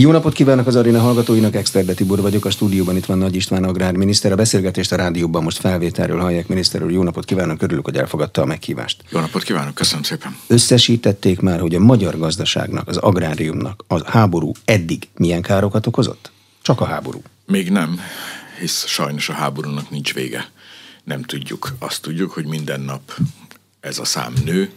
Jó 0.00 0.10
napot 0.10 0.32
kívánok 0.32 0.66
az 0.66 0.76
Arina 0.76 1.00
hallgatóinak, 1.00 1.54
Exterde 1.54 1.94
Tibor 1.94 2.20
vagyok, 2.20 2.44
a 2.44 2.50
stúdióban 2.50 2.96
itt 2.96 3.06
van 3.06 3.18
Nagy 3.18 3.34
István 3.34 3.64
agrárminiszter. 3.64 4.32
A 4.32 4.36
beszélgetést 4.36 4.92
a 4.92 4.96
rádióban 4.96 5.42
most 5.42 5.58
felvételről 5.58 6.20
hallják, 6.20 6.48
miniszter 6.48 6.82
úr. 6.82 6.90
Jó 6.90 7.02
napot 7.02 7.24
kívánok, 7.24 7.62
örülök, 7.62 7.84
hogy 7.84 7.96
elfogadta 7.96 8.42
a 8.42 8.44
meghívást. 8.44 9.02
Jó 9.10 9.20
napot 9.20 9.42
kívánok, 9.42 9.74
köszönöm 9.74 10.02
szépen. 10.02 10.36
Összesítették 10.46 11.40
már, 11.40 11.60
hogy 11.60 11.74
a 11.74 11.78
magyar 11.78 12.18
gazdaságnak, 12.18 12.88
az 12.88 12.96
agráriumnak 12.96 13.84
a 13.86 14.10
háború 14.10 14.52
eddig 14.64 15.08
milyen 15.16 15.42
károkat 15.42 15.86
okozott? 15.86 16.30
Csak 16.62 16.80
a 16.80 16.84
háború. 16.84 17.22
Még 17.46 17.70
nem, 17.70 18.00
hisz 18.60 18.86
sajnos 18.86 19.28
a 19.28 19.32
háborúnak 19.32 19.90
nincs 19.90 20.14
vége. 20.14 20.50
Nem 21.04 21.22
tudjuk. 21.22 21.74
Azt 21.78 22.02
tudjuk, 22.02 22.30
hogy 22.30 22.46
minden 22.46 22.80
nap 22.80 23.12
ez 23.80 23.98
a 23.98 24.04
szám 24.04 24.32
nő, 24.44 24.70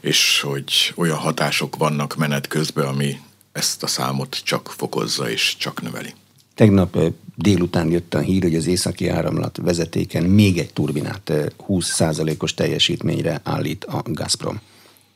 és 0.00 0.40
hogy 0.40 0.92
olyan 0.96 1.16
hatások 1.16 1.76
vannak 1.76 2.16
menet 2.16 2.48
közben, 2.48 2.86
ami 2.86 3.16
ezt 3.54 3.82
a 3.82 3.86
számot 3.86 4.40
csak 4.44 4.74
fokozza 4.76 5.30
és 5.30 5.56
csak 5.58 5.82
növeli. 5.82 6.14
Tegnap 6.54 6.98
délután 7.34 7.90
jött 7.90 8.14
a 8.14 8.18
hír, 8.18 8.42
hogy 8.42 8.54
az 8.54 8.66
északi 8.66 9.08
áramlat 9.08 9.58
vezetéken 9.62 10.22
még 10.22 10.58
egy 10.58 10.72
turbinát 10.72 11.32
20%-os 11.68 12.54
teljesítményre 12.54 13.40
állít 13.44 13.84
a 13.84 14.02
Gazprom. 14.04 14.60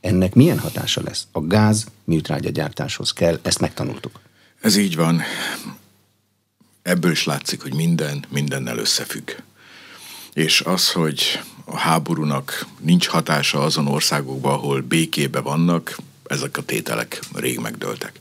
Ennek 0.00 0.34
milyen 0.34 0.58
hatása 0.58 1.02
lesz? 1.04 1.26
A 1.32 1.40
gáz 1.40 1.86
műtrágya 2.04 2.50
gyártáshoz 2.50 3.12
kell, 3.12 3.38
ezt 3.42 3.60
megtanultuk. 3.60 4.20
Ez 4.60 4.76
így 4.76 4.96
van. 4.96 5.22
Ebből 6.82 7.10
is 7.10 7.24
látszik, 7.24 7.62
hogy 7.62 7.74
minden 7.74 8.24
mindennel 8.28 8.78
összefügg. 8.78 9.30
És 10.32 10.60
az, 10.60 10.92
hogy 10.92 11.40
a 11.64 11.76
háborúnak 11.76 12.66
nincs 12.80 13.06
hatása 13.06 13.62
azon 13.62 13.86
országokban, 13.86 14.52
ahol 14.52 14.80
békébe 14.80 15.40
vannak, 15.40 15.96
ezek 16.28 16.56
a 16.56 16.62
tételek 16.62 17.20
rég 17.34 17.58
megdőltek. 17.58 18.20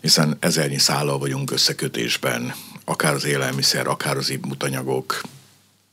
Hiszen 0.00 0.36
ezernyi 0.40 0.78
szállal 0.78 1.18
vagyunk 1.18 1.50
összekötésben, 1.50 2.54
akár 2.84 3.14
az 3.14 3.24
élelmiszer, 3.24 3.86
akár 3.86 4.16
az 4.16 4.32
mutanyagok, 4.48 5.20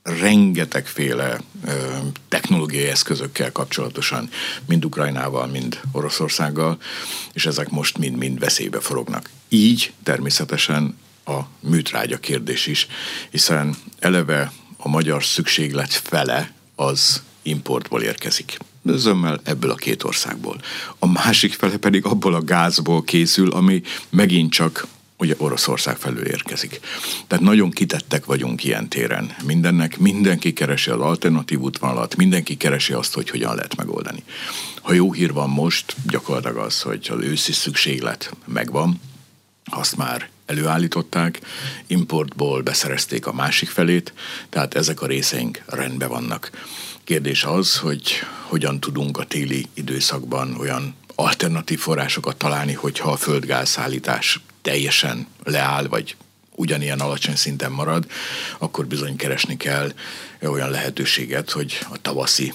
rengetegféle 0.02 1.40
ö, 1.64 1.96
technológiai 2.28 2.86
eszközökkel 2.86 3.52
kapcsolatosan, 3.52 4.30
mind 4.66 4.84
Ukrajnával, 4.84 5.46
mind 5.46 5.80
Oroszországgal, 5.92 6.78
és 7.32 7.46
ezek 7.46 7.68
most 7.68 7.98
mind-mind 7.98 8.38
veszélybe 8.38 8.80
forognak. 8.80 9.30
Így 9.48 9.92
természetesen 10.02 10.98
a 11.24 11.40
műtrágya 11.60 12.18
kérdés 12.18 12.66
is, 12.66 12.86
hiszen 13.30 13.76
eleve 13.98 14.52
a 14.76 14.88
magyar 14.88 15.24
szükséglet 15.24 15.92
fele 15.92 16.52
az 16.74 17.22
importból 17.42 18.02
érkezik 18.02 18.58
zömmel 18.94 19.40
ebből 19.44 19.70
a 19.70 19.74
két 19.74 20.02
országból. 20.02 20.60
A 20.98 21.06
másik 21.06 21.52
fele 21.52 21.76
pedig 21.76 22.04
abból 22.04 22.34
a 22.34 22.44
gázból 22.44 23.04
készül, 23.04 23.50
ami 23.50 23.82
megint 24.10 24.52
csak 24.52 24.86
ugye 25.18 25.34
Oroszország 25.38 25.96
felől 25.96 26.26
érkezik. 26.26 26.80
Tehát 27.26 27.44
nagyon 27.44 27.70
kitettek 27.70 28.24
vagyunk 28.24 28.64
ilyen 28.64 28.88
téren. 28.88 29.36
Mindennek 29.44 29.98
mindenki 29.98 30.52
keresi 30.52 30.90
az 30.90 31.00
alternatív 31.00 31.60
útvonalat, 31.60 32.16
mindenki 32.16 32.56
keresi 32.56 32.92
azt, 32.92 33.14
hogy 33.14 33.30
hogyan 33.30 33.54
lehet 33.54 33.76
megoldani. 33.76 34.22
Ha 34.82 34.92
jó 34.92 35.12
hír 35.12 35.32
van 35.32 35.50
most, 35.50 35.96
gyakorlatilag 36.10 36.56
az, 36.56 36.80
hogy 36.80 37.08
az 37.10 37.24
őszi 37.24 37.52
szükséglet 37.52 38.36
megvan, 38.44 39.00
azt 39.64 39.96
már 39.96 40.28
előállították, 40.46 41.40
importból 41.86 42.60
beszerezték 42.60 43.26
a 43.26 43.32
másik 43.32 43.68
felét, 43.68 44.12
tehát 44.48 44.74
ezek 44.74 45.02
a 45.02 45.06
részeink 45.06 45.62
rendben 45.66 46.08
vannak. 46.08 46.50
Kérdés 47.06 47.44
az, 47.44 47.76
hogy 47.76 48.12
hogyan 48.42 48.80
tudunk 48.80 49.18
a 49.18 49.24
téli 49.24 49.66
időszakban 49.74 50.56
olyan 50.58 50.94
alternatív 51.14 51.78
forrásokat 51.78 52.36
találni, 52.36 52.72
hogyha 52.72 53.10
a 53.10 53.16
földgázszállítás 53.16 54.40
teljesen 54.62 55.26
leáll, 55.44 55.86
vagy 55.86 56.16
ugyanilyen 56.54 57.00
alacsony 57.00 57.36
szinten 57.36 57.72
marad, 57.72 58.06
akkor 58.58 58.86
bizony 58.86 59.16
keresni 59.16 59.56
kell 59.56 59.92
olyan 60.40 60.70
lehetőséget, 60.70 61.50
hogy 61.50 61.78
a 61.92 62.00
tavaszi 62.02 62.52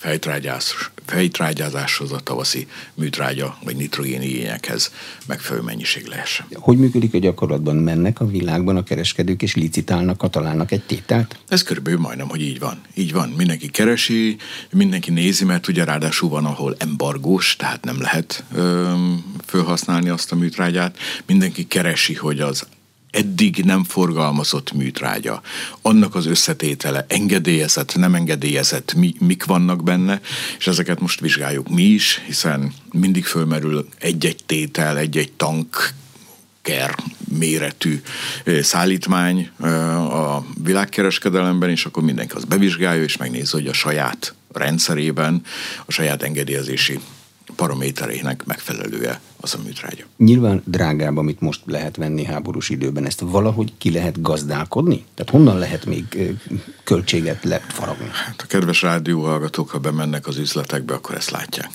fejtrágyás, 0.00 0.90
fejtrágyázáshoz, 1.06 2.12
a 2.12 2.18
tavaszi 2.18 2.66
műtrágya 2.94 3.58
vagy 3.64 3.76
nitrogén 3.76 4.22
igényekhez 4.22 4.92
megfelelő 5.26 5.64
mennyiség 5.64 6.06
lehessen. 6.06 6.46
Hogy 6.52 6.78
működik 6.78 7.14
a 7.14 7.18
gyakorlatban? 7.18 7.76
Mennek 7.76 8.20
a 8.20 8.26
világban 8.26 8.76
a 8.76 8.82
kereskedők 8.82 9.42
és 9.42 9.54
licitálnak, 9.54 10.30
találnak 10.30 10.72
egy 10.72 10.82
tételt? 10.82 11.38
Ez 11.48 11.62
körülbelül 11.62 11.98
majdnem, 11.98 12.28
hogy 12.28 12.42
így 12.42 12.58
van. 12.58 12.80
Így 12.94 13.12
van. 13.12 13.28
Mindenki 13.28 13.68
keresi, 13.68 14.36
mindenki 14.72 15.10
nézi, 15.10 15.44
mert 15.44 15.68
ugye 15.68 15.84
ráadásul 15.84 16.28
van, 16.28 16.44
ahol 16.44 16.74
embargós, 16.78 17.56
tehát 17.56 17.84
nem 17.84 18.00
lehet 18.00 18.44
ö, 18.54 18.92
felhasználni 19.44 20.08
azt 20.08 20.32
a 20.32 20.36
műtrágyát. 20.36 20.96
Mindenki 21.26 21.66
keresi, 21.66 22.14
hogy 22.14 22.40
az 22.40 22.66
eddig 23.10 23.64
nem 23.64 23.84
forgalmazott 23.84 24.72
műtrágya, 24.72 25.42
annak 25.82 26.14
az 26.14 26.26
összetétele, 26.26 27.04
engedélyezett, 27.08 27.96
nem 27.96 28.14
engedélyezett, 28.14 28.94
mi, 28.94 29.14
mik 29.18 29.44
vannak 29.44 29.82
benne, 29.82 30.20
és 30.58 30.66
ezeket 30.66 31.00
most 31.00 31.20
vizsgáljuk 31.20 31.68
mi 31.68 31.82
is, 31.82 32.22
hiszen 32.26 32.72
mindig 32.92 33.24
fölmerül 33.24 33.88
egy-egy 33.98 34.44
tétel, 34.46 34.98
egy-egy 34.98 35.32
tank 35.32 35.94
ker 36.62 36.94
méretű 37.38 38.00
szállítmány 38.60 39.50
a 40.10 40.44
világkereskedelemben, 40.62 41.70
és 41.70 41.84
akkor 41.84 42.02
mindenki 42.02 42.34
az 42.34 42.44
bevizsgálja, 42.44 43.02
és 43.02 43.16
megnézi, 43.16 43.50
hogy 43.52 43.66
a 43.66 43.72
saját 43.72 44.34
rendszerében, 44.52 45.42
a 45.86 45.92
saját 45.92 46.22
engedélyezési 46.22 47.00
paramétereinek 47.60 48.44
megfelelőe 48.44 49.20
az 49.40 49.54
a 49.54 49.58
műtrágya. 49.64 50.04
Nyilván 50.16 50.62
drágább, 50.64 51.16
amit 51.16 51.40
most 51.40 51.60
lehet 51.66 51.96
venni 51.96 52.24
háborús 52.24 52.68
időben, 52.68 53.06
ezt 53.06 53.20
valahogy 53.20 53.72
ki 53.78 53.92
lehet 53.92 54.22
gazdálkodni? 54.22 55.04
Tehát 55.14 55.32
honnan 55.32 55.58
lehet 55.58 55.84
még 55.84 56.34
költséget 56.84 57.44
lefaragni? 57.44 58.08
Hát 58.12 58.40
a 58.42 58.46
kedves 58.46 58.82
rádióhallgatók, 58.82 59.70
ha 59.70 59.78
bemennek 59.78 60.26
az 60.26 60.36
üzletekbe, 60.36 60.94
akkor 60.94 61.14
ezt 61.14 61.30
látják. 61.30 61.70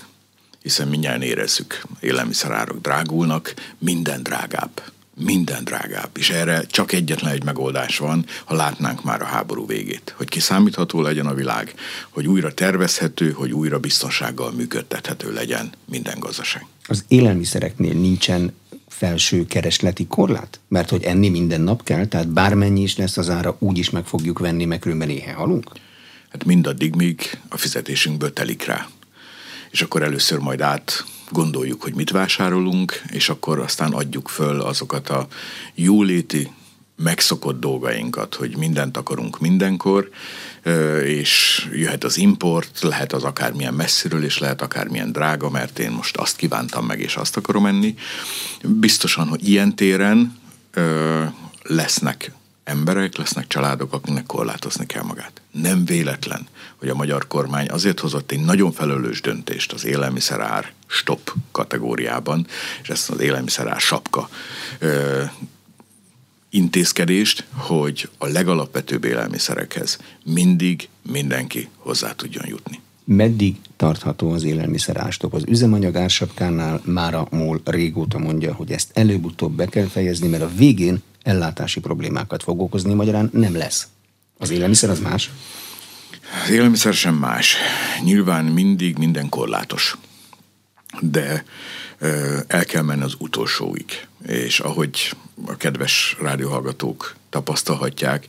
Hiszen 0.61 0.87
mindjárt 0.87 1.23
érezzük, 1.23 1.81
élelmiszerárak 1.99 2.81
drágulnak, 2.81 3.53
minden 3.77 4.23
drágább 4.23 4.81
minden 5.15 5.63
drágább, 5.63 6.09
és 6.17 6.29
erre 6.29 6.63
csak 6.65 6.91
egyetlen 6.91 7.31
egy 7.31 7.43
megoldás 7.43 7.97
van, 7.97 8.25
ha 8.45 8.55
látnánk 8.55 9.03
már 9.03 9.21
a 9.21 9.25
háború 9.25 9.67
végét. 9.67 10.13
Hogy 10.17 10.29
kiszámítható 10.29 11.01
legyen 11.01 11.25
a 11.25 11.33
világ, 11.33 11.73
hogy 12.09 12.27
újra 12.27 12.53
tervezhető, 12.53 13.31
hogy 13.31 13.51
újra 13.51 13.79
biztonsággal 13.79 14.51
működtethető 14.51 15.33
legyen 15.33 15.71
minden 15.85 16.19
gazdaság. 16.19 16.65
Az 16.87 17.05
élelmiszereknél 17.07 17.93
nincsen 17.93 18.53
felső 18.87 19.45
keresleti 19.45 20.07
korlát? 20.07 20.59
Mert 20.67 20.89
hogy 20.89 21.03
enni 21.03 21.29
minden 21.29 21.61
nap 21.61 21.83
kell, 21.83 22.05
tehát 22.05 22.27
bármennyi 22.27 22.81
is 22.81 22.97
lesz 22.97 23.17
az 23.17 23.29
ára, 23.29 23.55
úgy 23.59 23.77
is 23.77 23.89
meg 23.89 24.05
fogjuk 24.05 24.39
venni, 24.39 24.65
meg 24.65 24.79
különben 24.79 25.09
éhe 25.09 25.33
halunk? 25.33 25.71
Hát 26.29 26.45
mindaddig, 26.45 26.95
míg 26.95 27.39
a 27.49 27.57
fizetésünkből 27.57 28.33
telik 28.33 28.65
rá. 28.65 28.87
És 29.71 29.81
akkor 29.81 30.03
először 30.03 30.39
majd 30.39 30.61
át 30.61 31.05
gondoljuk, 31.29 31.81
hogy 31.81 31.93
mit 31.93 32.09
vásárolunk, 32.09 33.01
és 33.11 33.29
akkor 33.29 33.59
aztán 33.59 33.93
adjuk 33.93 34.29
föl 34.29 34.61
azokat 34.61 35.09
a 35.09 35.27
jóléti 35.73 36.51
megszokott 36.97 37.59
dolgainkat, 37.59 38.35
hogy 38.35 38.57
mindent 38.57 38.97
akarunk 38.97 39.39
mindenkor, 39.39 40.09
és 41.03 41.67
jöhet 41.73 42.03
az 42.03 42.17
import, 42.17 42.81
lehet 42.81 43.13
az 43.13 43.23
akármilyen 43.23 43.73
messziről, 43.73 44.23
és 44.23 44.37
lehet 44.37 44.61
akármilyen 44.61 45.11
drága, 45.11 45.49
mert 45.49 45.79
én 45.79 45.91
most 45.91 46.17
azt 46.17 46.35
kívántam 46.35 46.85
meg, 46.85 46.99
és 46.99 47.15
azt 47.15 47.37
akarom 47.37 47.65
enni. 47.65 47.95
Biztosan, 48.63 49.27
hogy 49.27 49.49
ilyen 49.49 49.75
téren 49.75 50.37
lesznek 51.61 52.31
emberek, 52.65 53.17
lesznek 53.17 53.47
családok, 53.47 53.93
akiknek 53.93 54.25
korlátozni 54.25 54.85
kell 54.85 55.03
magát. 55.03 55.41
Nem 55.51 55.85
véletlen, 55.85 56.47
hogy 56.75 56.89
a 56.89 56.95
magyar 56.95 57.27
kormány 57.27 57.67
azért 57.69 57.99
hozott 57.99 58.31
egy 58.31 58.39
nagyon 58.39 58.71
felelős 58.71 59.21
döntést 59.21 59.71
az 59.71 59.85
élelmiszerár 59.85 60.71
stop 60.87 61.33
kategóriában, 61.51 62.47
és 62.81 62.89
ezt 62.89 63.09
az 63.09 63.19
élelmiszerár 63.19 63.79
sapka 63.79 64.29
ö, 64.79 65.23
intézkedést, 66.49 67.45
hogy 67.53 68.09
a 68.17 68.27
legalapvetőbb 68.27 69.03
élelmiszerekhez 69.03 69.99
mindig 70.23 70.89
mindenki 71.11 71.69
hozzá 71.77 72.11
tudjon 72.11 72.47
jutni. 72.47 72.79
Meddig 73.03 73.55
tartható 73.75 74.31
az 74.31 74.43
élelmiszerástop? 74.43 75.33
Az 75.33 75.43
üzemanyag 75.47 75.95
ársapkánál 75.95 76.81
már 76.85 77.13
a 77.13 77.27
MOL 77.31 77.61
régóta 77.63 78.17
mondja, 78.17 78.53
hogy 78.53 78.71
ezt 78.71 78.89
előbb-utóbb 78.93 79.55
be 79.55 79.65
kell 79.65 79.85
fejezni, 79.85 80.27
mert 80.27 80.43
a 80.43 80.49
végén 80.55 81.01
ellátási 81.25 81.79
problémákat 81.79 82.43
fog 82.43 82.61
okozni, 82.61 82.93
magyarán 82.93 83.29
nem 83.33 83.55
lesz. 83.55 83.87
Az 84.37 84.49
élelmiszer 84.49 84.89
az 84.89 84.99
más? 84.99 85.31
Az 86.43 86.49
élelmiszer 86.49 86.93
sem 86.93 87.15
más. 87.15 87.55
Nyilván 88.03 88.45
mindig 88.45 88.97
minden 88.97 89.29
korlátos. 89.29 89.97
De 90.99 91.45
el 92.47 92.65
kell 92.65 92.81
menni 92.81 93.03
az 93.03 93.15
utolsóig. 93.17 94.07
És 94.27 94.59
ahogy 94.59 95.15
a 95.45 95.57
kedves 95.57 96.15
rádióhallgatók 96.19 97.15
tapasztalhatják, 97.29 98.25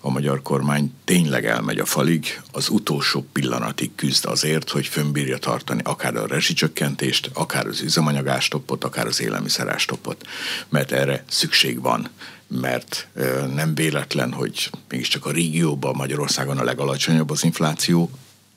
a 0.00 0.10
magyar 0.10 0.42
kormány 0.42 0.92
tényleg 1.04 1.46
elmegy 1.46 1.78
a 1.78 1.84
falig, 1.84 2.40
az 2.52 2.68
utolsó 2.68 3.26
pillanatig 3.32 3.90
küzd 3.94 4.24
azért, 4.24 4.70
hogy 4.70 4.86
fönnbírja 4.86 5.38
tartani 5.38 5.80
akár 5.84 6.16
a 6.16 6.26
rezsicsökkentést, 6.26 7.30
akár 7.34 7.66
az 7.66 7.80
üzemanyagástoppot, 7.80 8.84
akár 8.84 9.06
az 9.06 9.20
élelmiszerástoppot, 9.20 10.26
mert 10.68 10.92
erre 10.92 11.24
szükség 11.28 11.80
van 11.80 12.10
mert 12.50 13.08
nem 13.54 13.74
véletlen, 13.74 14.32
hogy 14.32 14.70
mégiscsak 14.88 15.26
a 15.26 15.30
régióban 15.30 15.94
Magyarországon 15.96 16.58
a 16.58 16.64
legalacsonyabb 16.64 17.30
az 17.30 17.44
infláció, 17.44 18.10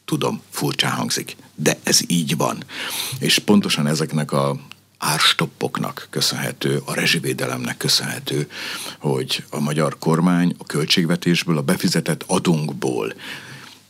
tudom, 0.06 0.42
furcsán 0.50 0.92
hangzik, 0.92 1.36
de 1.56 1.78
ez 1.84 2.00
így 2.08 2.38
van. 2.38 2.64
És 3.20 3.40
pontosan 3.40 3.88
ezeknek 3.88 4.32
a 4.32 4.60
árstoppoknak 4.98 6.08
köszönhető, 6.10 6.82
a 6.86 6.94
rezsivédelemnek 6.94 7.78
köszönhető, 7.78 8.50
hogy 9.00 9.44
a 9.50 9.60
magyar 9.60 9.98
kormány 10.00 10.56
a 10.58 10.64
költségvetésből, 10.64 11.58
a 11.58 11.62
befizetett 11.62 12.24
adónkból 12.28 13.14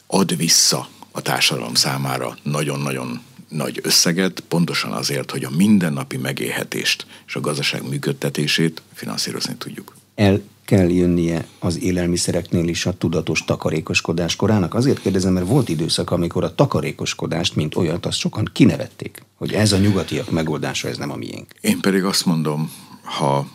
ad 0.07 0.37
vissza 0.37 0.87
a 1.11 1.21
társadalom 1.21 1.73
számára 1.73 2.37
nagyon-nagyon 2.43 3.21
nagy 3.53 3.79
összeget, 3.83 4.39
pontosan 4.39 4.91
azért, 4.91 5.31
hogy 5.31 5.43
a 5.43 5.49
mindennapi 5.49 6.17
megélhetést 6.17 7.05
és 7.27 7.35
a 7.35 7.39
gazdaság 7.39 7.89
működtetését 7.89 8.81
finanszírozni 8.93 9.55
tudjuk. 9.55 9.95
El 10.15 10.41
kell 10.65 10.89
jönnie 10.89 11.47
az 11.59 11.81
élelmiszereknél 11.81 12.67
is 12.67 12.85
a 12.85 12.97
tudatos 12.97 13.45
takarékoskodás 13.45 14.35
korának? 14.35 14.73
Azért 14.73 15.01
kérdezem, 15.01 15.33
mert 15.33 15.47
volt 15.47 15.69
időszak, 15.69 16.11
amikor 16.11 16.43
a 16.43 16.55
takarékoskodást, 16.55 17.55
mint 17.55 17.75
olyat, 17.75 18.05
azt 18.05 18.17
sokan 18.17 18.49
kinevették, 18.53 19.23
hogy 19.35 19.53
ez 19.53 19.71
a 19.71 19.77
nyugatiak 19.77 20.31
megoldása, 20.31 20.87
ez 20.87 20.97
nem 20.97 21.11
a 21.11 21.15
miénk. 21.15 21.53
Én 21.61 21.79
pedig 21.79 22.03
azt 22.03 22.25
mondom, 22.25 22.71
ha 23.03 23.47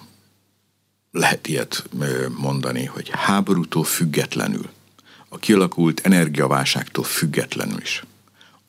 lehet 1.10 1.48
ilyet 1.48 1.84
mondani, 2.36 2.84
hogy 2.84 3.10
háborútól 3.12 3.84
függetlenül, 3.84 4.68
a 5.28 5.38
kialakult 5.38 6.00
energiaválságtól 6.00 7.04
függetlenül 7.04 7.80
is, 7.80 8.02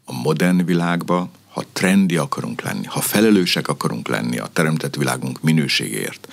a 0.09 0.13
modern 0.13 0.65
világba, 0.65 1.29
ha 1.47 1.63
trendi 1.73 2.17
akarunk 2.17 2.61
lenni, 2.61 2.85
ha 2.85 3.01
felelősek 3.01 3.67
akarunk 3.67 4.07
lenni 4.07 4.37
a 4.37 4.49
teremtett 4.53 4.95
világunk 4.95 5.41
minőségért, 5.41 6.27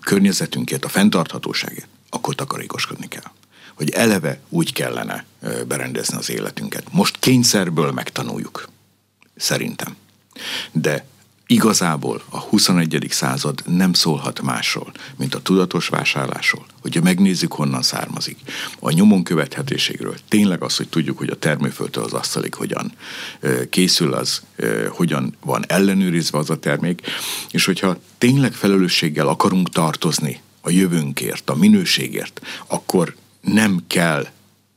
környezetünkért, 0.00 0.84
a 0.84 0.88
fenntarthatóságért, 0.88 1.88
akkor 2.08 2.34
takarékoskodni 2.34 3.08
kell. 3.08 3.30
Hogy 3.74 3.90
eleve 3.90 4.40
úgy 4.48 4.72
kellene 4.72 5.24
berendezni 5.66 6.16
az 6.16 6.30
életünket. 6.30 6.92
Most 6.92 7.18
kényszerből 7.18 7.90
megtanuljuk. 7.90 8.68
Szerintem. 9.36 9.96
De 10.72 11.06
igazából 11.46 12.22
a 12.28 12.38
21. 12.38 13.06
század 13.10 13.62
nem 13.66 13.92
szólhat 13.92 14.42
másról, 14.42 14.92
mint 15.16 15.34
a 15.34 15.42
tudatos 15.42 15.88
vásárlásról, 15.88 16.66
hogyha 16.80 17.02
megnézzük, 17.02 17.52
honnan 17.52 17.82
származik. 17.82 18.38
A 18.78 18.90
nyomon 18.90 19.22
követhetőségről. 19.22 20.16
Tényleg 20.28 20.62
az, 20.62 20.76
hogy 20.76 20.88
tudjuk, 20.88 21.18
hogy 21.18 21.28
a 21.28 21.38
termőföldtől 21.38 22.04
az 22.04 22.12
asztalig 22.12 22.54
hogyan 22.54 22.92
készül 23.70 24.12
az, 24.14 24.42
hogyan 24.88 25.36
van 25.40 25.64
ellenőrizve 25.68 26.38
az 26.38 26.50
a 26.50 26.58
termék, 26.58 27.00
és 27.50 27.64
hogyha 27.64 27.98
tényleg 28.18 28.52
felelősséggel 28.52 29.28
akarunk 29.28 29.68
tartozni 29.68 30.40
a 30.60 30.70
jövőnkért, 30.70 31.50
a 31.50 31.54
minőségért, 31.54 32.40
akkor 32.66 33.14
nem 33.40 33.84
kell 33.86 34.26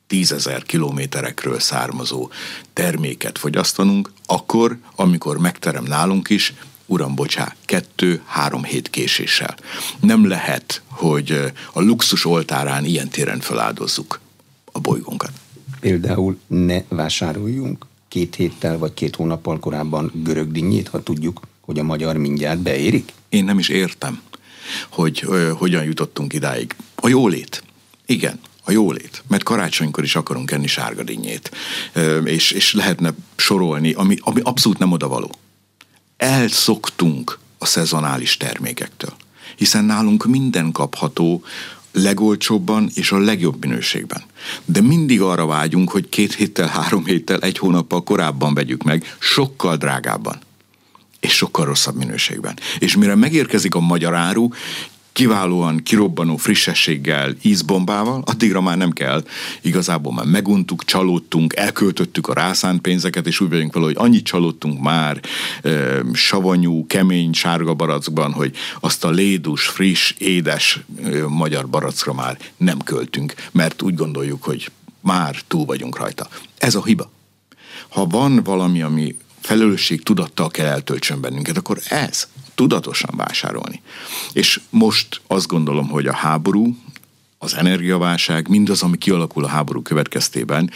tízezer 0.07 0.63
kilométerekről 0.63 1.59
származó 1.59 2.29
terméket 2.73 3.37
fogyasztanunk, 3.37 4.11
akkor, 4.25 4.77
amikor 4.95 5.37
megterem 5.37 5.83
nálunk 5.83 6.29
is, 6.29 6.53
uram, 6.85 7.15
bocsá, 7.15 7.55
kettő-három 7.65 8.63
hét 8.63 8.89
késéssel. 8.89 9.55
Nem 9.99 10.27
lehet, 10.27 10.81
hogy 10.87 11.51
a 11.73 11.81
luxus 11.81 12.25
oltárán 12.25 12.85
ilyen 12.85 13.09
téren 13.09 13.39
feláldozzuk 13.39 14.19
a 14.71 14.79
bolygónkat. 14.79 15.31
Például 15.79 16.39
ne 16.47 16.81
vásároljunk 16.87 17.85
két 18.07 18.35
héttel 18.35 18.77
vagy 18.77 18.93
két 18.93 19.15
hónappal 19.15 19.59
korábban 19.59 20.11
görög 20.13 20.51
dinnyét, 20.51 20.87
ha 20.87 21.03
tudjuk, 21.03 21.41
hogy 21.61 21.79
a 21.79 21.83
magyar 21.83 22.17
mindjárt 22.17 22.59
beérik? 22.59 23.13
Én 23.29 23.43
nem 23.43 23.59
is 23.59 23.69
értem, 23.69 24.21
hogy 24.89 25.23
ö, 25.27 25.51
hogyan 25.57 25.83
jutottunk 25.83 26.33
idáig. 26.33 26.75
A 26.95 27.07
jólét. 27.07 27.63
Igen, 28.05 28.39
a 28.67 28.71
jólét. 28.71 29.23
Mert 29.27 29.43
karácsonykor 29.43 30.03
is 30.03 30.15
akarunk 30.15 30.51
enni 30.51 30.67
sárgadinnyét. 30.67 31.51
És, 32.23 32.51
és 32.51 32.73
lehetne 32.73 33.13
sorolni, 33.35 33.93
ami, 33.93 34.17
ami 34.19 34.39
abszolút 34.43 34.77
nem 34.77 34.91
odavaló. 34.91 35.31
Elszoktunk 36.17 37.39
a 37.57 37.65
szezonális 37.65 38.37
termékektől. 38.37 39.13
Hiszen 39.55 39.85
nálunk 39.85 40.25
minden 40.25 40.71
kapható 40.71 41.43
legolcsóbban 41.91 42.89
és 42.93 43.11
a 43.11 43.17
legjobb 43.17 43.61
minőségben. 43.61 44.23
De 44.65 44.81
mindig 44.81 45.21
arra 45.21 45.45
vágyunk, 45.45 45.91
hogy 45.91 46.09
két 46.09 46.35
héttel, 46.35 46.67
három 46.67 47.05
héttel, 47.05 47.39
egy 47.39 47.57
hónappal 47.57 48.03
korábban 48.03 48.53
vegyük 48.53 48.83
meg, 48.83 49.15
sokkal 49.19 49.77
drágábban 49.77 50.39
és 51.19 51.33
sokkal 51.33 51.65
rosszabb 51.65 51.95
minőségben. 51.95 52.59
És 52.79 52.95
mire 52.95 53.15
megérkezik 53.15 53.75
a 53.75 53.79
magyar 53.79 54.15
áru, 54.15 54.49
kiválóan 55.17 55.77
kirobbanó 55.83 56.35
frissességgel, 56.35 57.35
ízbombával, 57.41 58.23
addigra 58.25 58.61
már 58.61 58.77
nem 58.77 58.91
kell. 58.91 59.23
Igazából 59.61 60.13
már 60.13 60.25
meguntuk, 60.25 60.85
csalódtunk, 60.85 61.55
elköltöttük 61.55 62.27
a 62.27 62.33
rászánt 62.33 62.81
pénzeket, 62.81 63.27
és 63.27 63.39
úgy 63.39 63.49
vagyunk 63.49 63.73
vele, 63.73 63.85
hogy 63.85 63.95
annyit 63.97 64.25
csalódtunk 64.25 64.81
már 64.81 65.21
e, 65.61 65.69
savanyú, 66.13 66.87
kemény, 66.87 67.33
sárga 67.33 67.73
barackban, 67.73 68.31
hogy 68.31 68.55
azt 68.79 69.03
a 69.03 69.09
lédus, 69.09 69.67
friss, 69.67 70.13
édes 70.17 70.79
e, 71.03 71.27
magyar 71.27 71.67
barackra 71.67 72.13
már 72.13 72.37
nem 72.57 72.77
költünk, 72.79 73.33
mert 73.51 73.81
úgy 73.81 73.95
gondoljuk, 73.95 74.43
hogy 74.43 74.71
már 75.01 75.35
túl 75.47 75.65
vagyunk 75.65 75.97
rajta. 75.97 76.27
Ez 76.57 76.75
a 76.75 76.83
hiba. 76.83 77.11
Ha 77.87 78.05
van 78.05 78.43
valami, 78.43 78.81
ami 78.81 79.17
felelősség 79.41 80.03
tudattal 80.03 80.49
kell 80.49 80.67
eltöltsön 80.67 81.21
bennünket, 81.21 81.57
akkor 81.57 81.79
ez 81.89 82.27
tudatosan 82.57 83.13
vásárolni. 83.15 83.81
És 84.33 84.59
most 84.69 85.21
azt 85.27 85.47
gondolom, 85.47 85.87
hogy 85.87 86.07
a 86.07 86.13
háború, 86.13 86.75
az 87.37 87.55
energiaválság, 87.55 88.47
mindaz, 88.47 88.81
ami 88.81 88.97
kialakul 88.97 89.43
a 89.43 89.47
háború 89.47 89.81
következtében, 89.81 90.71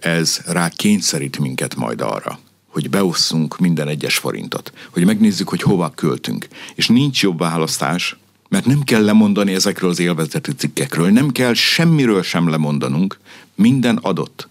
ez 0.00 0.40
rá 0.46 0.68
kényszerít 0.68 1.38
minket 1.38 1.74
majd 1.74 2.00
arra, 2.00 2.38
hogy 2.68 2.90
beosszunk 2.90 3.58
minden 3.58 3.88
egyes 3.88 4.16
forintot, 4.18 4.72
hogy 4.90 5.04
megnézzük, 5.04 5.48
hogy 5.48 5.62
hova 5.62 5.90
költünk. 5.94 6.48
És 6.74 6.88
nincs 6.88 7.22
jobb 7.22 7.38
választás, 7.38 8.16
mert 8.48 8.66
nem 8.66 8.82
kell 8.82 9.04
lemondani 9.04 9.54
ezekről 9.54 9.90
az 9.90 9.98
élvezeti 9.98 10.52
cikkekről, 10.52 11.10
nem 11.10 11.30
kell 11.30 11.54
semmiről 11.54 12.22
sem 12.22 12.48
lemondanunk, 12.48 13.18
minden 13.54 13.96
adott. 13.96 14.48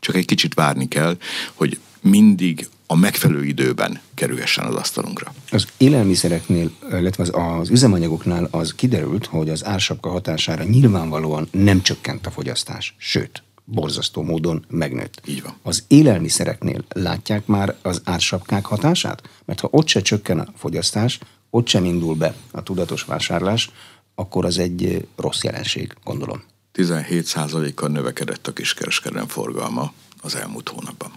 Csak 0.00 0.14
egy 0.14 0.24
kicsit 0.24 0.54
várni 0.54 0.88
kell, 0.88 1.16
hogy 1.54 1.78
mindig 2.00 2.68
a 2.90 2.96
megfelelő 2.96 3.44
időben 3.44 4.00
kerülhessen 4.14 4.64
az 4.64 4.74
asztalunkra. 4.74 5.32
Az 5.50 5.66
élelmiszereknél, 5.76 6.70
illetve 6.90 7.22
az, 7.22 7.30
az 7.34 7.70
üzemanyagoknál 7.70 8.48
az 8.50 8.74
kiderült, 8.74 9.26
hogy 9.26 9.48
az 9.48 9.64
ársapka 9.64 10.10
hatására 10.10 10.64
nyilvánvalóan 10.64 11.48
nem 11.50 11.82
csökkent 11.82 12.26
a 12.26 12.30
fogyasztás, 12.30 12.94
sőt, 12.98 13.42
borzasztó 13.64 14.22
módon 14.22 14.64
megnőtt. 14.68 15.22
Így 15.26 15.42
van. 15.42 15.56
Az 15.62 15.84
élelmiszereknél 15.88 16.84
látják 16.88 17.46
már 17.46 17.76
az 17.82 18.00
ársapkák 18.04 18.64
hatását? 18.64 19.22
Mert 19.44 19.60
ha 19.60 19.68
ott 19.70 19.86
se 19.86 20.00
csökken 20.00 20.38
a 20.38 20.52
fogyasztás, 20.56 21.18
ott 21.50 21.66
sem 21.66 21.84
indul 21.84 22.14
be 22.14 22.34
a 22.50 22.62
tudatos 22.62 23.02
vásárlás, 23.02 23.70
akkor 24.14 24.44
az 24.44 24.58
egy 24.58 25.08
rossz 25.16 25.42
jelenség, 25.42 25.94
gondolom. 26.04 26.42
17%-kal 26.74 27.88
növekedett 27.88 28.46
a 28.46 28.52
kiskereskedelem 28.52 29.26
forgalma 29.26 29.92
az 30.20 30.34
elmúlt 30.34 30.68
hónapban. 30.68 31.10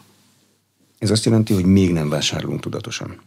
Ez 1.01 1.09
azt 1.09 1.25
jelenti, 1.25 1.53
hogy 1.53 1.65
még 1.65 1.91
nem 1.91 2.09
vásárolunk 2.09 2.61
tudatosan. 2.61 3.21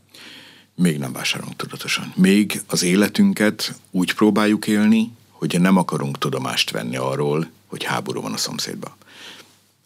Még 0.74 0.98
nem 0.98 1.12
vásárolunk 1.12 1.56
tudatosan. 1.56 2.12
Még 2.16 2.62
az 2.66 2.82
életünket 2.82 3.78
úgy 3.90 4.14
próbáljuk 4.14 4.66
élni, 4.66 5.12
hogy 5.30 5.60
nem 5.60 5.76
akarunk 5.76 6.18
tudomást 6.18 6.70
venni 6.70 6.96
arról, 6.96 7.50
hogy 7.66 7.84
háború 7.84 8.20
van 8.20 8.32
a 8.32 8.36
szomszédban. 8.36 8.92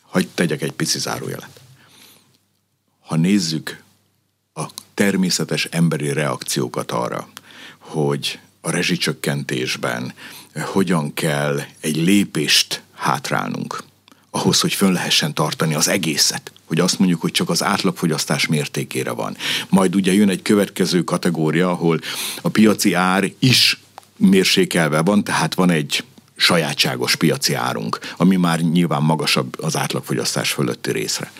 Hagy 0.00 0.28
tegyek 0.28 0.62
egy 0.62 0.72
pici 0.72 0.98
zárójelet. 0.98 1.60
Ha 3.00 3.16
nézzük 3.16 3.82
a 4.54 4.64
természetes 4.94 5.64
emberi 5.64 6.12
reakciókat 6.12 6.90
arra, 6.90 7.28
hogy 7.78 8.38
a 8.60 8.70
rezsicsökkentésben 8.70 10.12
hogyan 10.54 11.14
kell 11.14 11.60
egy 11.80 11.96
lépést 11.96 12.82
hátrálnunk, 12.94 13.82
ahhoz, 14.30 14.60
hogy 14.60 14.72
fönn 14.72 14.92
lehessen 14.92 15.34
tartani 15.34 15.74
az 15.74 15.88
egészet 15.88 16.52
hogy 16.68 16.80
azt 16.80 16.98
mondjuk, 16.98 17.20
hogy 17.20 17.30
csak 17.30 17.50
az 17.50 17.62
átlagfogyasztás 17.62 18.46
mértékére 18.46 19.10
van. 19.10 19.36
Majd 19.68 19.94
ugye 19.94 20.12
jön 20.12 20.28
egy 20.28 20.42
következő 20.42 21.04
kategória, 21.04 21.70
ahol 21.70 22.00
a 22.42 22.48
piaci 22.48 22.92
ár 22.92 23.30
is 23.38 23.80
mérsékelve 24.16 25.02
van, 25.02 25.24
tehát 25.24 25.54
van 25.54 25.70
egy 25.70 26.04
sajátságos 26.36 27.16
piaci 27.16 27.54
árunk, 27.54 27.98
ami 28.16 28.36
már 28.36 28.60
nyilván 28.60 29.02
magasabb 29.02 29.62
az 29.62 29.76
átlagfogyasztás 29.76 30.52
fölötti 30.52 30.92
részre. 30.92 31.32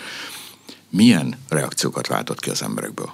Milyen 0.91 1.39
reakciókat 1.49 2.07
váltott 2.07 2.41
ki 2.41 2.51
az 2.51 2.63
emberekből? 2.63 3.13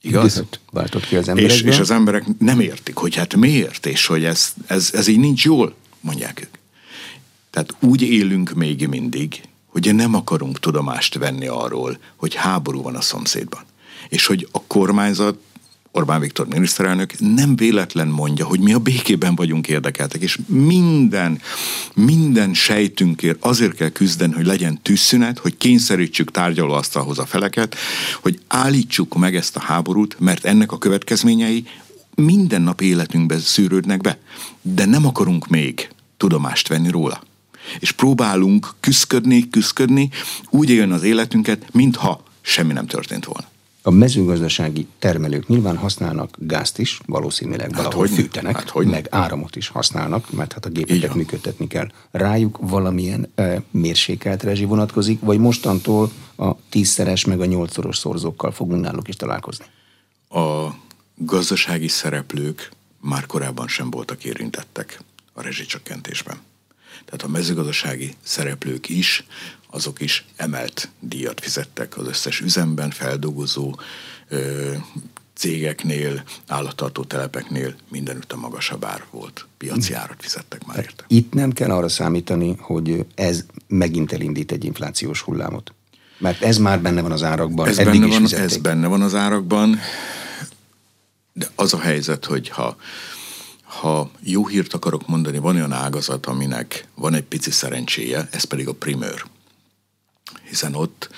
Igaz? 0.00 0.44
Váltott 0.70 1.06
ki 1.06 1.16
az 1.16 1.30
És, 1.34 1.60
és 1.60 1.78
az 1.78 1.90
emberek 1.90 2.24
nem 2.38 2.60
értik, 2.60 2.96
hogy 2.96 3.14
hát 3.14 3.36
miért, 3.36 3.86
és 3.86 4.06
hogy 4.06 4.24
ez, 4.24 4.52
ez, 4.66 4.90
ez 4.92 5.06
így 5.06 5.18
nincs 5.18 5.44
jól, 5.44 5.74
mondják 6.00 6.40
ők. 6.40 6.63
Tehát 7.54 7.74
úgy 7.80 8.02
élünk 8.02 8.52
még 8.52 8.88
mindig, 8.88 9.42
hogy 9.66 9.94
nem 9.94 10.14
akarunk 10.14 10.58
tudomást 10.58 11.14
venni 11.14 11.46
arról, 11.46 11.98
hogy 12.16 12.34
háború 12.34 12.82
van 12.82 12.94
a 12.94 13.00
szomszédban. 13.00 13.60
És 14.08 14.26
hogy 14.26 14.48
a 14.52 14.62
kormányzat 14.66 15.38
Orbán 15.90 16.20
Viktor 16.20 16.46
miniszterelnök 16.46 17.12
nem 17.18 17.56
véletlen 17.56 18.08
mondja, 18.08 18.46
hogy 18.46 18.60
mi 18.60 18.72
a 18.72 18.78
békében 18.78 19.34
vagyunk 19.34 19.68
érdekeltek, 19.68 20.20
és 20.20 20.38
minden, 20.46 21.40
minden 21.94 22.54
sejtünkért 22.54 23.44
azért 23.44 23.74
kell 23.74 23.88
küzdeni, 23.88 24.32
hogy 24.32 24.46
legyen 24.46 24.82
tűzszünet, 24.82 25.38
hogy 25.38 25.56
kényszerítsük 25.56 26.30
tárgyalóasztalhoz 26.30 27.18
a 27.18 27.26
feleket, 27.26 27.76
hogy 28.22 28.40
állítsuk 28.46 29.16
meg 29.18 29.36
ezt 29.36 29.56
a 29.56 29.60
háborút, 29.60 30.16
mert 30.18 30.44
ennek 30.44 30.72
a 30.72 30.78
következményei 30.78 31.66
minden 32.14 32.62
nap 32.62 32.80
életünkben 32.80 33.38
szűrődnek 33.38 34.00
be. 34.00 34.18
De 34.62 34.84
nem 34.84 35.06
akarunk 35.06 35.48
még 35.48 35.88
tudomást 36.16 36.68
venni 36.68 36.90
róla. 36.90 37.20
És 37.78 37.92
próbálunk 37.92 38.74
küzdködni, 38.80 39.48
küzdködni, 39.48 40.10
úgy 40.50 40.70
élni 40.70 40.92
az 40.92 41.02
életünket, 41.02 41.72
mintha 41.72 42.22
semmi 42.40 42.72
nem 42.72 42.86
történt 42.86 43.24
volna. 43.24 43.52
A 43.86 43.90
mezőgazdasági 43.90 44.86
termelők 44.98 45.48
nyilván 45.48 45.76
használnak 45.76 46.36
gázt 46.38 46.78
is, 46.78 46.98
valószínűleg 47.06 47.60
hát 47.60 47.76
valahol 47.76 47.98
hogy 47.98 48.10
fűtenek, 48.10 48.56
hát 48.56 48.70
hogy 48.70 48.86
meg 48.86 49.06
áramot 49.10 49.56
is 49.56 49.68
használnak, 49.68 50.30
mert 50.30 50.52
hát 50.52 50.64
a 50.64 50.68
gépeket 50.68 51.14
működtetni 51.14 51.66
kell. 51.66 51.90
Rájuk 52.10 52.58
valamilyen 52.60 53.30
e, 53.34 53.62
mérsékelt 53.70 54.42
rezsi 54.42 54.64
vonatkozik, 54.64 55.20
vagy 55.20 55.38
mostantól 55.38 56.10
a 56.36 56.56
tízszeres 56.68 57.24
meg 57.24 57.40
a 57.40 57.44
nyolcszoros 57.44 57.98
szorzókkal 57.98 58.52
fogunk 58.52 58.82
náluk 58.82 59.08
is 59.08 59.16
találkozni? 59.16 59.64
A 60.28 60.68
gazdasági 61.16 61.88
szereplők 61.88 62.70
már 63.00 63.26
korábban 63.26 63.68
sem 63.68 63.90
voltak 63.90 64.24
érintettek 64.24 65.00
a 65.32 65.42
rezsicsökkentésben. 65.42 66.36
Tehát 67.04 67.22
a 67.22 67.28
mezőgazdasági 67.28 68.14
szereplők 68.22 68.88
is 68.88 69.24
azok 69.70 70.00
is 70.00 70.24
emelt 70.36 70.88
díjat 71.00 71.40
fizettek 71.40 71.96
az 71.98 72.06
összes 72.06 72.40
üzemben, 72.40 72.90
feldolgozó 72.90 73.74
ö, 74.28 74.72
cégeknél, 75.34 76.22
állattartó 76.46 77.04
telepeknél 77.04 77.74
mindenütt 77.90 78.32
a 78.32 78.36
magasabb 78.36 78.84
ár 78.84 79.04
volt. 79.10 79.46
Piaci 79.56 79.92
hm. 79.92 79.98
árat 79.98 80.16
fizettek 80.18 80.66
már 80.66 80.78
érte. 80.78 81.04
Itt 81.06 81.32
nem 81.32 81.52
kell 81.52 81.70
arra 81.70 81.88
számítani, 81.88 82.56
hogy 82.58 83.04
ez 83.14 83.44
megint 83.66 84.12
elindít 84.12 84.52
egy 84.52 84.64
inflációs 84.64 85.20
hullámot. 85.20 85.72
Mert 86.18 86.42
ez 86.42 86.58
már 86.58 86.80
benne 86.80 87.00
van 87.00 87.12
az 87.12 87.22
árakban. 87.22 87.68
Ez, 87.68 87.78
Eddig 87.78 88.00
benne, 88.00 88.12
van, 88.12 88.34
ez 88.34 88.56
benne 88.56 88.86
van 88.86 89.02
az 89.02 89.14
árakban, 89.14 89.78
de 91.32 91.48
az 91.54 91.74
a 91.74 91.80
helyzet, 91.80 92.24
hogy 92.24 92.48
ha, 92.48 92.76
ha 93.80 94.10
jó 94.20 94.46
hírt 94.46 94.74
akarok 94.74 95.06
mondani, 95.06 95.38
van 95.38 95.54
olyan 95.54 95.72
ágazat, 95.72 96.26
aminek 96.26 96.88
van 96.94 97.14
egy 97.14 97.24
pici 97.24 97.50
szerencséje, 97.50 98.28
ez 98.30 98.44
pedig 98.44 98.68
a 98.68 98.74
primőr 98.74 99.24
hiszen 100.54 100.74
ott 100.74 101.08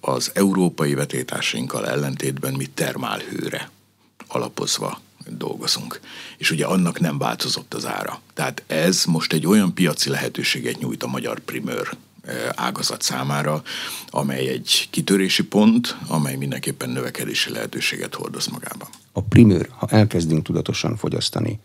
az 0.00 0.30
európai 0.34 0.94
vetétársainkkal 0.94 1.88
ellentétben 1.88 2.54
mi 2.54 2.66
termálhőre 2.66 3.70
alapozva 4.26 5.00
dolgozunk. 5.28 6.00
És 6.36 6.50
ugye 6.50 6.64
annak 6.64 7.00
nem 7.00 7.18
változott 7.18 7.74
az 7.74 7.86
ára. 7.86 8.20
Tehát 8.34 8.62
ez 8.66 9.04
most 9.04 9.32
egy 9.32 9.46
olyan 9.46 9.74
piaci 9.74 10.10
lehetőséget 10.10 10.78
nyújt 10.78 11.02
a 11.02 11.06
magyar 11.06 11.40
primőr 11.40 11.96
ágazat 12.54 13.02
számára, 13.02 13.62
amely 14.10 14.48
egy 14.48 14.88
kitörési 14.90 15.42
pont, 15.44 15.96
amely 16.06 16.36
mindenképpen 16.36 16.90
növekedési 16.90 17.50
lehetőséget 17.50 18.14
hordoz 18.14 18.46
magában. 18.46 18.88
A 19.12 19.20
primőr, 19.22 19.68
ha 19.70 19.86
elkezdünk 19.90 20.42
tudatosan 20.42 20.96
fogyasztani, 20.96 21.58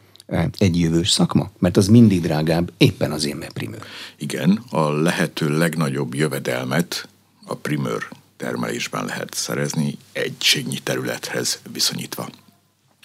egy 0.57 0.79
jövős 0.79 1.09
szakma? 1.09 1.49
Mert 1.59 1.77
az 1.77 1.87
mindig 1.87 2.21
drágább, 2.21 2.71
éppen 2.77 3.11
az 3.11 3.25
én 3.25 3.45
primőr. 3.53 3.81
Igen, 4.17 4.63
a 4.69 4.91
lehető 4.91 5.57
legnagyobb 5.57 6.13
jövedelmet 6.13 7.07
a 7.45 7.55
primőr 7.55 8.07
termelésben 8.37 9.05
lehet 9.05 9.33
szerezni 9.33 9.97
egységnyi 10.11 10.79
területhez 10.79 11.59
viszonyítva 11.71 12.29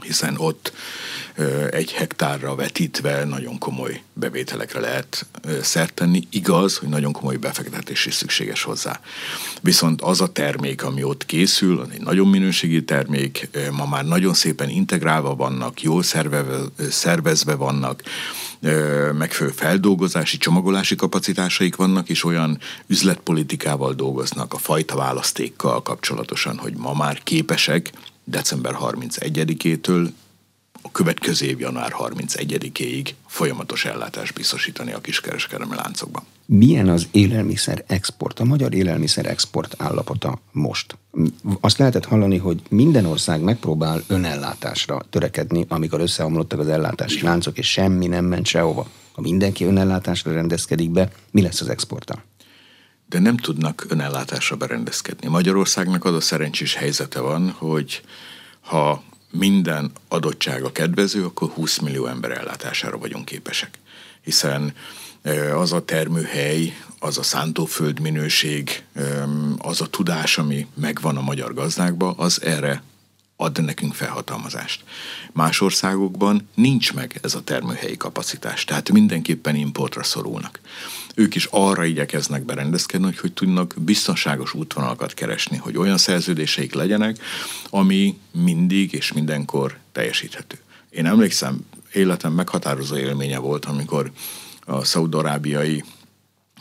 hiszen 0.03 0.35
ott 0.37 0.73
egy 1.71 1.93
hektárra 1.93 2.55
vetítve 2.55 3.25
nagyon 3.25 3.59
komoly 3.59 4.03
bevételekre 4.13 4.81
lehet 4.81 5.27
szert 5.63 5.95
tenni. 5.95 6.27
Igaz, 6.31 6.77
hogy 6.77 6.89
nagyon 6.89 7.13
komoly 7.13 7.37
befektetés 7.37 8.07
is 8.07 8.15
szükséges 8.15 8.63
hozzá. 8.63 9.01
Viszont 9.61 10.03
az 10.03 10.21
a 10.21 10.33
termék, 10.33 10.83
ami 10.83 11.03
ott 11.03 11.27
készül, 11.27 11.81
az 11.81 11.89
egy 11.93 12.01
nagyon 12.01 12.29
minőségi 12.29 12.85
termék, 12.85 13.49
ma 13.71 13.87
már 13.87 14.05
nagyon 14.05 14.35
szépen 14.35 14.69
integrálva 14.69 15.35
vannak, 15.35 15.83
jól 15.83 16.03
szervezve 16.91 17.55
vannak, 17.55 18.03
megfelelő 19.19 19.55
feldolgozási, 19.57 20.37
csomagolási 20.37 20.95
kapacitásaik 20.95 21.77
vannak, 21.77 22.09
és 22.09 22.25
olyan 22.25 22.59
üzletpolitikával 22.87 23.93
dolgoznak 23.93 24.55
a 24.55 24.59
fajta 24.59 24.97
választékkal 24.97 25.83
kapcsolatosan, 25.83 26.59
hogy 26.59 26.77
ma 26.77 26.95
már 26.95 27.23
képesek 27.23 27.93
december 28.25 28.77
31-től 28.81 30.09
a 30.83 30.91
következő 30.91 31.47
év 31.47 31.61
január 31.61 31.95
31-ig 31.99 33.09
folyamatos 33.27 33.85
ellátást 33.85 34.35
biztosítani 34.35 34.93
a 34.93 35.01
kiskereskedelmi 35.01 35.75
láncokban. 35.75 36.23
Milyen 36.47 36.89
az 36.89 37.09
élelmiszer 37.11 37.85
export, 37.87 38.41
a 38.41 38.45
magyar 38.45 38.75
élelmiszer 38.75 39.27
export 39.27 39.75
állapota 39.79 40.41
most? 40.53 40.99
Azt 41.61 41.79
lehetett 41.79 42.05
hallani, 42.05 42.37
hogy 42.37 42.63
minden 42.69 43.05
ország 43.05 43.41
megpróbál 43.41 44.03
önellátásra 44.07 45.03
törekedni, 45.11 45.65
amikor 45.69 46.01
összeomlottak 46.01 46.59
az 46.59 46.69
ellátási 46.69 47.23
láncok, 47.23 47.59
és 47.59 47.71
semmi 47.71 48.07
nem 48.07 48.25
ment 48.25 48.47
sehova. 48.47 48.87
Ha 49.13 49.21
mindenki 49.21 49.65
önellátásra 49.65 50.33
rendezkedik 50.33 50.91
be, 50.91 51.13
mi 51.31 51.43
lesz 51.43 51.61
az 51.61 51.69
exporttal? 51.69 52.23
De 53.13 53.19
nem 53.19 53.37
tudnak 53.37 53.85
önellátásra 53.89 54.57
berendezkedni. 54.57 55.29
Magyarországnak 55.29 56.05
az 56.05 56.15
a 56.15 56.21
szerencsés 56.21 56.75
helyzete 56.75 57.21
van, 57.21 57.51
hogy 57.51 58.03
ha 58.61 59.03
minden 59.31 59.91
adottsága 60.09 60.73
kedvező, 60.73 61.25
akkor 61.25 61.51
20 61.51 61.79
millió 61.79 62.07
ember 62.07 62.31
ellátására 62.31 62.99
vagyunk 62.99 63.25
képesek. 63.25 63.79
Hiszen 64.23 64.75
az 65.55 65.73
a 65.73 65.85
termőhely, 65.85 66.77
az 66.99 67.19
a 67.19 67.23
szántóföld 67.23 68.01
minőség, 68.01 68.83
az 69.59 69.81
a 69.81 69.87
tudás, 69.87 70.39
ami 70.39 70.67
megvan 70.75 71.17
a 71.17 71.23
magyar 71.23 71.55
gazdákban, 71.55 72.15
az 72.17 72.43
erre 72.43 72.83
ad 73.37 73.65
nekünk 73.65 73.95
felhatalmazást. 73.95 74.85
Más 75.33 75.61
országokban 75.61 76.49
nincs 76.55 76.93
meg 76.93 77.19
ez 77.23 77.35
a 77.35 77.43
termőhelyi 77.43 77.97
kapacitás, 77.97 78.65
tehát 78.65 78.93
mindenképpen 78.93 79.55
importra 79.55 80.03
szorulnak. 80.03 80.61
Ők 81.15 81.35
is 81.35 81.49
arra 81.51 81.85
igyekeznek 81.85 82.45
berendezkedni, 82.45 83.07
hogy, 83.07 83.19
hogy 83.19 83.33
tudnak 83.33 83.75
biztonságos 83.79 84.55
útvonalakat 84.55 85.15
keresni, 85.15 85.57
hogy 85.57 85.77
olyan 85.77 85.99
szerződéseik 85.99 86.75
legyenek, 86.75 87.19
ami 87.71 88.19
mindig 88.31 88.93
és 88.93 89.13
mindenkor 89.13 89.79
teljesíthető. 89.93 90.59
Én 90.91 91.07
emlékszem, 91.07 91.61
életem 91.93 92.33
meghatározó 92.33 92.97
élménye 92.97 93.39
volt, 93.39 93.65
amikor 93.65 94.11
a 94.65 94.85
szaudarábiai 94.85 95.85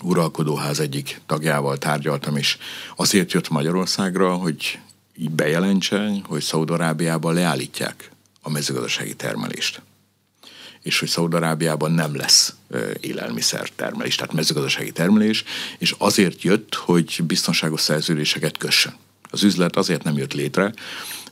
uralkodóház 0.02 0.80
egyik 0.80 1.22
tagjával 1.26 1.78
tárgyaltam, 1.78 2.38
és 2.38 2.58
azért 2.96 3.32
jött 3.32 3.50
Magyarországra, 3.50 4.34
hogy 4.34 4.80
így 5.16 5.32
bejelentse, 5.32 6.12
hogy 6.24 6.42
Szaudarábiában 6.42 7.34
leállítják 7.34 8.12
a 8.42 8.50
mezőgazdasági 8.50 9.16
termelést 9.16 9.82
és 10.84 11.00
hogy 11.00 11.10
Szaudarábiában 11.10 11.92
nem 11.92 12.16
lesz 12.16 12.54
élelmiszer 13.00 13.70
termelés, 13.70 14.16
tehát 14.16 14.34
mezőgazdasági 14.34 14.92
termelés, 14.92 15.44
és 15.78 15.96
azért 15.98 16.42
jött, 16.42 16.76
hogy 16.76 17.20
biztonságos 17.24 17.82
szerződéseket 17.82 18.58
kössön. 18.58 18.94
Az 19.30 19.44
üzlet 19.44 19.76
azért 19.76 20.04
nem 20.04 20.18
jött 20.18 20.34
létre, 20.34 20.74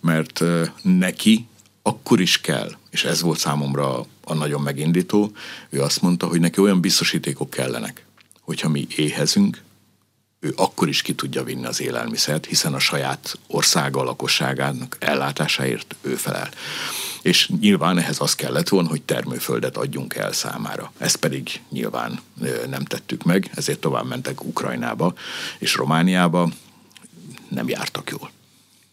mert 0.01 0.43
neki 0.81 1.47
akkor 1.81 2.19
is 2.21 2.41
kell, 2.41 2.71
és 2.89 3.03
ez 3.03 3.21
volt 3.21 3.39
számomra 3.39 4.05
a 4.23 4.33
nagyon 4.33 4.61
megindító, 4.61 5.31
ő 5.69 5.81
azt 5.81 6.01
mondta, 6.01 6.27
hogy 6.27 6.39
neki 6.39 6.59
olyan 6.59 6.81
biztosítékok 6.81 7.49
kellenek, 7.49 8.05
hogyha 8.41 8.69
mi 8.69 8.87
éhezünk, 8.95 9.61
ő 10.39 10.53
akkor 10.55 10.87
is 10.87 11.01
ki 11.01 11.13
tudja 11.13 11.43
vinni 11.43 11.65
az 11.65 11.81
élelmiszert, 11.81 12.45
hiszen 12.45 12.73
a 12.73 12.79
saját 12.79 13.39
országa 13.47 14.03
lakosságának 14.03 14.97
ellátásáért 14.99 15.95
ő 16.01 16.15
felel. 16.15 16.49
És 17.21 17.49
nyilván 17.59 17.97
ehhez 17.97 18.21
az 18.21 18.35
kellett 18.35 18.69
volna, 18.69 18.89
hogy 18.89 19.01
termőföldet 19.01 19.77
adjunk 19.77 20.15
el 20.15 20.31
számára. 20.31 20.91
Ezt 20.97 21.15
pedig 21.15 21.61
nyilván 21.69 22.19
nem 22.69 22.83
tettük 22.83 23.23
meg, 23.23 23.51
ezért 23.55 23.79
tovább 23.79 24.07
mentek 24.07 24.43
Ukrajnába 24.43 25.13
és 25.57 25.75
Romániába, 25.75 26.49
nem 27.49 27.69
jártak 27.69 28.09
jól. 28.09 28.31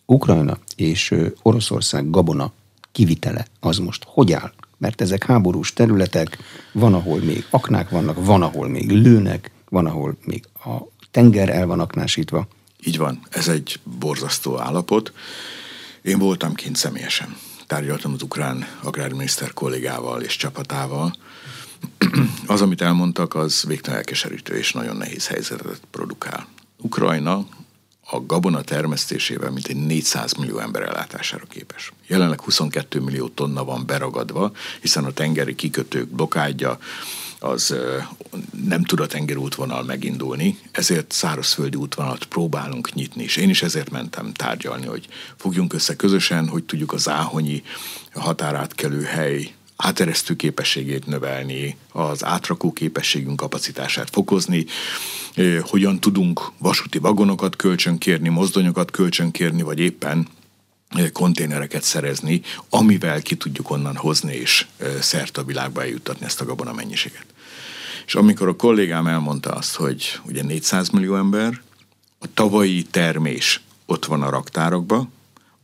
Ukrajna 0.06 0.58
és 0.76 1.14
Oroszország 1.42 2.10
gabona 2.10 2.52
kivitele 2.92 3.46
az 3.60 3.78
most 3.78 4.04
hogy 4.06 4.32
áll? 4.32 4.52
Mert 4.78 5.00
ezek 5.00 5.24
háborús 5.24 5.72
területek, 5.72 6.38
van, 6.72 6.94
ahol 6.94 7.18
még 7.18 7.46
aknák 7.50 7.90
vannak, 7.90 8.24
van, 8.24 8.42
ahol 8.42 8.68
még 8.68 8.90
lőnek, 8.90 9.50
van, 9.68 9.86
ahol 9.86 10.16
még 10.24 10.44
a 10.64 10.95
tenger 11.16 11.48
el 11.48 11.66
van 11.66 11.80
aknásítva. 11.80 12.48
Így 12.84 12.98
van, 12.98 13.20
ez 13.30 13.48
egy 13.48 13.80
borzasztó 13.98 14.58
állapot, 14.58 15.12
Én 16.02 16.18
voltam 16.18 16.54
kint 16.54 16.76
személyesen. 16.76 17.36
Tárgyaltam 17.66 18.12
az 18.12 18.22
ukrán 18.22 18.66
agrárminiszter 18.82 19.52
kollégával 19.52 20.22
és 20.22 20.36
csapatával. 20.36 21.14
Az, 22.46 22.62
amit 22.62 22.82
elmondtak, 22.82 23.34
az 23.34 23.64
végtelen 23.66 23.98
elkeserítő 23.98 24.56
és 24.56 24.72
nagyon 24.72 24.96
nehéz 24.96 25.26
helyzetet 25.26 25.80
produkál. 25.90 26.46
Ukrajna 26.76 27.46
a 28.10 28.20
gabona 28.26 28.62
termesztésével 28.62 29.50
mintegy 29.50 29.86
400 29.86 30.32
millió 30.32 30.58
ember 30.58 30.82
ellátására 30.82 31.44
képes. 31.48 31.92
Jelenleg 32.06 32.40
22 32.40 33.00
millió 33.00 33.28
tonna 33.28 33.64
van 33.64 33.86
beragadva, 33.86 34.52
hiszen 34.80 35.04
a 35.04 35.12
tengeri 35.12 35.54
kikötők 35.54 36.08
blokádja, 36.08 36.78
az 37.38 37.74
nem 38.66 38.84
tud 38.84 39.00
a 39.00 39.06
tengeri 39.06 39.38
útvonal 39.38 39.82
megindulni, 39.82 40.58
ezért 40.70 41.12
szárazföldi 41.12 41.76
útvonalat 41.76 42.24
próbálunk 42.24 42.94
nyitni, 42.94 43.22
és 43.22 43.36
én 43.36 43.48
is 43.48 43.62
ezért 43.62 43.90
mentem 43.90 44.32
tárgyalni, 44.32 44.86
hogy 44.86 45.08
fogjunk 45.36 45.72
össze 45.72 45.96
közösen, 45.96 46.48
hogy 46.48 46.64
tudjuk 46.64 46.92
az 46.92 47.08
áhonyi 47.08 47.62
határátkelő 48.12 49.02
hely 49.02 49.54
áteresztő 49.76 50.36
képességét 50.36 51.06
növelni, 51.06 51.76
az 51.92 52.24
átrakó 52.24 52.72
képességünk 52.72 53.36
kapacitását 53.36 54.10
fokozni, 54.10 54.66
hogyan 55.60 56.00
tudunk 56.00 56.52
vasúti 56.58 56.98
vagonokat 56.98 57.56
kölcsönkérni, 57.56 58.28
mozdonyokat 58.28 58.90
kölcsönkérni, 58.90 59.62
vagy 59.62 59.78
éppen 59.78 60.28
konténereket 61.12 61.82
szerezni, 61.82 62.40
amivel 62.68 63.22
ki 63.22 63.34
tudjuk 63.34 63.70
onnan 63.70 63.96
hozni 63.96 64.34
és 64.34 64.66
szerte 65.00 65.40
a 65.40 65.44
világba 65.44 65.82
eljuttatni 65.82 66.26
ezt 66.26 66.40
a 66.40 66.44
gabona 66.44 66.72
mennyiséget. 66.72 67.26
És 68.06 68.14
amikor 68.14 68.48
a 68.48 68.56
kollégám 68.56 69.06
elmondta 69.06 69.50
azt, 69.50 69.74
hogy 69.74 70.20
ugye 70.26 70.42
400 70.42 70.88
millió 70.88 71.16
ember, 71.16 71.62
a 72.18 72.26
tavalyi 72.34 72.82
termés 72.82 73.60
ott 73.86 74.04
van 74.04 74.22
a 74.22 74.30
raktárokba, 74.30 75.08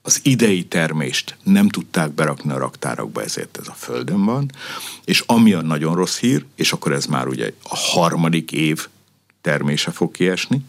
az 0.03 0.21
idei 0.23 0.65
termést 0.65 1.37
nem 1.43 1.69
tudták 1.69 2.11
berakni 2.11 2.53
a 2.53 2.59
raktárokba, 2.59 3.23
ezért 3.23 3.59
ez 3.59 3.69
a 3.69 3.75
földön 3.77 4.25
van, 4.25 4.51
és 5.05 5.23
ami 5.27 5.53
a 5.53 5.63
nagyon 5.63 5.95
rossz 5.95 6.19
hír, 6.19 6.45
és 6.55 6.73
akkor 6.73 6.93
ez 6.93 7.07
már 7.07 7.29
ugye 7.29 7.53
a 7.63 7.77
harmadik 7.77 8.53
év 8.53 8.87
termése 9.41 9.91
fog 9.91 10.11
kiesni, 10.11 10.61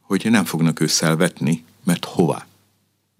hogy 0.00 0.30
nem 0.30 0.44
fognak 0.44 0.80
ősszel 0.80 1.16
vetni, 1.16 1.64
mert 1.84 2.04
hová? 2.04 2.46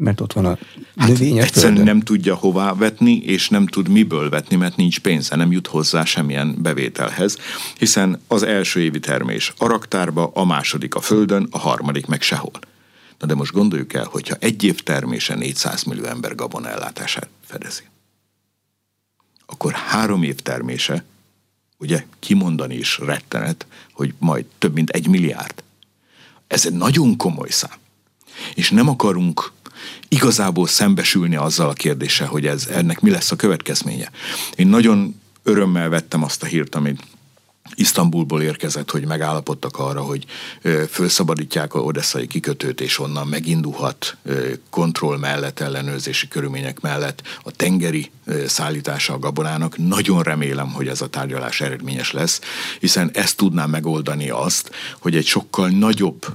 Mert 0.03 0.21
ott 0.21 0.33
van 0.33 0.45
a 0.45 0.59
növény 0.95 1.37
hát 1.37 1.45
Egyszerűen 1.47 1.75
földön. 1.75 1.95
nem 1.95 2.01
tudja 2.01 2.35
hová 2.35 2.75
vetni, 2.75 3.17
és 3.17 3.49
nem 3.49 3.67
tud 3.67 3.89
miből 3.89 4.29
vetni, 4.29 4.57
mert 4.57 4.77
nincs 4.77 5.01
pénze, 5.01 5.37
nem 5.37 5.53
jut 5.53 5.67
hozzá 5.67 6.05
semmilyen 6.05 6.57
bevételhez, 6.59 7.39
hiszen 7.79 8.21
az 8.27 8.43
első 8.43 8.81
évi 8.81 9.01
termés 9.01 9.53
a 9.59 9.67
raktárba, 9.67 10.31
a 10.35 10.45
második 10.45 10.95
a 10.95 11.01
földön, 11.01 11.47
a 11.51 11.59
harmadik 11.59 12.07
meg 12.07 12.23
sehol. 12.23 12.53
Na 13.19 13.27
de 13.27 13.35
most 13.35 13.53
gondoljuk 13.53 13.93
el, 13.93 14.05
hogyha 14.11 14.37
egy 14.39 14.65
év 14.65 14.83
termése 14.83 15.35
400 15.35 15.83
millió 15.83 16.05
ember 16.05 16.35
gabona 16.35 16.69
ellátását 16.69 17.29
fedezi, 17.45 17.83
akkor 19.47 19.73
három 19.73 20.23
év 20.23 20.37
termése, 20.37 21.05
ugye 21.79 22.05
kimondani 22.19 22.75
is 22.75 22.99
rettenet, 22.99 23.67
hogy 23.93 24.15
majd 24.19 24.45
több 24.59 24.75
mint 24.75 24.91
egy 24.91 25.09
milliárd. 25.09 25.63
Ez 26.47 26.67
egy 26.67 26.75
nagyon 26.75 27.17
komoly 27.17 27.51
szám. 27.51 27.79
És 28.55 28.71
nem 28.71 28.89
akarunk 28.89 29.53
igazából 30.09 30.67
szembesülni 30.67 31.37
azzal 31.37 31.69
a 31.69 31.73
kérdéssel, 31.73 32.27
hogy 32.27 32.47
ez, 32.47 32.67
ennek 32.67 33.01
mi 33.01 33.11
lesz 33.11 33.31
a 33.31 33.37
következménye. 33.37 34.11
Én 34.55 34.67
nagyon 34.67 35.21
örömmel 35.43 35.89
vettem 35.89 36.23
azt 36.23 36.43
a 36.43 36.47
hírt, 36.47 36.75
amit 36.75 37.03
Isztambulból 37.75 38.43
érkezett, 38.43 38.91
hogy 38.91 39.07
megállapodtak 39.07 39.79
arra, 39.79 40.01
hogy 40.01 40.25
felszabadítják 40.89 41.75
a 41.75 41.79
odesszai 41.79 42.27
kikötőt, 42.27 42.81
és 42.81 42.99
onnan 42.99 43.27
megindulhat 43.27 44.17
kontroll 44.71 45.19
mellett, 45.19 45.61
ellenőrzési 45.61 46.29
körülmények 46.29 46.81
mellett 46.81 47.23
a 47.43 47.51
tengeri 47.51 48.11
szállítása 48.47 49.13
a 49.13 49.19
gabonának. 49.19 49.77
Nagyon 49.79 50.23
remélem, 50.23 50.73
hogy 50.73 50.89
ez 50.89 51.01
a 51.01 51.09
tárgyalás 51.09 51.61
eredményes 51.61 52.13
lesz, 52.13 52.41
hiszen 52.81 53.11
ezt 53.13 53.37
tudná 53.37 53.67
megoldani 53.67 54.31
azt, 54.31 54.71
hogy 54.99 55.17
egy 55.17 55.27
sokkal 55.27 55.69
nagyobb 55.69 56.27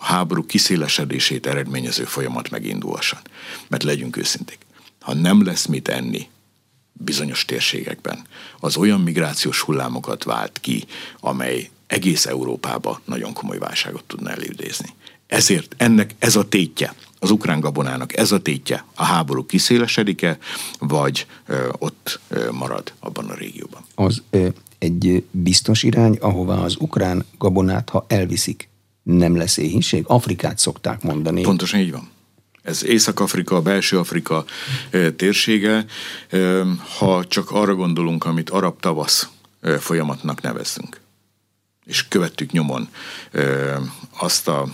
háború 0.00 0.46
kiszélesedését 0.46 1.46
eredményező 1.46 2.04
folyamat 2.04 2.50
megindulhasson. 2.50 3.20
Mert 3.68 3.82
legyünk 3.82 4.16
őszinték, 4.16 4.58
ha 5.00 5.14
nem 5.14 5.44
lesz 5.44 5.66
mit 5.66 5.88
enni 5.88 6.28
bizonyos 6.92 7.44
térségekben, 7.44 8.26
az 8.60 8.76
olyan 8.76 9.00
migrációs 9.00 9.60
hullámokat 9.60 10.24
vált 10.24 10.58
ki, 10.60 10.84
amely 11.20 11.70
egész 11.86 12.26
Európába 12.26 13.00
nagyon 13.04 13.32
komoly 13.32 13.58
válságot 13.58 14.04
tudna 14.04 14.30
elidézni. 14.30 14.88
Ezért 15.26 15.74
ennek 15.76 16.14
ez 16.18 16.36
a 16.36 16.48
tétje, 16.48 16.94
az 17.18 17.30
ukrán 17.30 17.60
gabonának 17.60 18.16
ez 18.16 18.32
a 18.32 18.40
tétje, 18.40 18.84
a 18.94 19.04
háború 19.04 19.46
kiszélesedik-e, 19.46 20.38
vagy 20.78 21.26
ö, 21.46 21.68
ott 21.78 22.20
ö, 22.28 22.50
marad 22.50 22.92
abban 23.00 23.30
a 23.30 23.34
régióban. 23.34 23.84
Az 23.94 24.22
ö, 24.30 24.48
egy 24.78 25.24
biztos 25.30 25.82
irány, 25.82 26.16
ahová 26.20 26.56
az 26.56 26.76
ukrán 26.78 27.24
gabonát, 27.38 27.88
ha 27.88 28.04
elviszik, 28.08 28.68
nem 29.02 29.36
lesz 29.36 29.56
éhínség? 29.56 30.04
Afrikát 30.06 30.58
szokták 30.58 31.02
mondani. 31.02 31.42
Pontosan 31.42 31.80
így 31.80 31.92
van. 31.92 32.10
Ez 32.62 32.84
Észak-Afrika, 32.84 33.62
belső 33.62 33.98
Afrika 33.98 34.44
térsége. 35.16 35.84
Ha 36.98 37.26
csak 37.26 37.50
arra 37.50 37.74
gondolunk, 37.74 38.24
amit 38.24 38.50
arab 38.50 38.80
tavasz 38.80 39.28
folyamatnak 39.78 40.40
nevezünk, 40.40 41.00
és 41.84 42.08
követtük 42.08 42.50
nyomon 42.50 42.88
azt 44.18 44.48
a 44.48 44.68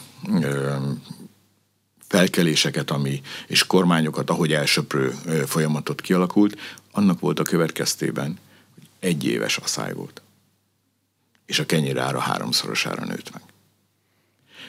felkeléseket, 2.09 2.91
ami, 2.91 3.21
és 3.47 3.67
kormányokat, 3.67 4.31
ahogy 4.31 4.53
elsöprő 4.53 5.15
folyamatot 5.47 6.01
kialakult, 6.01 6.61
annak 6.93 7.21
volt 7.21 7.39
a 7.39 7.43
következtében, 7.43 8.39
hogy 8.75 8.89
egy 8.99 9.27
éves 9.27 9.57
asszály 9.57 9.93
volt. 9.93 10.23
És 11.47 11.59
a 11.59 11.67
kenyérára 11.67 12.19
háromszorosára 12.19 13.05
nőtt 13.05 13.33
meg. 13.33 13.43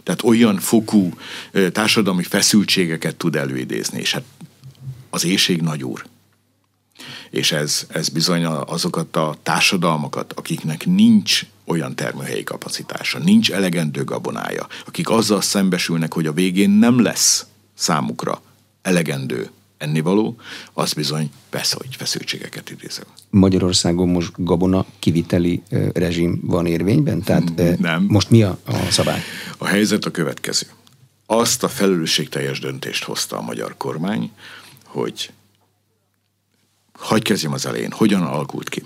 Tehát 0.03 0.23
olyan 0.23 0.57
fokú 0.57 1.13
társadalmi 1.71 2.23
feszültségeket 2.23 3.15
tud 3.15 3.35
előidézni, 3.35 3.99
és 3.99 4.13
hát 4.13 4.23
az 5.09 5.25
éjség 5.25 5.61
nagy 5.61 5.83
úr. 5.83 6.05
És 7.29 7.51
ez, 7.51 7.85
ez 7.89 8.09
bizony 8.09 8.45
azokat 8.45 9.15
a 9.15 9.35
társadalmakat, 9.43 10.33
akiknek 10.33 10.85
nincs 10.85 11.45
olyan 11.65 11.95
termőhelyi 11.95 12.43
kapacitása, 12.43 13.19
nincs 13.19 13.51
elegendő 13.51 14.03
gabonája, 14.03 14.67
akik 14.85 15.09
azzal 15.09 15.41
szembesülnek, 15.41 16.13
hogy 16.13 16.25
a 16.25 16.33
végén 16.33 16.69
nem 16.69 17.01
lesz 17.01 17.45
számukra 17.73 18.41
elegendő 18.81 19.49
ennivaló, 19.77 20.35
az 20.73 20.93
bizony 20.93 21.31
persze, 21.49 21.75
hogy 21.79 21.95
feszültségeket 21.95 22.69
idézel. 22.69 23.05
Magyarországon 23.29 24.09
most 24.09 24.31
gabona 24.35 24.85
kiviteli 24.99 25.61
rezsim 25.93 26.39
van 26.43 26.65
érvényben? 26.65 27.21
Tehát 27.21 27.79
Nem. 27.79 28.05
most 28.07 28.29
mi 28.29 28.43
a, 28.43 28.57
a 28.65 28.73
szabály? 28.89 29.21
A 29.57 29.65
helyzet 29.65 30.05
a 30.05 30.11
következő. 30.11 30.67
Azt 31.25 31.63
a 31.63 31.67
felelősségteljes 31.67 32.59
döntést 32.59 33.03
hozta 33.03 33.37
a 33.37 33.41
magyar 33.41 33.77
kormány, 33.77 34.31
hogy 34.83 35.31
hagyj 36.93 37.21
kezdjem 37.21 37.53
az 37.53 37.65
elején, 37.65 37.91
hogyan 37.91 38.21
alakult 38.21 38.69
ki 38.69 38.83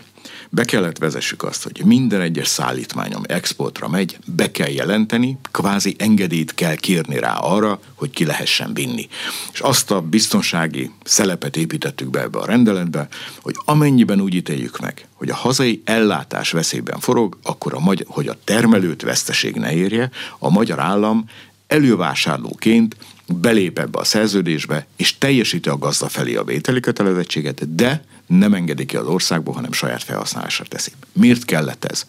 be 0.49 0.63
kellett 0.63 0.97
vezessük 0.97 1.43
azt, 1.43 1.63
hogy 1.63 1.81
minden 1.86 2.21
egyes 2.21 2.47
szállítmány, 2.47 3.13
ami 3.13 3.25
exportra 3.27 3.88
megy, 3.88 4.17
be 4.25 4.51
kell 4.51 4.69
jelenteni, 4.69 5.38
kvázi 5.51 5.95
engedélyt 5.97 6.53
kell 6.53 6.75
kérni 6.75 7.19
rá 7.19 7.34
arra, 7.34 7.79
hogy 7.95 8.10
ki 8.10 8.25
lehessen 8.25 8.73
vinni. 8.73 9.07
És 9.53 9.60
azt 9.60 9.91
a 9.91 10.01
biztonsági 10.01 10.91
szelepet 11.03 11.57
építettük 11.57 12.10
be 12.10 12.21
ebbe 12.21 12.39
a 12.39 12.45
rendeletbe, 12.45 13.07
hogy 13.41 13.55
amennyiben 13.65 14.21
úgy 14.21 14.34
ítéljük 14.34 14.79
meg, 14.79 15.07
hogy 15.13 15.29
a 15.29 15.36
hazai 15.36 15.81
ellátás 15.86 16.51
veszélyben 16.51 16.99
forog, 16.99 17.38
akkor 17.43 17.73
a 17.73 17.79
magyar, 17.79 18.05
hogy 18.10 18.27
a 18.27 18.38
termelőt 18.43 19.01
veszteség 19.01 19.55
ne 19.55 19.73
érje, 19.73 20.10
a 20.39 20.49
magyar 20.49 20.79
állam 20.79 21.25
elővásárlóként 21.67 22.95
belép 23.27 23.79
ebbe 23.79 23.99
a 23.99 24.03
szerződésbe, 24.03 24.88
és 24.95 25.17
teljesíti 25.17 25.69
a 25.69 25.77
gazda 25.77 26.10
felé 26.10 26.36
a 26.36 26.43
vételi 26.43 26.79
kötelezettséget, 26.79 27.75
de 27.75 28.03
nem 28.37 28.53
engedik 28.53 28.87
ki 28.87 28.97
az 28.97 29.07
országból, 29.07 29.53
hanem 29.53 29.71
saját 29.71 30.03
felhasználásra 30.03 30.65
teszi. 30.65 30.91
Miért 31.13 31.45
kellett 31.45 31.85
ez? 31.85 32.05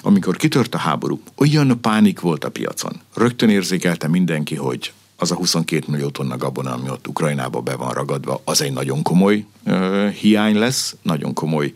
Amikor 0.00 0.36
kitört 0.36 0.74
a 0.74 0.78
háború, 0.78 1.20
olyan 1.36 1.80
pánik 1.80 2.20
volt 2.20 2.44
a 2.44 2.50
piacon. 2.50 3.00
Rögtön 3.14 3.48
érzékelte 3.48 4.08
mindenki, 4.08 4.54
hogy 4.54 4.92
az 5.16 5.30
a 5.30 5.34
22 5.34 5.84
millió 5.88 6.08
tonna 6.08 6.36
gabona, 6.36 6.72
ami 6.72 6.90
ott 6.90 7.08
Ukrajnába 7.08 7.60
be 7.60 7.76
van 7.76 7.92
ragadva, 7.92 8.40
az 8.44 8.62
egy 8.62 8.72
nagyon 8.72 9.02
komoly 9.02 9.44
ö, 9.64 10.08
hiány 10.20 10.58
lesz, 10.58 10.96
nagyon 11.02 11.34
komoly 11.34 11.72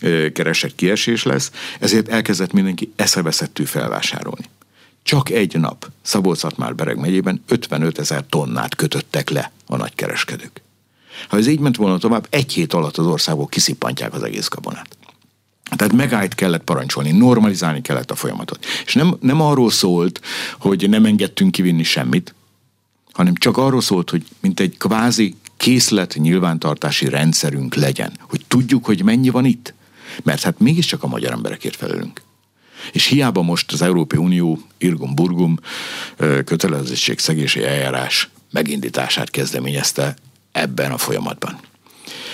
ö, 0.00 0.32
keresett 0.32 0.74
kiesés 0.74 1.22
lesz, 1.22 1.50
ezért 1.78 2.08
elkezdett 2.08 2.52
mindenki 2.52 2.92
eszeveszettű 2.96 3.64
felvásárolni. 3.64 4.44
Csak 5.02 5.30
egy 5.30 5.58
nap 5.58 5.90
szabolcs 6.02 6.42
már 6.56 6.74
bereg 6.74 6.98
megyében 6.98 7.42
55 7.48 7.98
ezer 7.98 8.24
tonnát 8.28 8.74
kötöttek 8.74 9.30
le 9.30 9.52
a 9.66 9.76
nagykereskedők. 9.76 10.62
Ha 11.28 11.36
ez 11.36 11.46
így 11.46 11.60
ment 11.60 11.76
volna 11.76 11.98
tovább, 11.98 12.26
egy 12.30 12.52
hét 12.52 12.72
alatt 12.72 12.96
az 12.96 13.06
országból 13.06 13.46
kiszippantják 13.46 14.14
az 14.14 14.22
egész 14.22 14.48
gabonát. 14.48 14.96
Tehát 15.76 15.92
megállt 15.92 16.34
kellett 16.34 16.64
parancsolni, 16.64 17.10
normalizálni 17.10 17.82
kellett 17.82 18.10
a 18.10 18.14
folyamatot. 18.14 18.66
És 18.84 18.94
nem, 18.94 19.16
nem 19.20 19.40
arról 19.40 19.70
szólt, 19.70 20.20
hogy 20.58 20.88
nem 20.88 21.04
engedtünk 21.04 21.52
kivinni 21.52 21.82
semmit, 21.82 22.34
hanem 23.12 23.34
csak 23.34 23.56
arról 23.56 23.80
szólt, 23.80 24.10
hogy 24.10 24.24
mint 24.40 24.60
egy 24.60 24.76
kvázi 24.78 25.36
készlet 25.56 26.14
nyilvántartási 26.18 27.08
rendszerünk 27.08 27.74
legyen, 27.74 28.12
hogy 28.20 28.44
tudjuk, 28.48 28.84
hogy 28.84 29.02
mennyi 29.02 29.28
van 29.28 29.44
itt. 29.44 29.74
Mert 30.22 30.42
hát 30.42 30.58
mégiscsak 30.58 31.02
a 31.02 31.06
magyar 31.06 31.32
emberekért 31.32 31.76
felelünk. 31.76 32.22
És 32.92 33.06
hiába 33.06 33.42
most 33.42 33.72
az 33.72 33.82
Európai 33.82 34.18
Unió 34.18 34.60
irgum-burgum 34.78 35.58
kötelezettségszegési 36.44 37.64
eljárás 37.64 38.30
megindítását 38.50 39.30
kezdeményezte 39.30 40.16
ebben 40.60 40.90
a 40.90 40.98
folyamatban. 40.98 41.58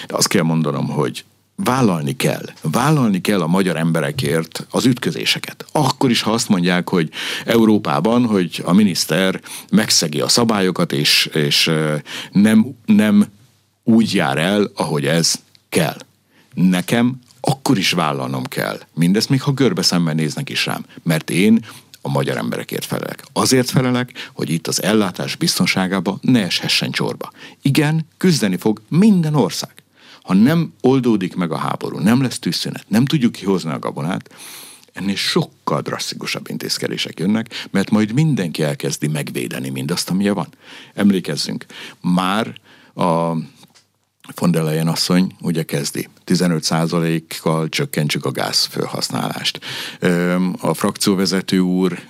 De 0.06 0.14
azt 0.14 0.28
kell 0.28 0.42
mondanom, 0.42 0.88
hogy 0.88 1.24
vállalni 1.56 2.16
kell. 2.16 2.44
Vállalni 2.60 3.20
kell 3.20 3.40
a 3.40 3.46
magyar 3.46 3.76
emberekért 3.76 4.66
az 4.70 4.86
ütközéseket. 4.86 5.66
Akkor 5.72 6.10
is, 6.10 6.22
ha 6.22 6.32
azt 6.32 6.48
mondják, 6.48 6.88
hogy 6.88 7.10
Európában, 7.44 8.26
hogy 8.26 8.62
a 8.64 8.72
miniszter 8.72 9.40
megszegi 9.70 10.20
a 10.20 10.28
szabályokat, 10.28 10.92
és, 10.92 11.26
és 11.32 11.70
nem, 12.32 12.76
nem 12.84 13.26
úgy 13.84 14.14
jár 14.14 14.38
el, 14.38 14.70
ahogy 14.74 15.06
ez 15.06 15.34
kell. 15.68 15.96
Nekem 16.54 17.20
akkor 17.46 17.78
is 17.78 17.90
vállalnom 17.92 18.44
kell. 18.44 18.80
Mindezt 18.94 19.28
még 19.28 19.42
ha 19.42 19.52
görbe 19.52 19.82
szemben 19.82 20.14
néznek 20.14 20.50
is 20.50 20.66
rám. 20.66 20.84
Mert 21.02 21.30
én 21.30 21.64
a 22.06 22.10
magyar 22.10 22.36
emberekért 22.36 22.84
felelek. 22.84 23.24
Azért 23.32 23.70
felelek, 23.70 24.30
hogy 24.32 24.50
itt 24.50 24.66
az 24.66 24.82
ellátás 24.82 25.36
biztonságába 25.36 26.18
ne 26.20 26.42
eshessen 26.42 26.90
csorba. 26.90 27.32
Igen, 27.62 28.06
küzdeni 28.16 28.56
fog 28.56 28.82
minden 28.88 29.34
ország. 29.34 29.72
Ha 30.22 30.34
nem 30.34 30.72
oldódik 30.80 31.34
meg 31.34 31.52
a 31.52 31.56
háború, 31.56 31.98
nem 31.98 32.22
lesz 32.22 32.38
tűzszünet, 32.38 32.84
nem 32.88 33.04
tudjuk 33.04 33.32
kihozni 33.32 33.70
a 33.70 33.78
gabonát, 33.78 34.34
ennél 34.92 35.16
sokkal 35.16 35.80
drasztikusabb 35.80 36.48
intézkedések 36.50 37.18
jönnek, 37.18 37.66
mert 37.70 37.90
majd 37.90 38.12
mindenki 38.12 38.62
elkezdi 38.62 39.06
megvédeni 39.06 39.70
mindazt, 39.70 40.10
amilyen 40.10 40.34
van. 40.34 40.48
Emlékezzünk, 40.94 41.66
már 42.00 42.54
a 42.94 43.32
von 44.34 44.50
der 44.50 44.62
Leyen 44.62 44.88
asszony 44.88 45.32
ugye 45.40 45.62
kezdi. 45.62 46.08
15%-kal 46.26 47.68
csökkentsük 47.68 48.24
a 48.24 48.30
gáz 48.30 48.64
felhasználást. 48.64 49.60
A 50.60 50.74
frakcióvezető 50.74 51.58
úr 51.58 52.02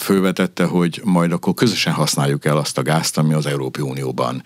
fölvetette, 0.00 0.64
hogy 0.64 1.00
majd 1.04 1.32
akkor 1.32 1.54
közösen 1.54 1.92
használjuk 1.92 2.44
el 2.44 2.56
azt 2.56 2.78
a 2.78 2.82
gázt, 2.82 3.18
ami 3.18 3.34
az 3.34 3.46
Európai 3.46 3.82
Unióban 3.82 4.42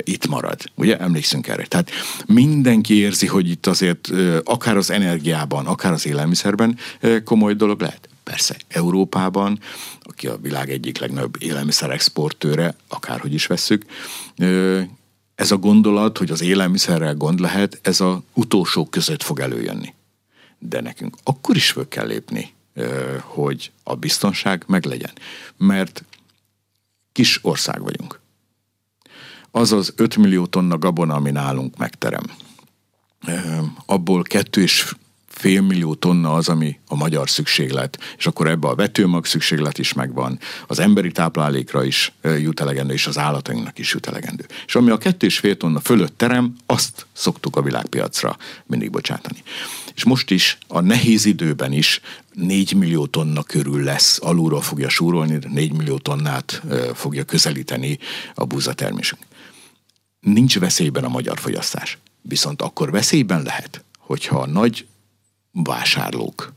itt 0.00 0.26
marad. 0.26 0.60
Ugye 0.74 0.98
emlékszünk 0.98 1.48
erre. 1.48 1.66
Tehát 1.66 1.90
mindenki 2.26 2.94
érzi, 2.94 3.26
hogy 3.26 3.50
itt 3.50 3.66
azért 3.66 4.10
akár 4.44 4.76
az 4.76 4.90
energiában, 4.90 5.66
akár 5.66 5.92
az 5.92 6.06
élelmiszerben 6.06 6.78
komoly 7.24 7.54
dolog 7.54 7.80
lehet. 7.80 8.08
Persze, 8.24 8.56
Európában, 8.68 9.58
aki 10.02 10.26
a 10.26 10.36
világ 10.42 10.70
egyik 10.70 10.98
legnagyobb 10.98 11.34
élelmiszer 11.38 11.90
exportőre, 11.90 12.74
akárhogy 12.88 13.34
is 13.34 13.46
vesszük, 13.46 13.84
ez 15.34 15.50
a 15.50 15.56
gondolat, 15.56 16.18
hogy 16.18 16.30
az 16.30 16.40
élelmiszerrel 16.42 17.14
gond 17.14 17.40
lehet, 17.40 17.78
ez 17.82 18.00
a 18.00 18.22
utolsó 18.34 18.86
között 18.86 19.22
fog 19.22 19.40
előjönni. 19.40 19.94
De 20.58 20.80
nekünk 20.80 21.16
akkor 21.22 21.56
is 21.56 21.70
föl 21.70 21.88
kell 21.88 22.06
lépni, 22.06 22.52
hogy 23.20 23.72
a 23.82 23.96
biztonság 23.96 24.64
meglegyen. 24.66 25.12
Mert 25.56 26.04
kis 27.12 27.38
ország 27.42 27.82
vagyunk. 27.82 28.20
Az 29.50 29.72
az 29.72 29.92
5 29.96 30.16
millió 30.16 30.46
tonna 30.46 30.78
gabona, 30.78 31.14
ami 31.14 31.30
nálunk 31.30 31.76
megterem, 31.76 32.24
abból 33.86 34.22
kettő 34.22 34.62
és 34.62 34.94
félmillió 35.34 35.94
tonna 35.94 36.34
az, 36.34 36.48
ami 36.48 36.78
a 36.86 36.94
magyar 36.94 37.30
szükséglet, 37.30 37.98
és 38.16 38.26
akkor 38.26 38.46
ebbe 38.46 38.68
a 38.68 38.74
vetőmag 38.74 39.26
szükséglet 39.26 39.78
is 39.78 39.92
megvan, 39.92 40.38
az 40.66 40.78
emberi 40.78 41.12
táplálékra 41.12 41.84
is 41.84 42.12
jut 42.22 42.60
elegendő, 42.60 42.92
és 42.92 43.06
az 43.06 43.18
állatainknak 43.18 43.78
is 43.78 43.92
jut 43.92 44.06
elegendő. 44.06 44.46
És 44.66 44.74
ami 44.74 44.90
a 44.90 44.98
kettő 44.98 45.26
és 45.26 45.38
fél 45.38 45.56
tonna 45.56 45.80
fölött 45.80 46.18
terem, 46.18 46.56
azt 46.66 47.06
szoktuk 47.12 47.56
a 47.56 47.62
világpiacra 47.62 48.36
mindig 48.66 48.90
bocsátani. 48.90 49.42
És 49.94 50.04
most 50.04 50.30
is, 50.30 50.58
a 50.68 50.80
nehéz 50.80 51.24
időben 51.24 51.72
is 51.72 52.00
4 52.32 52.74
millió 52.74 53.06
tonna 53.06 53.42
körül 53.42 53.82
lesz, 53.82 54.18
alulról 54.22 54.62
fogja 54.62 54.88
súrolni, 54.88 55.38
4 55.48 55.72
millió 55.72 55.98
tonnát 55.98 56.62
fogja 56.94 57.24
közelíteni 57.24 57.98
a 58.34 58.44
búzatermésünk. 58.44 59.22
Nincs 60.20 60.58
veszélyben 60.58 61.04
a 61.04 61.08
magyar 61.08 61.38
fogyasztás. 61.38 61.98
Viszont 62.22 62.62
akkor 62.62 62.90
veszélyben 62.90 63.42
lehet, 63.42 63.84
hogyha 63.98 64.38
a 64.38 64.46
nagy 64.46 64.86
vásárlók 65.52 66.52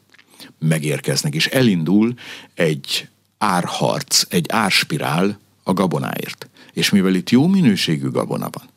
megérkeznek, 0.59 1.35
és 1.35 1.47
elindul 1.47 2.13
egy 2.53 3.07
árharc, 3.37 4.23
egy 4.29 4.45
árspirál 4.49 5.39
a 5.63 5.73
gabonáért. 5.73 6.49
És 6.73 6.89
mivel 6.89 7.15
itt 7.15 7.29
jó 7.29 7.47
minőségű 7.47 8.09
gabona 8.09 8.49
van, 8.51 8.69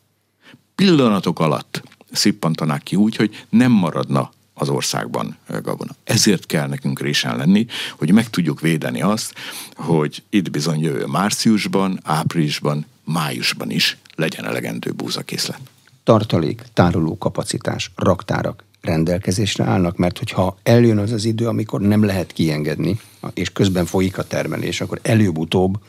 pillanatok 0.75 1.39
alatt 1.39 1.83
szippantanák 2.11 2.83
ki 2.83 2.95
úgy, 2.95 3.15
hogy 3.15 3.45
nem 3.49 3.71
maradna 3.71 4.31
az 4.53 4.69
országban 4.69 5.37
gabona. 5.61 5.95
Ezért 6.03 6.45
kell 6.45 6.67
nekünk 6.67 6.99
résen 6.99 7.37
lenni, 7.37 7.65
hogy 7.97 8.11
meg 8.11 8.29
tudjuk 8.29 8.61
védeni 8.61 9.01
azt, 9.01 9.33
hogy 9.75 10.23
itt 10.29 10.51
bizony 10.51 10.79
jövő 10.81 11.05
márciusban, 11.05 11.99
áprilisban, 12.03 12.85
májusban 13.03 13.69
is 13.71 13.97
legyen 14.15 14.45
elegendő 14.45 14.91
búzakészlet. 14.91 15.59
Tartalék, 16.03 16.63
tároló 16.73 17.17
kapacitás, 17.17 17.91
raktárak, 17.95 18.63
rendelkezésre 18.81 19.63
állnak, 19.63 19.97
mert 19.97 20.17
hogyha 20.17 20.57
eljön 20.63 20.97
az 20.97 21.11
az 21.11 21.25
idő, 21.25 21.47
amikor 21.47 21.81
nem 21.81 22.03
lehet 22.03 22.31
kiengedni, 22.31 22.99
és 23.33 23.51
közben 23.51 23.85
folyik 23.85 24.17
a 24.17 24.23
termelés, 24.23 24.81
akkor 24.81 24.99
előbb-utóbb 25.01 25.79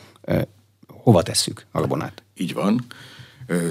hova 0.86 1.22
tesszük 1.22 1.66
a 1.70 1.80
gabonát? 1.80 2.22
Így 2.34 2.54
van. 2.54 2.86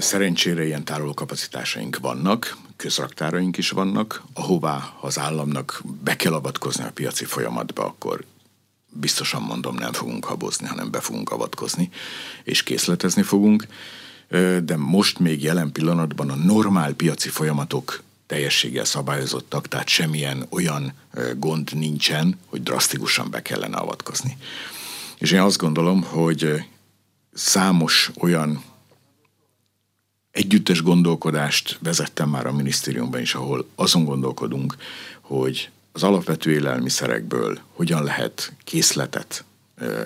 Szerencsére 0.00 0.64
ilyen 0.64 0.84
tárolókapacitásaink 0.84 1.98
vannak, 1.98 2.56
közraktáraink 2.76 3.56
is 3.56 3.70
vannak, 3.70 4.22
ahová 4.34 4.92
az 5.00 5.18
államnak 5.18 5.82
be 6.04 6.16
kell 6.16 6.32
avatkozni 6.32 6.84
a 6.84 6.90
piaci 6.94 7.24
folyamatba, 7.24 7.84
akkor 7.84 8.24
biztosan 8.92 9.42
mondom, 9.42 9.74
nem 9.74 9.92
fogunk 9.92 10.24
habozni, 10.24 10.66
hanem 10.66 10.90
be 10.90 11.00
fogunk 11.00 11.30
avatkozni, 11.30 11.90
és 12.44 12.62
készletezni 12.62 13.22
fogunk. 13.22 13.66
De 14.64 14.76
most 14.76 15.18
még 15.18 15.42
jelen 15.42 15.72
pillanatban 15.72 16.30
a 16.30 16.34
normál 16.34 16.92
piaci 16.92 17.28
folyamatok 17.28 18.02
teljességgel 18.30 18.84
szabályozottak, 18.84 19.68
tehát 19.68 19.88
semmilyen 19.88 20.46
olyan 20.50 20.92
gond 21.36 21.74
nincsen, 21.74 22.38
hogy 22.46 22.62
drasztikusan 22.62 23.30
be 23.30 23.42
kellene 23.42 23.76
avatkozni. 23.76 24.36
És 25.18 25.30
én 25.32 25.40
azt 25.40 25.58
gondolom, 25.58 26.02
hogy 26.02 26.64
számos 27.32 28.10
olyan 28.20 28.64
együttes 30.30 30.82
gondolkodást 30.82 31.78
vezettem 31.82 32.28
már 32.28 32.46
a 32.46 32.52
minisztériumban 32.52 33.20
is, 33.20 33.34
ahol 33.34 33.68
azon 33.74 34.04
gondolkodunk, 34.04 34.76
hogy 35.20 35.70
az 35.92 36.02
alapvető 36.02 36.52
élelmiszerekből 36.52 37.58
hogyan 37.72 38.04
lehet 38.04 38.52
készletet 38.64 39.44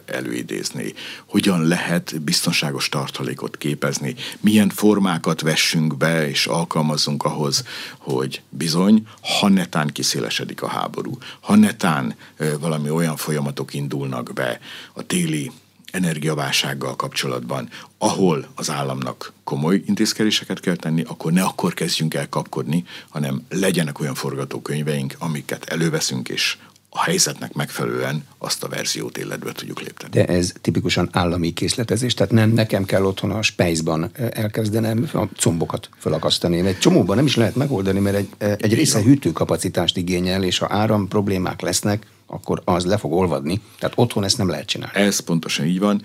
előidézni, 0.07 0.95
hogyan 1.27 1.63
lehet 1.63 2.23
biztonságos 2.23 2.89
tartalékot 2.89 3.57
képezni, 3.57 4.15
milyen 4.41 4.69
formákat 4.69 5.41
vessünk 5.41 5.97
be 5.97 6.29
és 6.29 6.47
alkalmazzunk 6.47 7.25
ahhoz, 7.25 7.65
hogy 7.99 8.43
bizony, 8.49 9.07
ha 9.41 9.49
netán 9.49 9.89
kiszélesedik 9.93 10.63
a 10.63 10.69
háború, 10.69 11.19
ha 11.41 11.57
netán 11.57 12.15
valami 12.61 12.91
olyan 12.91 13.17
folyamatok 13.17 13.75
indulnak 13.75 14.33
be 14.33 14.61
a 14.93 15.03
téli 15.03 15.51
energiaválsággal 15.95 16.97
kapcsolatban, 16.97 17.69
ahol 17.99 18.47
az 18.55 18.71
államnak 18.71 19.33
komoly 19.45 19.83
intézkedéseket 19.87 20.61
kell 20.61 20.77
tenni, 20.77 21.03
akkor 21.07 21.33
ne 21.33 21.43
akkor 21.43 21.75
kezdjünk 21.75 22.15
el 22.15 22.29
kapkodni, 22.29 22.85
hanem 23.09 23.45
legyenek 23.49 24.01
olyan 24.01 24.15
forgatókönyveink, 24.15 25.15
amiket 25.19 25.65
előveszünk, 25.65 26.29
és 26.29 26.57
a 26.97 27.03
helyzetnek 27.03 27.53
megfelelően 27.53 28.25
azt 28.39 28.65
a 28.65 28.69
verziót 28.69 29.19
életbe 29.19 29.53
tudjuk 29.53 29.81
lépteni. 29.81 30.11
De 30.13 30.27
ez 30.27 30.53
tipikusan 30.61 31.09
állami 31.13 31.53
készletezés, 31.53 32.15
tehát 32.15 32.33
nem 32.33 32.51
nekem 32.51 32.85
kell 32.85 33.05
otthon 33.05 33.31
a 33.31 33.43
spejzban 33.43 34.11
elkezdenem 34.31 35.11
a 35.13 35.25
combokat 35.37 35.89
felakasztani. 35.99 36.67
Egy 36.67 36.79
csomóban 36.79 37.17
nem 37.17 37.27
is 37.27 37.37
lehet 37.37 37.57
megoldani, 37.57 37.99
mert 37.99 38.17
egy, 38.17 38.29
egy 38.39 38.75
része 38.75 39.03
hűtőkapacitást 39.03 39.97
igényel, 39.97 40.43
és 40.43 40.59
ha 40.59 40.67
áram 40.71 41.09
problémák 41.09 41.61
lesznek, 41.61 42.07
akkor 42.27 42.63
az 42.65 42.85
le 42.85 42.97
fog 42.97 43.13
olvadni. 43.13 43.61
Tehát 43.79 43.99
otthon 43.99 44.25
ezt 44.25 44.39
nem 44.39 44.49
lehet 44.49 44.67
csinálni. 44.67 44.99
Ez 44.99 45.19
pontosan 45.19 45.67
így 45.67 45.79
van. 45.79 46.03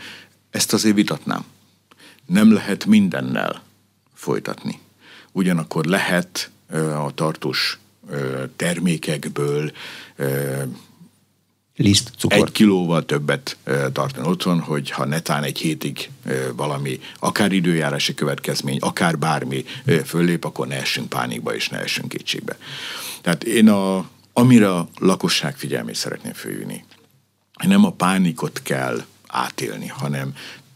Ezt 0.51 0.73
azért 0.73 0.95
vitatnám. 0.95 1.45
Nem 2.25 2.53
lehet 2.53 2.85
mindennel 2.85 3.61
folytatni. 4.13 4.79
Ugyanakkor 5.31 5.85
lehet 5.85 6.51
a 7.05 7.11
tartós 7.13 7.79
termékekből 8.55 9.71
Liszt, 11.75 12.11
cukor. 12.17 12.37
egy 12.37 12.51
kilóval 12.51 13.05
többet 13.05 13.57
tartani 13.93 14.27
otthon, 14.27 14.59
hogy 14.59 14.89
ha 14.89 15.05
netán 15.05 15.43
egy 15.43 15.57
hétig 15.57 16.09
valami, 16.55 16.99
akár 17.19 17.51
időjárási 17.51 18.13
következmény, 18.13 18.77
akár 18.79 19.17
bármi 19.17 19.65
föllép, 20.05 20.43
akkor 20.43 20.67
ne 20.67 20.75
essünk 20.75 21.09
pánikba 21.09 21.55
és 21.55 21.69
ne 21.69 21.79
essünk 21.79 22.09
kétségbe. 22.09 22.57
Tehát 23.21 23.43
én 23.43 23.69
a, 23.69 24.09
amire 24.33 24.73
a 24.73 24.89
lakosság 24.97 25.57
figyelmét 25.57 25.95
szeretném 25.95 26.33
fölhívni, 26.33 26.85
nem 27.67 27.85
a 27.85 27.91
pánikot 27.91 28.61
kell 28.63 29.05
átélni, 29.27 29.87
hanem 29.87 30.33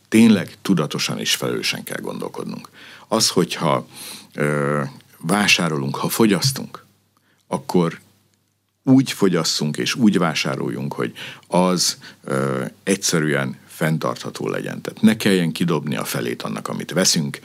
tényleg 0.07 0.57
tudatosan 0.61 1.19
és 1.19 1.35
felelősen 1.35 1.83
kell 1.83 1.99
gondolkodnunk. 2.01 2.69
Az, 3.07 3.29
hogyha 3.29 3.87
ö, 4.33 4.81
vásárolunk, 5.17 5.95
ha 5.95 6.09
fogyasztunk, 6.09 6.82
akkor 7.53 7.99
úgy 8.83 9.11
fogyasszunk 9.11 9.77
és 9.77 9.95
úgy 9.95 10.17
vásároljunk, 10.17 10.93
hogy 10.93 11.13
az 11.47 11.97
ö, 12.23 12.65
egyszerűen 12.83 13.57
fenntartható 13.67 14.49
legyen. 14.49 14.81
Tehát 14.81 15.01
ne 15.01 15.15
kelljen 15.15 15.51
kidobni 15.51 15.95
a 15.95 16.03
felét 16.03 16.41
annak, 16.41 16.67
amit 16.67 16.91
veszünk, 16.91 17.39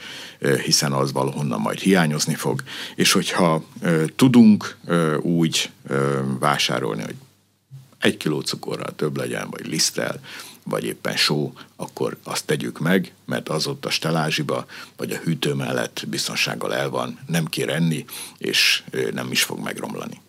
hiszen 0.63 0.91
az 0.91 1.11
valahonnan 1.11 1.59
majd 1.59 1.79
hiányozni 1.79 2.35
fog. 2.35 2.63
És 2.95 3.11
hogyha 3.11 3.63
ö, 3.81 4.03
tudunk 4.15 4.77
ö, 4.85 5.17
úgy 5.17 5.69
ö, 5.87 6.19
vásárolni, 6.39 7.03
hogy 7.03 7.15
egy 7.99 8.17
kiló 8.17 8.39
cukorral 8.39 8.95
több 8.95 9.17
legyen, 9.17 9.49
vagy 9.49 9.67
lisztel, 9.67 10.19
vagy 10.69 10.83
éppen 10.83 11.17
só, 11.17 11.53
akkor 11.75 12.17
azt 12.23 12.45
tegyük 12.45 12.79
meg, 12.79 13.13
mert 13.25 13.49
az 13.49 13.67
ott 13.67 13.85
a 13.85 13.89
stelázsiba, 13.89 14.65
vagy 14.97 15.11
a 15.11 15.17
hűtő 15.17 15.53
mellett 15.53 16.03
biztonsággal 16.07 16.75
el 16.75 16.89
van, 16.89 17.19
nem 17.27 17.45
kér 17.45 17.69
enni, 17.69 18.05
és 18.37 18.83
nem 19.13 19.31
is 19.31 19.43
fog 19.43 19.59
megromlani. 19.59 20.21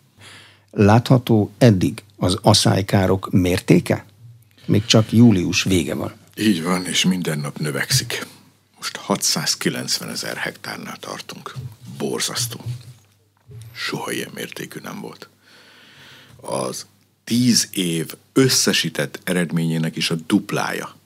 Látható 0.70 1.52
eddig 1.58 2.02
az 2.16 2.38
aszálykárok 2.42 3.30
mértéke? 3.30 4.04
Még 4.66 4.84
csak 4.84 5.12
július 5.12 5.62
vége 5.62 5.94
van. 5.94 6.12
Így 6.36 6.62
van, 6.62 6.86
és 6.86 7.04
minden 7.04 7.38
nap 7.38 7.58
növekszik. 7.58 8.26
Most 8.76 8.96
690 8.96 10.08
ezer 10.10 10.36
hektárnál 10.36 10.96
tartunk. 10.96 11.54
Borzasztó. 11.98 12.60
Soha 13.72 14.12
ilyen 14.12 14.30
mértékű 14.34 14.80
nem 14.82 15.00
volt. 15.00 15.28
Az 16.36 16.86
tíz 17.24 17.68
év 17.72 18.14
összesített 18.32 19.20
eredményének 19.24 19.96
is 19.96 20.10
a 20.10 20.14
duplája, 20.14 20.96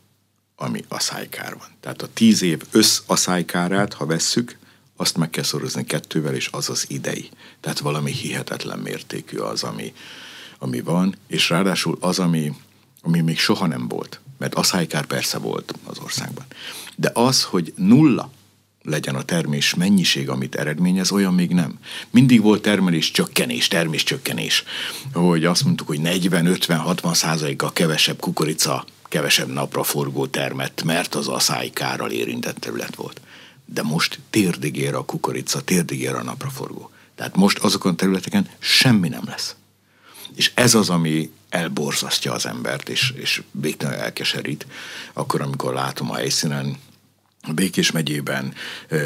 ami 0.57 0.85
szájkár 0.91 1.57
van. 1.59 1.69
Tehát 1.81 2.03
a 2.03 2.09
tíz 2.13 2.43
év 2.43 2.63
összaszálykárát, 2.71 3.93
ha 3.93 4.07
vesszük, 4.07 4.59
azt 4.97 5.17
meg 5.17 5.31
kell 5.31 5.45
szorozni 5.45 5.85
kettővel, 5.85 6.35
és 6.35 6.49
az 6.53 6.71
az 6.71 6.85
idei. 6.89 7.31
Tehát 7.61 7.79
valami 7.79 8.13
hihetetlen 8.13 8.79
mértékű 8.79 9.37
az, 9.37 9.63
ami, 9.63 9.93
ami 10.59 10.81
van, 10.81 11.17
és 11.27 11.49
ráadásul 11.49 11.97
az, 12.01 12.19
ami, 12.19 12.53
ami 13.03 13.21
még 13.21 13.39
soha 13.39 13.67
nem 13.67 13.89
volt. 13.89 14.21
Mert 14.39 14.55
aszájkár 14.55 15.07
persze 15.07 15.39
volt 15.39 15.75
az 15.85 15.99
országban. 15.99 16.45
De 16.97 17.11
az, 17.15 17.43
hogy 17.43 17.73
nulla 17.77 18.31
legyen 18.85 19.15
a 19.15 19.23
termés 19.23 19.75
mennyiség, 19.75 20.29
amit 20.29 20.55
eredményez, 20.55 21.11
olyan 21.11 21.35
még 21.35 21.51
nem. 21.51 21.79
Mindig 22.11 22.43
volt 22.43 22.63
termelés 22.63 23.11
csökkenés, 23.11 23.69
termés 23.69 24.03
csökkenés, 24.03 24.65
hogy 25.13 25.45
azt 25.45 25.65
mondtuk, 25.65 25.87
hogy 25.87 26.01
40-50-60 26.03 27.15
százalékkal 27.15 27.73
kevesebb 27.73 28.21
kukorica, 28.21 28.85
kevesebb 29.09 29.53
napra 29.53 29.83
forgó 29.83 30.27
termett, 30.27 30.83
mert 30.85 31.15
az 31.15 31.29
aszájkárral 31.29 32.11
érintett 32.11 32.57
terület 32.57 32.95
volt. 32.95 33.21
De 33.65 33.83
most 33.83 34.19
térdig 34.31 34.77
ér 34.77 34.95
a 34.95 35.05
kukorica, 35.05 35.61
térdig 35.61 36.01
ér 36.01 36.15
a 36.15 36.23
napraforgó. 36.23 36.91
Tehát 37.15 37.37
most 37.37 37.59
azokon 37.59 37.93
a 37.93 37.95
területeken 37.95 38.49
semmi 38.59 39.09
nem 39.09 39.23
lesz. 39.27 39.57
És 40.35 40.53
ez 40.55 40.75
az, 40.75 40.91
ami 40.91 41.31
elborzasztja 41.49 42.33
az 42.33 42.47
embert, 42.47 42.89
és, 42.89 43.13
és 43.17 43.43
végtelenül 43.51 44.01
elkeserít, 44.01 44.67
akkor, 45.13 45.41
amikor 45.41 45.75
látom 45.75 46.11
a 46.11 46.17
helyszínen 46.17 46.77
Békés 47.53 47.91
megyében, 47.91 48.55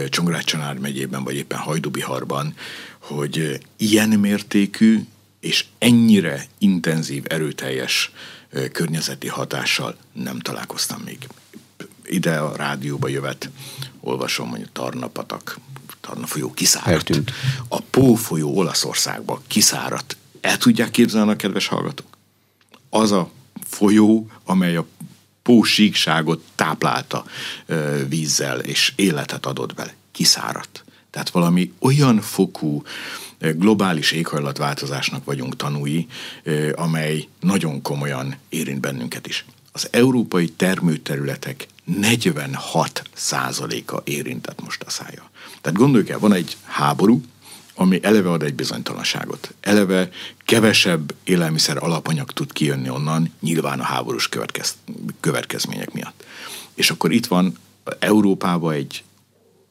Csongrád 0.09 0.79
megyében, 0.81 1.25
vagy 1.25 1.37
éppen 1.37 1.59
Hajdubiharban, 1.59 2.55
hogy 2.99 3.61
ilyen 3.77 4.09
mértékű 4.09 5.01
és 5.41 5.65
ennyire 5.79 6.45
intenzív, 6.59 7.25
erőteljes 7.29 8.13
környezeti 8.73 9.29
hatással 9.29 9.97
nem 10.13 10.39
találkoztam 10.39 11.01
még. 11.05 11.19
Ide 12.05 12.39
a 12.39 12.57
rádióba 12.57 13.09
jövet, 13.09 13.51
olvasom, 14.01 14.49
hogy 14.49 14.69
Tarnapatak, 14.73 15.59
Tarna 16.01 16.27
folyó 16.27 16.53
kiszáradt. 16.53 16.93
Eltűnt. 16.93 17.33
A 17.69 17.81
Pó 17.81 18.15
folyó 18.15 18.57
Olaszországba 18.57 19.43
kiszáradt. 19.47 20.17
El 20.41 20.57
tudják 20.57 20.91
képzelni 20.91 21.31
a 21.31 21.37
kedves 21.37 21.67
hallgatók? 21.67 22.07
Az 22.91 23.13
a 23.13 23.31
folyó, 23.65 24.31
amely 24.45 24.77
a 24.77 24.87
pósíkságot 25.49 26.43
táplálta 26.55 27.25
vízzel, 28.09 28.59
és 28.59 28.93
életet 28.97 29.47
adott 29.47 29.75
bele. 29.75 29.95
Kiszáradt. 30.13 30.85
Tehát 31.11 31.31
valami 31.31 31.73
olyan 31.79 32.21
fokú 32.21 32.83
globális 33.39 34.13
éghajlatváltozásnak 34.13 35.25
vagyunk 35.25 35.57
tanúi, 35.57 36.07
amely 36.75 37.29
nagyon 37.41 37.83
komolyan 37.83 38.37
érint 38.49 38.81
bennünket 38.81 39.27
is. 39.27 39.45
Az 39.73 39.89
európai 39.91 40.49
termőterületek 40.49 41.67
46 41.85 43.03
százaléka 43.15 44.03
érintett 44.05 44.63
most 44.63 44.83
a 44.83 44.91
szája. 44.91 45.31
Tehát 45.61 45.79
gondoljuk 45.79 46.09
el, 46.09 46.19
van 46.19 46.33
egy 46.33 46.57
háború, 46.65 47.23
ami 47.81 47.99
eleve 48.03 48.31
ad 48.31 48.43
egy 48.43 48.55
bizonytalanságot. 48.55 49.55
Eleve 49.61 50.09
kevesebb 50.45 51.15
élelmiszer 51.25 51.77
alapanyag 51.83 52.31
tud 52.31 52.53
kijönni 52.53 52.91
onnan, 52.91 53.33
nyilván 53.41 53.81
a 53.81 53.85
háborús 53.85 54.29
következ, 54.29 54.77
következmények 55.21 55.93
miatt. 55.93 56.25
És 56.75 56.91
akkor 56.91 57.13
itt 57.13 57.27
van 57.27 57.59
Európában 57.99 58.73
egy 58.73 59.05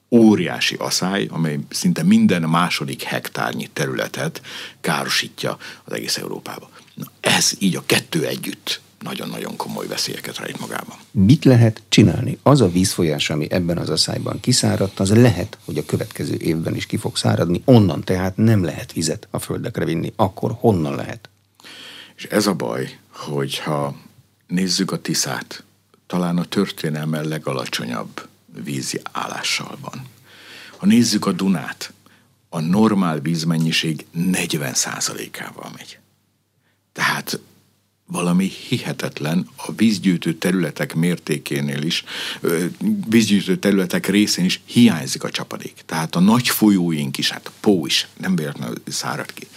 óriási 0.09 0.75
aszály, 0.75 1.27
amely 1.29 1.59
szinte 1.69 2.03
minden 2.03 2.41
második 2.41 3.01
hektárnyi 3.01 3.69
területet 3.73 4.41
károsítja 4.81 5.57
az 5.83 5.93
egész 5.93 6.17
Európába. 6.17 6.69
Na, 6.93 7.05
ez 7.19 7.51
így 7.59 7.75
a 7.75 7.83
kettő 7.85 8.25
együtt 8.25 8.81
nagyon-nagyon 8.99 9.55
komoly 9.55 9.87
veszélyeket 9.87 10.37
rejt 10.37 10.59
magában. 10.59 10.97
Mit 11.11 11.45
lehet 11.45 11.81
csinálni? 11.89 12.37
Az 12.43 12.61
a 12.61 12.69
vízfolyás, 12.69 13.29
ami 13.29 13.51
ebben 13.51 13.77
az 13.77 13.89
asszályban 13.89 14.39
kiszáradt, 14.39 14.99
az 14.99 15.15
lehet, 15.15 15.57
hogy 15.65 15.77
a 15.77 15.85
következő 15.85 16.35
évben 16.37 16.75
is 16.75 16.85
ki 16.85 16.97
fog 16.97 17.17
száradni, 17.17 17.61
onnan 17.65 18.03
tehát 18.03 18.37
nem 18.37 18.63
lehet 18.63 18.93
vizet 18.93 19.27
a 19.31 19.39
földekre 19.39 19.85
vinni. 19.85 20.13
Akkor 20.15 20.55
honnan 20.59 20.95
lehet? 20.95 21.29
És 22.15 22.23
ez 22.23 22.47
a 22.47 22.53
baj, 22.53 22.97
hogyha 23.09 23.95
nézzük 24.47 24.91
a 24.91 25.01
Tiszát, 25.01 25.63
talán 26.07 26.37
a 26.37 26.45
történelme 26.45 27.21
legalacsonyabb 27.21 28.27
vízi 28.63 29.01
állással 29.11 29.77
van. 29.81 30.05
Ha 30.77 30.85
nézzük 30.85 31.25
a 31.25 31.31
Dunát, 31.31 31.93
a 32.49 32.59
normál 32.59 33.19
vízmennyiség 33.19 34.05
40%-ával 34.17 35.71
megy. 35.77 35.99
Tehát 36.93 37.39
valami 38.07 38.51
hihetetlen 38.67 39.49
a 39.55 39.71
vízgyűjtő 39.71 40.33
területek 40.33 40.95
mértékénél 40.95 41.81
is, 41.81 42.03
vízgyűjtő 43.07 43.57
területek 43.57 44.07
részén 44.07 44.45
is 44.45 44.61
hiányzik 44.65 45.23
a 45.23 45.29
csapadék. 45.29 45.73
Tehát 45.85 46.15
a 46.15 46.19
nagy 46.19 46.49
folyóink 46.49 47.17
is, 47.17 47.29
hát 47.29 47.47
a 47.47 47.51
Pó 47.59 47.85
is 47.85 48.07
nem 48.17 48.35
véletlenül 48.35 48.75
szárad 48.87 49.33
ki. 49.33 49.47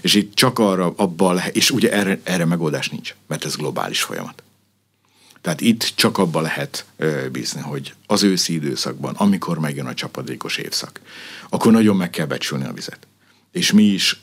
És 0.00 0.14
itt 0.14 0.34
csak 0.34 0.58
arra, 0.58 0.94
abban 0.96 1.40
és 1.52 1.70
ugye 1.70 1.92
erre, 1.92 2.20
erre 2.22 2.44
megoldás 2.44 2.88
nincs, 2.88 3.14
mert 3.26 3.44
ez 3.44 3.56
globális 3.56 4.02
folyamat. 4.02 4.42
Tehát 5.40 5.60
itt 5.60 5.92
csak 5.94 6.18
abba 6.18 6.40
lehet 6.40 6.84
bízni, 7.32 7.60
hogy 7.60 7.94
az 8.06 8.22
őszi 8.22 8.52
időszakban, 8.52 9.14
amikor 9.14 9.58
megjön 9.58 9.86
a 9.86 9.94
csapadékos 9.94 10.56
évszak, 10.56 11.00
akkor 11.48 11.72
nagyon 11.72 11.96
meg 11.96 12.10
kell 12.10 12.26
becsülni 12.26 12.64
a 12.64 12.72
vizet. 12.72 13.06
És 13.52 13.72
mi 13.72 13.84
is 13.84 14.20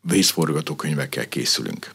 vészforgatókönyvekkel 0.00 1.28
készülünk 1.28 1.90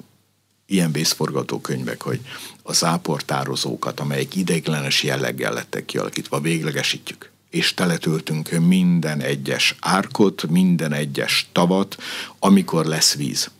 ilyen 0.74 0.92
vészforgatókönyvek, 0.92 2.02
hogy 2.02 2.20
a 2.64 2.74
záportározókat, 2.74 4.00
amelyek 4.00 4.36
ideiglenes 4.36 5.04
jelleggel 5.04 5.54
lettek 5.54 5.86
kialakítva, 5.86 6.40
véglegesítjük 6.40 7.32
és 7.54 7.74
teletöltünk 7.74 8.50
minden 8.50 9.20
egyes 9.20 9.76
árkot, 9.80 10.50
minden 10.50 10.94
egyes 10.94 11.48
tavat, 11.52 11.98
amikor 12.40 12.86
lesz 12.86 13.16
víz. 13.16 13.52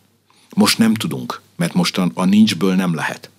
Most 0.56 0.78
nem 0.78 0.94
tudunk, 0.94 1.42
mert 1.56 1.74
most 1.74 1.98
a, 1.98 2.12
a 2.14 2.26
nincsből 2.26 2.76
nem 2.76 2.94
lehet. 2.94 3.30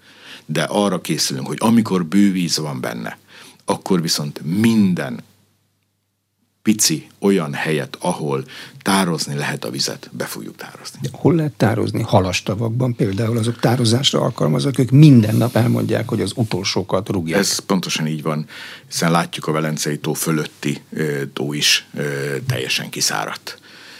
De 0.46 0.62
arra 0.62 1.00
készülünk, 1.00 1.46
hogy 1.46 1.56
amikor 1.60 2.04
bővíz 2.04 2.56
van 2.56 2.80
benne, 2.80 3.18
akkor 3.64 4.02
viszont 4.02 4.40
minden 4.44 5.22
pici 6.64 7.07
olyan 7.18 7.53
helyet, 7.53 7.96
ahol 8.00 8.44
tározni 8.83 9.35
lehet 9.35 9.64
a 9.64 9.70
vizet, 9.70 10.11
be 10.12 10.24
fogjuk 10.24 10.57
tározni. 10.57 10.98
Hol 11.12 11.35
lehet 11.35 11.53
tározni? 11.53 12.03
Halastavakban 12.03 12.94
például 12.94 13.38
azok 13.38 13.61
tározásra 13.61 14.20
alkalmazok, 14.20 14.79
ők 14.79 14.90
minden 14.90 15.37
nap 15.37 15.57
elmondják, 15.57 16.09
hogy 16.09 16.20
az 16.20 16.33
utolsókat 16.35 17.09
rúgják. 17.09 17.38
Ez 17.38 17.59
pontosan 17.59 18.07
így 18.07 18.22
van, 18.22 18.46
hiszen 18.87 19.11
látjuk 19.11 19.46
a 19.46 19.53
Velencei 19.53 19.98
tó 19.98 20.12
fölötti 20.12 20.83
tó 21.33 21.53
is 21.53 21.87
teljesen 22.46 22.90
kiszáradt. 22.90 23.59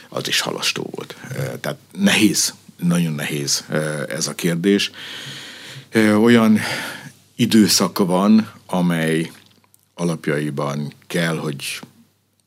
Az 0.09 0.29
is 0.29 0.41
halastó 0.41 0.91
volt. 0.91 1.17
Tehát 1.61 1.79
nehéz, 1.93 2.55
nagyon 2.77 3.13
nehéz 3.13 3.65
ez 4.09 4.27
a 4.27 4.35
kérdés. 4.35 4.91
Olyan 6.23 6.59
időszak 7.35 7.99
van, 7.99 8.51
amely 8.67 9.31
alapjaiban 9.95 10.93
kell, 11.07 11.37
hogy 11.37 11.81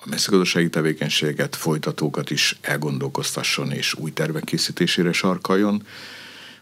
mezőgazdasági 0.10 0.70
tevékenységet 0.70 1.56
folytatókat 1.56 2.30
is 2.30 2.58
elgondolkoztasson 2.62 3.72
és 3.72 3.94
új 3.94 4.14
tervek 4.14 4.44
készítésére 4.44 5.12
sarkaljon, 5.12 5.84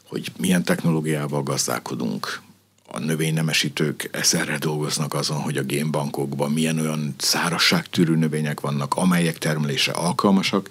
hogy 0.03 0.31
milyen 0.37 0.63
technológiával 0.63 1.43
gazdálkodunk, 1.43 2.43
a 2.87 2.99
növénynemesítők 2.99 4.09
ezerre 4.11 4.57
dolgoznak 4.57 5.13
azon, 5.13 5.41
hogy 5.41 5.57
a 5.57 5.63
génbankokban 5.63 6.51
milyen 6.51 6.79
olyan 6.79 7.15
szárasságtűrő 7.17 8.15
növények 8.15 8.59
vannak, 8.59 8.93
amelyek 8.93 9.37
termelése 9.37 9.91
alkalmasak. 9.91 10.69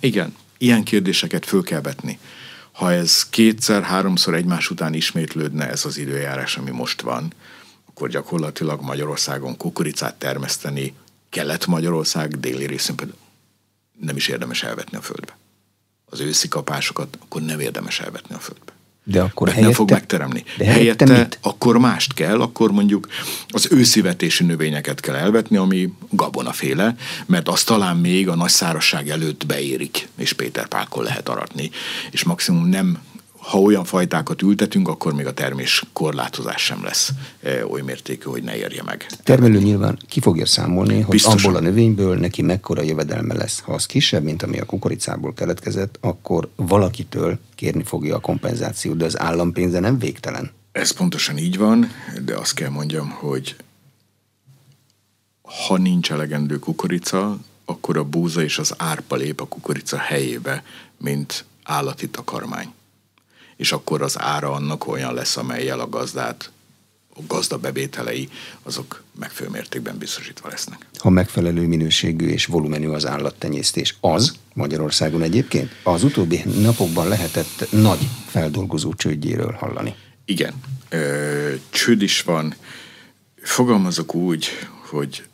Igen, 0.00 0.34
ilyen 0.58 0.82
kérdéseket 0.82 1.46
föl 1.46 1.62
kell 1.62 1.80
vetni. 1.80 2.18
Ha 2.72 2.92
ez 2.92 3.28
kétszer-háromszor 3.30 4.34
egymás 4.34 4.70
után 4.70 4.94
ismétlődne 4.94 5.70
ez 5.70 5.84
az 5.84 5.98
időjárás, 5.98 6.56
ami 6.56 6.70
most 6.70 7.00
van, 7.00 7.32
akkor 7.88 8.08
gyakorlatilag 8.08 8.80
Magyarországon 8.80 9.56
kukoricát 9.56 10.14
termeszteni, 10.14 10.94
Kelet-Magyarország 11.32 12.40
déli 12.40 12.66
részén 12.66 12.96
például 12.96 13.18
nem 14.00 14.16
is 14.16 14.28
érdemes 14.28 14.62
elvetni 14.62 14.96
a 14.96 15.00
földbe. 15.00 15.36
Az 16.04 16.20
őszi 16.20 16.48
kapásokat 16.48 17.18
akkor 17.22 17.42
nem 17.42 17.60
érdemes 17.60 18.00
elvetni 18.00 18.34
a 18.34 18.38
földbe. 18.38 18.72
De 19.04 19.20
akkor 19.20 19.46
helyette, 19.48 19.66
nem 19.66 19.76
fog 19.76 19.90
megteremni. 19.90 20.44
De 20.56 20.64
helyette, 20.64 21.04
helyette 21.04 21.18
mit? 21.18 21.38
akkor 21.42 21.78
mást 21.78 22.14
kell, 22.14 22.40
akkor 22.40 22.72
mondjuk 22.72 23.08
az 23.48 23.68
őszivetési 23.70 24.44
növényeket 24.44 25.00
kell 25.00 25.14
elvetni, 25.14 25.56
ami 25.56 25.92
gabonaféle, 26.10 26.96
mert 27.26 27.48
az 27.48 27.64
talán 27.64 27.96
még 27.96 28.28
a 28.28 28.34
nagy 28.34 28.50
szárasság 28.50 29.08
előtt 29.08 29.46
beérik, 29.46 30.08
és 30.16 30.32
Péter 30.32 30.66
Pákon 30.66 31.04
lehet 31.04 31.28
aratni, 31.28 31.70
és 32.10 32.24
maximum 32.24 32.68
nem 32.68 32.98
ha 33.42 33.60
olyan 33.60 33.84
fajtákat 33.84 34.42
ültetünk, 34.42 34.88
akkor 34.88 35.14
még 35.14 35.26
a 35.26 35.32
termés 35.32 35.84
korlátozás 35.92 36.62
sem 36.62 36.84
lesz 36.84 37.10
e, 37.42 37.66
oly 37.66 37.80
mértékű, 37.80 38.30
hogy 38.30 38.42
ne 38.42 38.56
érje 38.56 38.82
meg. 38.82 39.06
Termelő 39.22 39.58
nyilván 39.58 39.98
ki 40.08 40.20
fogja 40.20 40.46
számolni, 40.46 41.00
hogy 41.00 41.10
Biztosan. 41.10 41.38
abból 41.38 41.56
a 41.56 41.60
növényből 41.60 42.16
neki 42.16 42.42
mekkora 42.42 42.82
jövedelme 42.82 43.34
lesz. 43.34 43.60
Ha 43.60 43.72
az 43.72 43.86
kisebb, 43.86 44.22
mint 44.22 44.42
ami 44.42 44.58
a 44.58 44.64
kukoricából 44.64 45.34
keletkezett, 45.34 45.98
akkor 46.00 46.48
valakitől 46.56 47.38
kérni 47.54 47.82
fogja 47.82 48.16
a 48.16 48.20
kompenzációt, 48.20 48.96
de 48.96 49.04
az 49.04 49.18
állampénze 49.18 49.80
nem 49.80 49.98
végtelen. 49.98 50.50
Ez 50.72 50.90
pontosan 50.90 51.38
így 51.38 51.58
van, 51.58 51.90
de 52.24 52.36
azt 52.36 52.54
kell 52.54 52.70
mondjam, 52.70 53.10
hogy 53.10 53.56
ha 55.66 55.76
nincs 55.76 56.12
elegendő 56.12 56.58
kukorica, 56.58 57.38
akkor 57.64 57.96
a 57.96 58.04
búza 58.04 58.42
és 58.42 58.58
az 58.58 58.74
árpa 58.76 59.16
lép 59.16 59.40
a 59.40 59.46
kukorica 59.46 59.96
helyébe, 59.96 60.62
mint 60.98 61.44
állati 61.62 62.08
takarmány 62.08 62.72
és 63.62 63.72
akkor 63.72 64.02
az 64.02 64.20
ára 64.20 64.52
annak 64.52 64.86
olyan 64.86 65.14
lesz, 65.14 65.36
amelyel 65.36 65.80
a 65.80 65.88
gazdát 65.88 66.50
a 67.14 67.20
gazda 67.26 67.58
bevételei 67.58 68.28
azok 68.62 69.02
megfelelő 69.18 69.54
mértékben 69.54 69.98
biztosítva 69.98 70.48
lesznek. 70.48 70.86
Ha 70.98 71.10
megfelelő 71.10 71.66
minőségű 71.66 72.28
és 72.28 72.46
volumenű 72.46 72.88
az 72.88 73.06
állattenyésztés, 73.06 73.96
az 74.00 74.32
Magyarországon 74.54 75.22
egyébként 75.22 75.70
az 75.82 76.04
utóbbi 76.04 76.42
napokban 76.44 77.08
lehetett 77.08 77.66
nagy 77.70 78.08
feldolgozó 78.26 78.94
csődjéről 78.94 79.52
hallani. 79.52 79.94
Igen, 80.24 80.54
ö, 80.88 81.54
csőd 81.70 82.02
is 82.02 82.22
van. 82.22 82.54
Fogalmazok 83.42 84.14
úgy, 84.14 84.48
hogy 84.90 85.24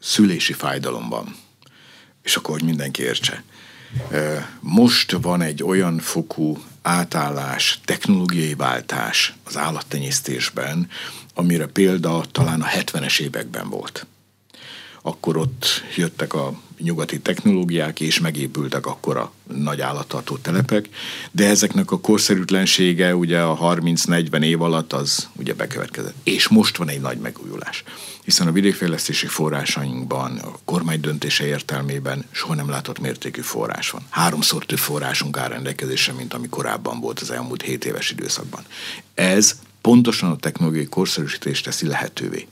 szülési 0.00 0.52
fájdalom 0.52 1.08
van, 1.08 1.36
és 2.22 2.36
akkor, 2.36 2.58
hogy 2.58 2.64
mindenki 2.64 3.02
értse. 3.02 3.42
Most 4.60 5.12
van 5.12 5.40
egy 5.42 5.62
olyan 5.62 5.98
fokú 5.98 6.58
átállás, 6.88 7.80
technológiai 7.84 8.54
váltás 8.54 9.34
az 9.44 9.56
állattenyésztésben, 9.56 10.88
amire 11.34 11.66
példa 11.66 12.24
talán 12.32 12.60
a 12.60 12.66
70-es 12.66 13.20
években 13.20 13.68
volt. 13.68 14.06
Akkor 15.02 15.36
ott 15.36 15.82
jöttek 15.96 16.34
a 16.34 16.60
nyugati 16.78 17.20
technológiák, 17.20 18.00
és 18.00 18.20
megépültek 18.20 18.86
akkor 18.86 19.16
a 19.16 19.32
nagy 19.54 19.80
állattartó 19.80 20.36
telepek, 20.36 20.88
de 21.30 21.48
ezeknek 21.48 21.90
a 21.90 22.00
korszerűtlensége 22.00 23.14
ugye 23.14 23.40
a 23.40 23.74
30-40 23.74 24.42
év 24.42 24.62
alatt 24.62 24.92
az 24.92 25.28
ugye 25.36 25.54
bekövetkezett. 25.54 26.14
És 26.22 26.48
most 26.48 26.76
van 26.76 26.88
egy 26.88 27.00
nagy 27.00 27.18
megújulás, 27.18 27.84
hiszen 28.24 28.46
a 28.46 28.52
vidékfejlesztési 28.52 29.26
forrásainkban, 29.26 30.38
a 30.38 30.58
kormány 30.64 31.00
döntése 31.00 31.46
értelmében 31.46 32.24
soha 32.30 32.54
nem 32.54 32.68
látott 32.68 32.98
mértékű 32.98 33.40
forrás 33.40 33.90
van. 33.90 34.06
Háromszor 34.08 34.66
több 34.66 34.78
forrásunk 34.78 35.36
áll 35.36 35.48
rendelkezésre, 35.48 36.12
mint 36.12 36.34
ami 36.34 36.48
korábban 36.48 37.00
volt 37.00 37.20
az 37.20 37.30
elmúlt 37.30 37.62
7 37.62 37.84
éves 37.84 38.10
időszakban. 38.10 38.64
Ez 39.14 39.58
pontosan 39.80 40.30
a 40.30 40.36
technológiai 40.36 40.86
korszerűsítést 40.86 41.64
teszi 41.64 41.86
lehetővé. 41.86 42.46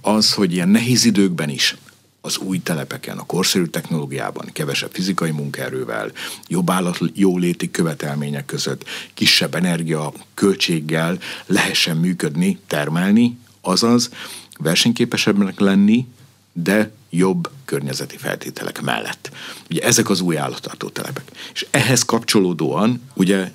Az, 0.00 0.32
hogy 0.32 0.52
ilyen 0.52 0.68
nehéz 0.68 1.04
időkben 1.04 1.48
is 1.48 1.76
az 2.24 2.38
új 2.38 2.62
telepeken, 2.62 3.18
a 3.18 3.26
korszerű 3.26 3.64
technológiában, 3.64 4.50
kevesebb 4.52 4.92
fizikai 4.92 5.30
munkaerővel, 5.30 6.12
jobb 6.48 6.70
állat 6.70 6.98
jóléti 7.14 7.70
követelmények 7.70 8.44
között, 8.46 8.84
kisebb 9.14 9.54
energia 9.54 10.12
költséggel 10.34 11.18
lehessen 11.46 11.96
működni, 11.96 12.58
termelni, 12.66 13.38
azaz 13.60 14.10
versenyképesebbnek 14.58 15.60
lenni, 15.60 16.06
de 16.52 16.90
jobb 17.10 17.50
környezeti 17.64 18.16
feltételek 18.16 18.80
mellett. 18.80 19.30
Ugye 19.70 19.82
ezek 19.82 20.10
az 20.10 20.20
új 20.20 20.38
állattartó 20.38 20.88
telepek. 20.88 21.30
És 21.54 21.66
ehhez 21.70 22.02
kapcsolódóan 22.02 23.02
ugye 23.14 23.52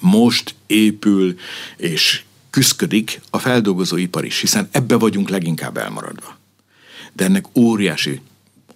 most 0.00 0.54
épül 0.66 1.38
és 1.76 2.22
küszködik 2.50 3.20
a 3.30 3.38
feldolgozóipar 3.38 4.24
is, 4.24 4.40
hiszen 4.40 4.68
ebbe 4.70 4.96
vagyunk 4.96 5.28
leginkább 5.28 5.76
elmaradva 5.76 6.40
de 7.12 7.24
ennek 7.24 7.44
óriási 7.54 8.20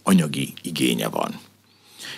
anyagi 0.03 0.55
igénye 0.63 1.09
van. 1.09 1.41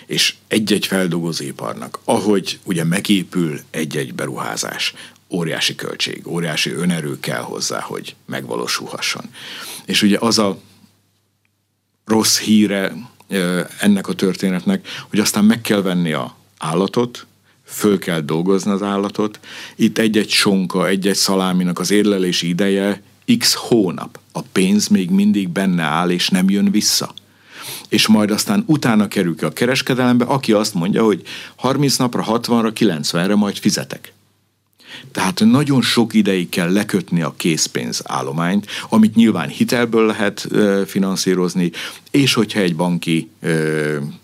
És 0.05 0.35
egy-egy 0.47 0.85
feldolgozóiparnak, 0.85 1.99
ahogy 2.03 2.59
ugye 2.63 2.83
megépül 2.83 3.59
egy-egy 3.69 4.13
beruházás, 4.13 4.93
óriási 5.29 5.75
költség, 5.75 6.27
óriási 6.27 6.71
önerő 6.71 7.19
kell 7.19 7.41
hozzá, 7.41 7.79
hogy 7.79 8.15
megvalósulhasson. 8.25 9.23
És 9.85 10.01
ugye 10.01 10.17
az 10.19 10.39
a 10.39 10.59
rossz 12.05 12.39
híre 12.39 12.95
ennek 13.79 14.07
a 14.07 14.13
történetnek, 14.13 14.87
hogy 15.09 15.19
aztán 15.19 15.45
meg 15.45 15.61
kell 15.61 15.81
venni 15.81 16.11
a 16.11 16.35
állatot, 16.57 17.25
föl 17.65 17.99
kell 17.99 18.19
dolgozni 18.19 18.71
az 18.71 18.81
állatot. 18.81 19.39
Itt 19.75 19.97
egy-egy 19.97 20.29
sonka, 20.29 20.87
egy-egy 20.87 21.15
szaláminak 21.15 21.79
az 21.79 21.91
érlelési 21.91 22.47
ideje 22.47 23.01
x 23.37 23.53
hónap 23.53 24.19
a 24.31 24.41
pénz 24.41 24.87
még 24.87 25.09
mindig 25.09 25.49
benne 25.49 25.83
áll, 25.83 26.09
és 26.09 26.29
nem 26.29 26.49
jön 26.49 26.71
vissza. 26.71 27.13
És 27.89 28.07
majd 28.07 28.31
aztán 28.31 28.63
utána 28.65 29.07
kerül 29.07 29.35
ki 29.35 29.45
a 29.45 29.53
kereskedelembe, 29.53 30.25
aki 30.25 30.51
azt 30.51 30.73
mondja, 30.73 31.03
hogy 31.03 31.21
30 31.55 31.95
napra, 31.95 32.25
60-ra, 32.27 32.71
90-re 32.79 33.35
majd 33.35 33.57
fizetek. 33.57 34.13
Tehát 35.11 35.39
nagyon 35.39 35.81
sok 35.81 36.13
ideig 36.13 36.49
kell 36.49 36.71
lekötni 36.71 37.21
a 37.21 37.33
készpénz 37.37 38.01
állományt, 38.03 38.67
amit 38.89 39.15
nyilván 39.15 39.49
hitelből 39.49 40.05
lehet 40.05 40.47
finanszírozni, 40.85 41.71
és 42.11 42.33
hogyha 42.33 42.59
egy 42.59 42.75
banki 42.75 43.29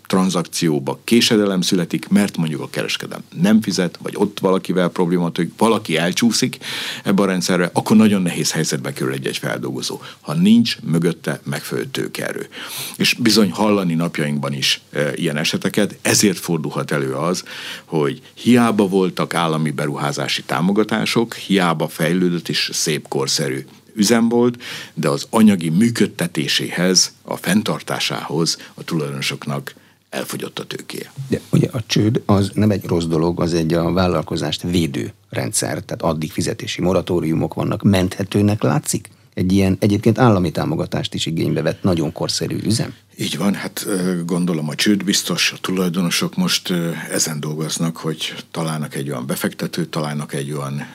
tranzakcióba 0.06 1.00
késedelem 1.04 1.60
születik, 1.60 2.08
mert 2.08 2.36
mondjuk 2.36 2.60
a 2.60 2.70
kereskedem 2.70 3.20
nem 3.40 3.62
fizet, 3.62 3.98
vagy 4.02 4.14
ott 4.16 4.38
valakivel 4.38 4.88
probléma, 4.88 5.30
hogy 5.34 5.50
valaki 5.56 5.96
elcsúszik 5.96 6.58
ebbe 7.04 7.22
a 7.22 7.26
rendszerre, 7.26 7.70
akkor 7.72 7.96
nagyon 7.96 8.22
nehéz 8.22 8.52
helyzetbe 8.52 8.92
kerül 8.92 9.12
egy-egy 9.12 9.38
feldolgozó, 9.38 10.00
ha 10.20 10.34
nincs 10.34 10.76
mögötte 10.82 11.40
megfelelő 11.44 11.88
tőkerő. 11.90 12.48
És 12.96 13.14
bizony 13.14 13.50
hallani 13.50 13.94
napjainkban 13.94 14.52
is 14.52 14.80
e, 14.90 15.12
ilyen 15.14 15.36
eseteket, 15.36 15.96
ezért 16.02 16.38
fordulhat 16.38 16.90
elő 16.90 17.12
az, 17.14 17.44
hogy 17.84 18.22
hiába 18.34 18.88
voltak 18.88 19.34
állami 19.34 19.70
beruházási 19.70 20.42
támogatások, 20.42 21.34
hiába 21.34 21.88
fejlődött 21.88 22.48
és 22.48 22.70
szép 22.72 23.08
korszerű 23.08 23.64
üzem 23.96 24.28
volt, 24.28 24.62
de 24.94 25.08
az 25.08 25.26
anyagi 25.30 25.68
működtetéséhez, 25.68 27.14
a 27.22 27.36
fenntartásához 27.36 28.58
a 28.74 28.84
tulajdonosoknak 28.84 29.74
elfogyott 30.16 30.58
a 30.58 30.64
tőkéje. 30.64 31.12
De 31.28 31.40
ugye 31.50 31.68
a 31.72 31.80
csőd 31.86 32.22
az 32.26 32.50
nem 32.54 32.70
egy 32.70 32.84
rossz 32.84 33.04
dolog, 33.04 33.40
az 33.40 33.54
egy 33.54 33.74
a 33.74 33.92
vállalkozást 33.92 34.62
védő 34.62 35.12
rendszer, 35.30 35.82
tehát 35.82 36.02
addig 36.02 36.32
fizetési 36.32 36.82
moratóriumok 36.82 37.54
vannak, 37.54 37.82
menthetőnek 37.82 38.62
látszik? 38.62 39.08
Egy 39.34 39.52
ilyen 39.52 39.76
egyébként 39.80 40.18
állami 40.18 40.50
támogatást 40.50 41.14
is 41.14 41.26
igénybe 41.26 41.62
vett 41.62 41.82
nagyon 41.82 42.12
korszerű 42.12 42.58
üzem? 42.64 42.94
Így 43.18 43.36
van, 43.36 43.54
hát 43.54 43.86
gondolom 44.26 44.68
a 44.68 44.74
csőd 44.74 45.04
biztos, 45.04 45.52
a 45.52 45.58
tulajdonosok 45.60 46.36
most 46.36 46.72
ezen 47.10 47.40
dolgoznak, 47.40 47.96
hogy 47.96 48.34
találnak 48.50 48.94
egy 48.94 49.10
olyan 49.10 49.26
befektetőt, 49.26 49.88
találnak 49.88 50.32
egy 50.32 50.52
olyan 50.52 50.86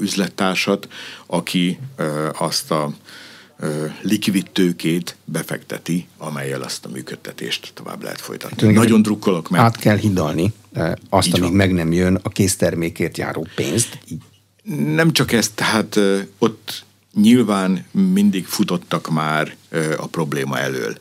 üzlettársat, 0.00 0.88
aki 1.26 1.78
azt 2.38 2.70
a 2.70 2.92
likvid 4.00 4.50
tőkét 4.52 5.16
befekteti, 5.24 6.06
amelyel 6.18 6.62
azt 6.62 6.84
a 6.84 6.88
működtetést 6.88 7.70
tovább 7.74 8.02
lehet 8.02 8.20
folytatni. 8.20 8.72
Nagyon 8.72 9.02
drukkolok 9.02 9.50
meg. 9.50 9.60
Át 9.60 9.76
kell 9.76 9.96
hidalni 9.96 10.52
azt, 11.08 11.28
amíg 11.28 11.40
van. 11.40 11.52
meg 11.52 11.72
nem 11.72 11.92
jön 11.92 12.18
a 12.22 12.28
késztermékért 12.28 13.18
járó 13.18 13.46
pénzt. 13.54 13.98
Nem 14.94 15.12
csak 15.12 15.32
ez, 15.32 15.48
tehát 15.48 16.00
ott 16.38 16.84
nyilván 17.14 17.84
mindig 17.90 18.46
futottak 18.46 19.10
már 19.10 19.56
a 19.96 20.06
probléma 20.06 20.58
elől. 20.58 20.98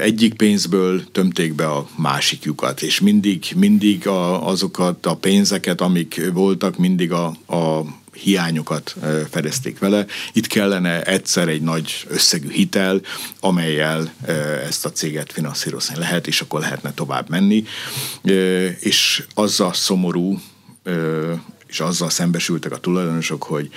Egyik 0.00 0.34
pénzből 0.34 1.10
tömték 1.12 1.54
be 1.54 1.66
a 1.66 1.88
másik 1.96 2.44
lyukat, 2.44 2.82
és 2.82 3.00
mindig, 3.00 3.44
mindig 3.56 4.06
a, 4.06 4.48
azokat 4.48 5.06
a 5.06 5.16
pénzeket, 5.16 5.80
amik 5.80 6.30
voltak, 6.32 6.78
mindig 6.78 7.12
a, 7.12 7.26
a 7.46 7.84
hiányokat 8.22 8.96
fedezték 9.30 9.78
vele. 9.78 10.06
Itt 10.32 10.46
kellene 10.46 11.02
egyszer 11.02 11.48
egy 11.48 11.62
nagy 11.62 12.06
összegű 12.08 12.50
hitel, 12.50 13.00
amelyel 13.40 14.12
ezt 14.66 14.84
a 14.84 14.92
céget 14.92 15.32
finanszírozni 15.32 15.96
lehet, 15.96 16.26
és 16.26 16.40
akkor 16.40 16.60
lehetne 16.60 16.92
tovább 16.92 17.28
menni. 17.28 17.64
És 18.80 19.26
azzal 19.34 19.72
szomorú, 19.72 20.40
és 21.66 21.80
azzal 21.80 22.10
szembesültek 22.10 22.72
a 22.72 22.78
tulajdonosok, 22.78 23.42
hogy 23.42 23.70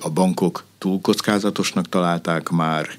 a 0.00 0.10
bankok 0.10 0.64
túl 0.78 1.00
kockázatosnak 1.00 1.88
találták 1.88 2.48
már 2.48 2.90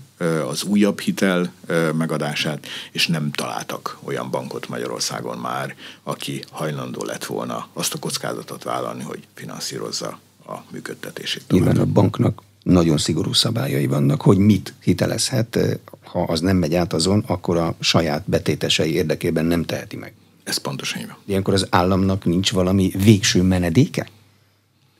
az 0.47 0.63
újabb 0.63 0.99
hitel 0.99 1.53
megadását, 1.93 2.67
és 2.91 3.07
nem 3.07 3.31
találtak 3.31 3.97
olyan 4.03 4.29
bankot 4.29 4.67
Magyarországon 4.67 5.37
már, 5.37 5.75
aki 6.03 6.43
hajlandó 6.51 7.03
lett 7.03 7.25
volna 7.25 7.67
azt 7.73 7.93
a 7.93 7.99
kockázatot 7.99 8.63
vállalni, 8.63 9.03
hogy 9.03 9.27
finanszírozza 9.33 10.19
a 10.47 10.63
működtetését. 10.71 11.43
Nyilván 11.49 11.77
a 11.77 11.85
banknak 11.85 12.43
nagyon 12.63 12.97
szigorú 12.97 13.33
szabályai 13.33 13.87
vannak, 13.87 14.21
hogy 14.21 14.37
mit 14.37 14.73
hitelezhet, 14.83 15.79
ha 16.03 16.23
az 16.23 16.39
nem 16.39 16.57
megy 16.57 16.75
át 16.75 16.93
azon, 16.93 17.23
akkor 17.27 17.57
a 17.57 17.75
saját 17.79 18.23
betétesei 18.25 18.93
érdekében 18.93 19.45
nem 19.45 19.63
teheti 19.63 19.95
meg. 19.95 20.13
Ez 20.43 20.57
pontosan 20.57 20.99
így 20.99 21.07
van. 21.07 21.17
Ilyenkor 21.25 21.53
az 21.53 21.67
államnak 21.69 22.25
nincs 22.25 22.51
valami 22.51 22.91
végső 23.03 23.41
menedéke? 23.41 24.07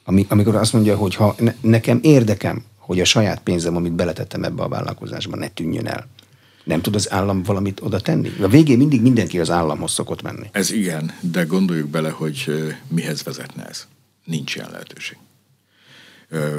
Ami, 0.03 0.25
amikor 0.29 0.55
azt 0.55 0.73
mondja, 0.73 0.95
hogy 0.95 1.15
ha 1.15 1.35
ne, 1.37 1.55
nekem 1.61 1.99
érdekem, 2.01 2.63
hogy 2.77 2.99
a 2.99 3.05
saját 3.05 3.41
pénzem, 3.41 3.75
amit 3.75 3.93
beletettem 3.93 4.43
ebbe 4.43 4.63
a 4.63 4.67
vállalkozásba, 4.67 5.35
ne 5.35 5.47
tűnjön 5.47 5.87
el. 5.87 6.07
Nem 6.63 6.81
tud 6.81 6.95
az 6.95 7.11
állam 7.11 7.43
valamit 7.43 7.81
oda 7.81 7.99
tenni? 7.99 8.31
A 8.41 8.47
végén 8.47 8.77
mindig 8.77 9.01
mindenki 9.01 9.39
az 9.39 9.49
államhoz 9.49 9.91
szokott 9.91 10.21
menni. 10.21 10.49
Ez 10.51 10.71
igen, 10.71 11.11
de 11.19 11.43
gondoljuk 11.43 11.89
bele, 11.89 12.09
hogy 12.09 12.51
mihez 12.87 13.23
vezetne 13.23 13.65
ez. 13.65 13.87
Nincs 14.23 14.55
ilyen 14.55 14.69
lehetőség. 14.71 15.17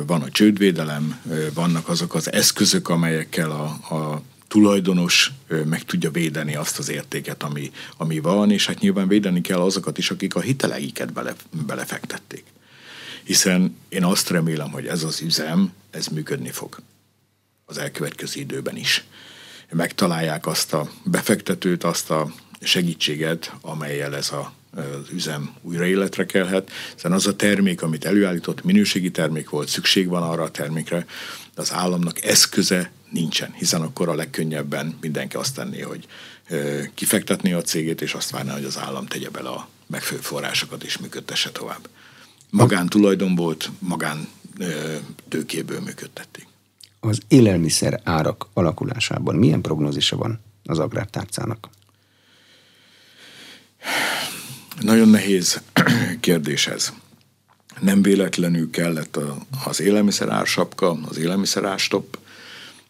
Van 0.07 0.23
a 0.23 0.31
csődvédelem, 0.31 1.21
vannak 1.55 1.89
azok 1.89 2.15
az 2.15 2.33
eszközök, 2.33 2.89
amelyekkel 2.89 3.51
a, 3.51 3.95
a 3.95 4.23
tulajdonos 4.49 5.33
meg 5.65 5.83
tudja 5.83 6.11
védeni 6.11 6.55
azt 6.55 6.79
az 6.79 6.89
értéket, 6.89 7.43
ami, 7.43 7.71
ami 7.97 8.19
van, 8.19 8.51
és 8.51 8.67
hát 8.67 8.81
nyilván 8.81 9.09
védeni 9.09 9.41
kell 9.41 9.61
azokat 9.61 9.99
is, 9.99 10.11
akik 10.11 10.35
a 10.35 10.41
hiteleiket 10.41 11.13
bele, 11.13 11.35
belefektették 11.67 12.45
hiszen 13.27 13.77
én 13.89 14.05
azt 14.05 14.31
remélem, 14.31 14.71
hogy 14.71 14.87
ez 14.87 15.03
az 15.03 15.21
üzem, 15.21 15.73
ez 15.91 16.07
működni 16.07 16.51
fog 16.51 16.79
az 17.65 17.79
elkövetkező 17.79 18.41
időben 18.41 18.77
is. 18.77 19.05
Megtalálják 19.71 20.47
azt 20.47 20.75
a 20.75 20.91
befektetőt, 21.05 21.85
azt 21.85 22.11
a 22.11 22.33
segítséget, 22.61 23.53
amelyel 23.61 24.17
ez 24.17 24.31
a, 24.31 24.53
az 24.77 25.11
üzem 25.13 25.55
újra 25.63 25.87
életre 25.87 26.27
kelhet, 26.27 26.71
hiszen 26.95 27.13
az 27.13 27.27
a 27.27 27.37
termék, 27.37 27.83
amit 27.83 28.05
előállított, 28.05 28.65
minőségi 28.65 29.11
termék 29.11 29.51
volt, 29.51 29.69
szükség 29.69 30.09
van 30.09 30.23
arra 30.23 30.43
a 30.43 30.51
termékre, 30.51 31.07
de 31.55 31.61
az 31.61 31.73
államnak 31.73 32.25
eszköze 32.25 32.91
nincsen, 33.11 33.53
hiszen 33.53 33.81
akkor 33.81 34.09
a 34.09 34.15
legkönnyebben 34.15 34.99
mindenki 35.01 35.37
azt 35.37 35.55
tenné, 35.55 35.81
hogy 35.81 36.07
kifektetné 36.95 37.53
a 37.53 37.63
cégét, 37.63 38.01
és 38.01 38.15
azt 38.15 38.31
várná, 38.31 38.53
hogy 38.53 38.65
az 38.65 38.79
állam 38.79 39.07
tegye 39.07 39.31
bele 39.31 39.49
a 39.49 39.69
megfelelő 39.87 40.23
forrásokat 40.23 40.83
és 40.83 40.99
működtesse 40.99 41.51
tovább 41.51 41.89
magántulajdon 42.51 43.35
volt, 43.35 43.71
magán 43.79 44.29
tőkéből 45.29 45.81
működtették. 45.81 46.47
Az 47.01 47.21
élelmiszer 47.29 48.01
árak 48.05 48.47
alakulásában 48.53 49.35
milyen 49.35 49.61
prognózisa 49.61 50.17
van 50.17 50.41
az 50.65 50.79
agrártárcának? 50.79 51.69
Nagyon 54.87 55.09
nehéz 55.09 55.61
kérdés 56.21 56.67
ez. 56.67 56.93
Nem 57.81 58.03
véletlenül 58.03 58.71
kellett 58.71 59.19
az 59.65 59.81
élelmiszer 59.81 60.29
ársapka, 60.29 60.99
az 61.09 61.19
élelmiszer 61.19 61.65
árstop. 61.65 62.19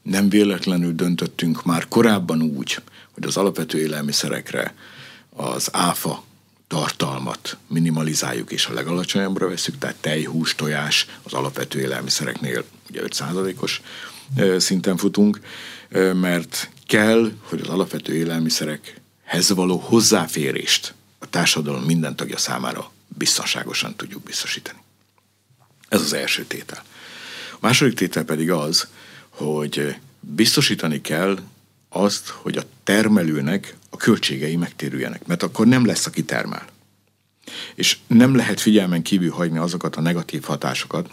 Nem 0.02 0.28
véletlenül 0.28 0.94
döntöttünk 0.94 1.64
már 1.64 1.88
korábban 1.88 2.42
úgy, 2.42 2.78
hogy 3.12 3.24
az 3.24 3.36
alapvető 3.36 3.78
élelmiszerekre 3.78 4.74
az 5.36 5.68
áfa 5.72 6.24
tartalmat 6.68 7.56
minimalizáljuk 7.68 8.52
és 8.52 8.66
a 8.66 8.72
legalacsonyabbra 8.72 9.48
veszük, 9.48 9.78
tehát 9.78 9.96
tej, 9.96 10.24
hús, 10.24 10.54
tojás 10.54 11.06
az 11.22 11.32
alapvető 11.32 11.80
élelmiszereknél 11.80 12.64
ugye 12.90 13.00
5%-os 13.04 13.80
szinten 14.58 14.96
futunk, 14.96 15.40
mert 16.12 16.70
kell, 16.86 17.32
hogy 17.40 17.60
az 17.60 17.68
alapvető 17.68 18.14
élelmiszerekhez 18.14 19.48
való 19.54 19.76
hozzáférést 19.76 20.94
társadalom 21.36 21.82
minden 21.82 22.16
tagja 22.16 22.38
számára 22.38 22.90
biztonságosan 23.08 23.96
tudjuk 23.96 24.22
biztosítani. 24.22 24.78
Ez 25.88 26.00
az 26.00 26.12
első 26.12 26.44
tétel. 26.44 26.84
A 27.52 27.58
második 27.60 27.94
tétel 27.94 28.24
pedig 28.24 28.50
az, 28.50 28.88
hogy 29.28 29.96
biztosítani 30.20 31.00
kell 31.00 31.38
azt, 31.88 32.28
hogy 32.28 32.56
a 32.56 32.62
termelőnek 32.84 33.76
a 33.90 33.96
költségei 33.96 34.56
megtérüljenek, 34.56 35.26
mert 35.26 35.42
akkor 35.42 35.66
nem 35.66 35.86
lesz, 35.86 36.06
aki 36.06 36.24
termel. 36.24 36.66
És 37.74 37.98
nem 38.06 38.34
lehet 38.34 38.60
figyelmen 38.60 39.02
kívül 39.02 39.30
hagyni 39.30 39.58
azokat 39.58 39.96
a 39.96 40.00
negatív 40.00 40.42
hatásokat, 40.42 41.10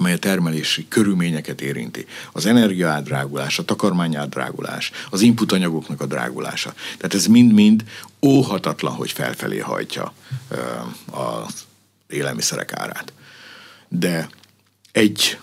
amely 0.00 0.12
a 0.12 0.18
termelési 0.18 0.88
körülményeket 0.88 1.60
érinti. 1.60 2.06
Az 2.32 2.46
energiaádrágulás, 2.46 3.58
a 3.58 3.64
takarmányádrágulás, 3.64 4.90
az 5.10 5.20
inputanyagoknak 5.20 6.00
a 6.00 6.06
drágulása. 6.06 6.74
Tehát 6.96 7.14
ez 7.14 7.26
mind-mind 7.26 7.84
óhatatlan, 8.22 8.94
hogy 8.94 9.10
felfelé 9.10 9.58
hajtja 9.58 10.12
az 11.10 11.64
élelmiszerek 12.06 12.72
árát. 12.72 13.12
De 13.88 14.28
egy 14.92 15.38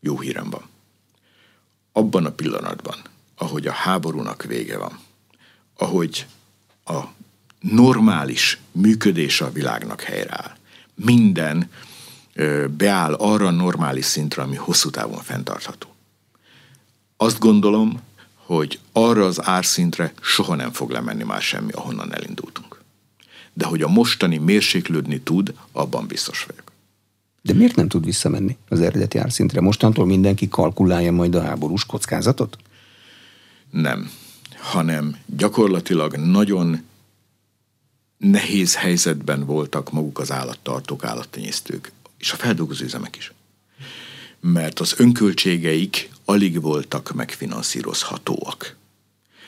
jó 0.00 0.20
hírem 0.20 0.50
van. 0.50 0.68
Abban 1.92 2.26
a 2.26 2.30
pillanatban, 2.30 2.96
ahogy 3.36 3.66
a 3.66 3.72
háborúnak 3.72 4.44
vége 4.44 4.78
van, 4.78 4.98
ahogy 5.76 6.26
a 6.84 7.00
normális 7.60 8.58
működése 8.72 9.44
a 9.44 9.52
világnak 9.52 10.02
helyreáll, 10.02 10.56
minden 10.94 11.70
beáll 12.76 13.12
arra 13.12 13.46
a 13.46 13.50
normális 13.50 14.04
szintre, 14.04 14.42
ami 14.42 14.56
hosszú 14.56 14.90
távon 14.90 15.22
fenntartható. 15.22 15.88
Azt 17.16 17.38
gondolom, 17.38 18.00
hogy 18.34 18.78
arra 18.92 19.24
az 19.24 19.46
árszintre 19.46 20.12
soha 20.20 20.54
nem 20.54 20.72
fog 20.72 20.90
lemenni 20.90 21.22
már 21.22 21.42
semmi, 21.42 21.72
ahonnan 21.72 22.14
elindultunk. 22.14 22.82
De 23.52 23.64
hogy 23.64 23.82
a 23.82 23.88
mostani 23.88 24.38
mérséklődni 24.38 25.20
tud, 25.20 25.54
abban 25.72 26.06
biztos 26.06 26.44
vagyok. 26.44 26.72
De 27.42 27.52
miért 27.52 27.76
nem 27.76 27.88
tud 27.88 28.04
visszamenni 28.04 28.56
az 28.68 28.80
eredeti 28.80 29.18
árszintre? 29.18 29.60
Mostantól 29.60 30.06
mindenki 30.06 30.48
kalkulálja 30.48 31.12
majd 31.12 31.34
a 31.34 31.42
háborús 31.42 31.84
kockázatot? 31.84 32.56
Nem, 33.70 34.10
hanem 34.58 35.16
gyakorlatilag 35.26 36.16
nagyon 36.16 36.82
nehéz 38.18 38.74
helyzetben 38.74 39.46
voltak 39.46 39.92
maguk 39.92 40.18
az 40.18 40.32
állattartók, 40.32 41.04
állattenyésztők, 41.04 41.92
és 42.24 42.32
a 42.32 42.36
feldolgozó 42.36 42.84
üzemek 42.84 43.16
is. 43.16 43.32
Mert 44.40 44.80
az 44.80 44.94
önköltségeik 44.96 46.10
alig 46.24 46.60
voltak 46.60 47.12
megfinanszírozhatóak. 47.14 48.76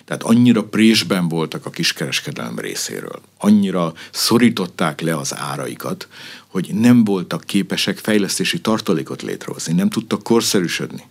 Tehát 0.05 0.22
annyira 0.22 0.64
présben 0.64 1.29
voltak 1.29 1.66
a 1.66 1.70
kiskereskedelem 1.70 2.59
részéről, 2.59 3.20
annyira 3.39 3.95
szorították 4.11 5.01
le 5.01 5.16
az 5.16 5.35
áraikat, 5.35 6.09
hogy 6.47 6.74
nem 6.74 7.05
voltak 7.05 7.45
képesek 7.45 7.99
fejlesztési 7.99 8.61
tartalékot 8.61 9.22
létrehozni, 9.22 9.72
nem 9.72 9.89
tudtak 9.89 10.22
korszerűsödni 10.22 11.05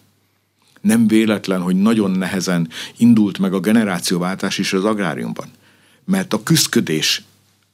nem 0.81 1.07
véletlen, 1.07 1.61
hogy 1.61 1.75
nagyon 1.75 2.11
nehezen 2.11 2.69
indult 2.97 3.37
meg 3.37 3.53
a 3.53 3.59
generációváltás 3.59 4.57
is 4.57 4.73
az 4.73 4.85
agráriumban. 4.85 5.49
Mert 6.05 6.33
a 6.33 6.43
küszködés 6.43 7.23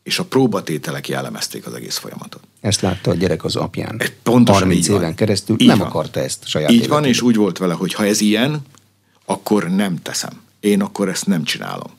és 0.04 0.20
a 0.20 0.26
próbatételek 0.26 1.08
jellemezték 1.08 1.66
az 1.66 1.74
egész 1.74 1.97
folyamatot. 1.97 2.41
Ezt 2.62 2.82
látta 2.82 3.12
a 3.12 3.14
gyerek 3.14 3.43
az 3.43 3.56
apján. 3.56 3.95
Ez 3.99 4.12
pontosan 4.24 4.62
30 4.62 4.88
éven 4.88 5.02
van. 5.02 5.16
keresztül 5.16 5.56
így 5.60 5.68
nem 5.68 5.78
van. 5.78 5.88
akarta 5.88 6.20
ezt 6.20 6.47
saját 6.47 6.70
Így 6.70 6.76
életében. 6.76 6.99
van, 7.02 7.10
és 7.10 7.22
úgy 7.22 7.36
volt 7.36 7.58
vele, 7.58 7.74
hogy 7.74 7.93
ha 7.93 8.06
ez 8.06 8.22
ilyen, 8.22 8.62
akkor 9.26 9.70
nem 9.70 10.02
teszem. 10.02 10.41
Én 10.60 10.82
akkor 10.82 11.10
ezt 11.10 11.26
nem 11.26 11.43
csinálom. 11.43 11.91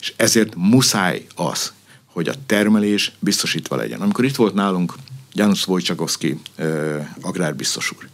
És 0.00 0.12
ezért 0.16 0.54
muszáj 0.56 1.26
az, 1.34 1.72
hogy 2.04 2.28
a 2.28 2.34
termelés 2.46 3.12
biztosítva 3.18 3.76
legyen. 3.76 4.00
Amikor 4.00 4.24
itt 4.24 4.36
volt 4.36 4.54
nálunk 4.54 4.94
Janusz 5.32 5.66
Wojciechowski 5.66 6.40
agrárbiztos 7.20 7.92
úr, 7.96 8.08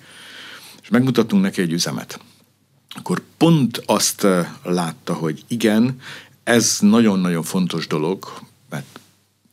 és 0.82 0.88
megmutattunk 0.88 1.42
neki 1.42 1.60
egy 1.60 1.72
üzemet, 1.72 2.20
akkor 2.94 3.22
pont 3.36 3.82
azt 3.86 4.26
látta, 4.62 5.14
hogy 5.14 5.42
igen, 5.48 6.00
ez 6.44 6.76
nagyon-nagyon 6.80 7.42
fontos 7.42 7.86
dolog, 7.86 8.32
mert 8.70 9.00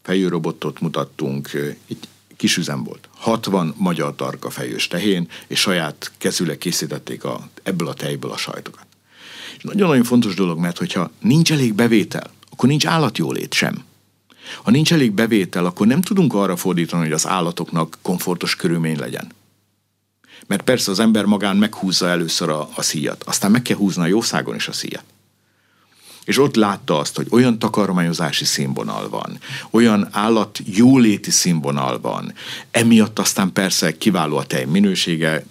fejőrobotot 0.01 0.80
mutattunk, 0.80 1.53
egy 1.88 2.07
kis 2.38 2.57
üzem 2.57 2.84
volt. 2.84 3.09
60 3.16 3.74
magyar 3.78 4.16
tarka 4.16 4.49
fejős 4.49 4.88
tehén, 4.88 5.28
és 5.47 5.59
saját 5.59 6.11
kezüleg 6.18 6.57
készítették 6.57 7.24
a, 7.24 7.49
ebből 7.63 7.88
a 7.88 7.93
tejből 7.93 8.32
a 8.32 8.38
sajtokat. 8.38 8.86
És 9.57 9.63
nagyon-nagyon 9.63 10.03
fontos 10.03 10.36
dolog, 10.36 10.59
mert 10.59 10.78
hogyha 10.78 11.11
nincs 11.20 11.51
elég 11.51 11.74
bevétel, 11.74 12.32
akkor 12.49 12.70
nincs 12.70 12.86
állatjólét 12.86 13.53
sem. 13.53 13.84
Ha 14.63 14.72
nincs 14.72 14.93
elég 14.93 15.11
bevétel, 15.11 15.66
akkor 15.66 15.88
nem 15.88 16.01
tudunk 16.01 16.34
arra 16.34 16.55
fordítani, 16.55 17.03
hogy 17.03 17.11
az 17.11 17.28
állatoknak 17.28 17.97
komfortos 18.01 18.55
körülmény 18.55 18.97
legyen. 18.97 19.32
Mert 20.47 20.61
persze 20.61 20.91
az 20.91 20.99
ember 20.99 21.26
magán 21.26 21.57
meghúzza 21.57 22.07
először 22.07 22.49
a, 22.49 22.70
a 22.76 22.82
szíjat, 22.82 23.24
aztán 23.24 23.51
meg 23.51 23.61
kell 23.61 23.78
húzni 23.78 24.01
a 24.01 24.05
jószágon 24.05 24.55
is 24.55 24.68
a 24.68 24.72
szíjat. 24.72 25.03
És 26.26 26.39
ott 26.39 26.55
látta 26.55 26.99
azt, 26.99 27.15
hogy 27.15 27.28
olyan 27.30 27.59
takarmányozási 27.59 28.45
színvonal 28.45 29.09
van, 29.09 29.39
olyan 29.69 30.07
állat 30.11 30.59
jóléti 30.65 31.32
színvonal 31.32 31.99
van, 31.99 32.34
emiatt 32.71 33.19
aztán 33.19 33.53
persze 33.53 33.97
kiváló 33.97 34.38
a 34.38 34.45
tej 34.45 34.65
minősége, 34.65 35.45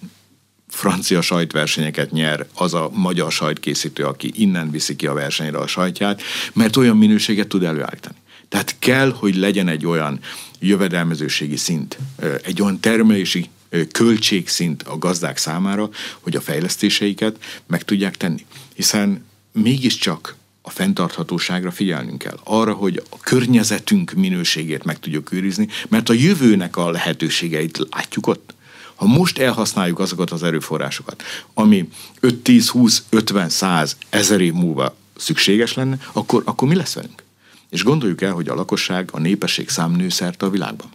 francia 0.67 1.21
sajtversenyeket 1.21 2.11
nyer 2.11 2.45
az 2.53 2.73
a 2.73 2.89
magyar 2.93 3.31
sajtkészítő, 3.31 4.03
aki 4.03 4.31
innen 4.35 4.71
viszi 4.71 4.95
ki 4.95 5.07
a 5.07 5.13
versenyre 5.13 5.57
a 5.57 5.67
sajtját, 5.67 6.21
mert 6.53 6.75
olyan 6.75 6.97
minőséget 6.97 7.47
tud 7.47 7.63
előállítani. 7.63 8.15
Tehát 8.49 8.75
kell, 8.79 9.11
hogy 9.11 9.35
legyen 9.35 9.67
egy 9.67 9.85
olyan 9.85 10.19
jövedelmezőségi 10.59 11.55
szint, 11.55 11.97
egy 12.43 12.61
olyan 12.61 12.79
termelési 12.79 13.49
költségszint 13.91 14.83
a 14.83 14.97
gazdák 14.97 15.37
számára, 15.37 15.89
hogy 16.19 16.35
a 16.35 16.41
fejlesztéseiket 16.41 17.37
meg 17.67 17.83
tudják 17.83 18.17
tenni. 18.17 18.45
Hiszen 18.73 19.25
mégiscsak 19.51 20.35
a 20.65 20.69
fenntarthatóságra 20.69 21.71
figyelnünk 21.71 22.17
kell. 22.17 22.39
Arra, 22.43 22.73
hogy 22.73 23.03
a 23.09 23.19
környezetünk 23.19 24.11
minőségét 24.11 24.83
meg 24.83 24.99
tudjuk 24.99 25.31
őrizni, 25.31 25.67
mert 25.87 26.09
a 26.09 26.13
jövőnek 26.13 26.77
a 26.77 26.89
lehetőségeit 26.89 27.79
látjuk 27.91 28.27
ott. 28.27 28.53
Ha 28.95 29.05
most 29.05 29.37
elhasználjuk 29.37 29.99
azokat 29.99 30.31
az 30.31 30.43
erőforrásokat, 30.43 31.23
ami 31.53 31.89
5, 32.19 32.35
10, 32.35 32.69
20, 32.69 33.03
50, 33.09 33.49
100, 33.49 33.97
ezer 34.09 34.41
év 34.41 34.53
múlva 34.53 34.95
szükséges 35.15 35.73
lenne, 35.73 35.97
akkor, 36.13 36.41
akkor 36.45 36.67
mi 36.67 36.75
lesz 36.75 36.93
velünk? 36.93 37.23
És 37.69 37.83
gondoljuk 37.83 38.21
el, 38.21 38.31
hogy 38.31 38.47
a 38.47 38.55
lakosság, 38.55 39.09
a 39.11 39.19
népesség 39.19 39.69
szám 39.69 39.91
nő 39.91 40.09
szerte 40.09 40.45
a 40.45 40.49
világban. 40.49 40.89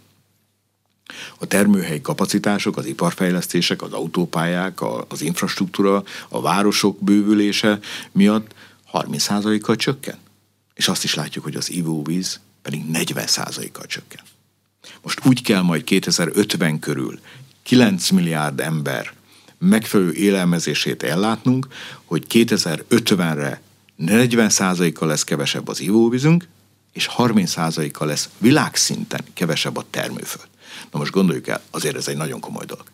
A 1.39 1.45
termőhelyi 1.45 2.01
kapacitások, 2.01 2.77
az 2.77 2.85
iparfejlesztések, 2.85 3.81
az 3.81 3.93
autópályák, 3.93 4.79
az 5.07 5.21
infrastruktúra, 5.21 6.03
a 6.29 6.41
városok 6.41 7.03
bővülése 7.03 7.79
miatt 8.11 8.53
30%-kal 8.93 9.75
csökken. 9.75 10.17
És 10.73 10.87
azt 10.87 11.03
is 11.03 11.13
látjuk, 11.13 11.43
hogy 11.43 11.55
az 11.55 11.71
ivóvíz 11.71 12.39
pedig 12.61 12.83
40%-kal 12.93 13.85
csökken. 13.85 14.19
Most 15.01 15.25
úgy 15.25 15.41
kell 15.41 15.61
majd 15.61 15.83
2050 15.83 16.79
körül 16.79 17.19
9 17.63 18.09
milliárd 18.09 18.59
ember 18.59 19.13
megfelelő 19.57 20.13
élelmezését 20.13 21.03
ellátnunk, 21.03 21.67
hogy 22.05 22.25
2050-re 22.29 23.61
40%-kal 23.99 25.07
lesz 25.07 25.23
kevesebb 25.23 25.67
az 25.67 25.79
ivóvízünk, 25.79 26.47
és 26.91 27.09
30%-kal 27.17 28.07
lesz 28.07 28.29
világszinten 28.37 29.21
kevesebb 29.33 29.77
a 29.77 29.85
termőföld. 29.89 30.47
Na 30.91 30.99
most 30.99 31.11
gondoljuk 31.11 31.47
el, 31.47 31.61
azért 31.69 31.95
ez 31.95 32.07
egy 32.07 32.17
nagyon 32.17 32.39
komoly 32.39 32.65
dolog. 32.65 32.85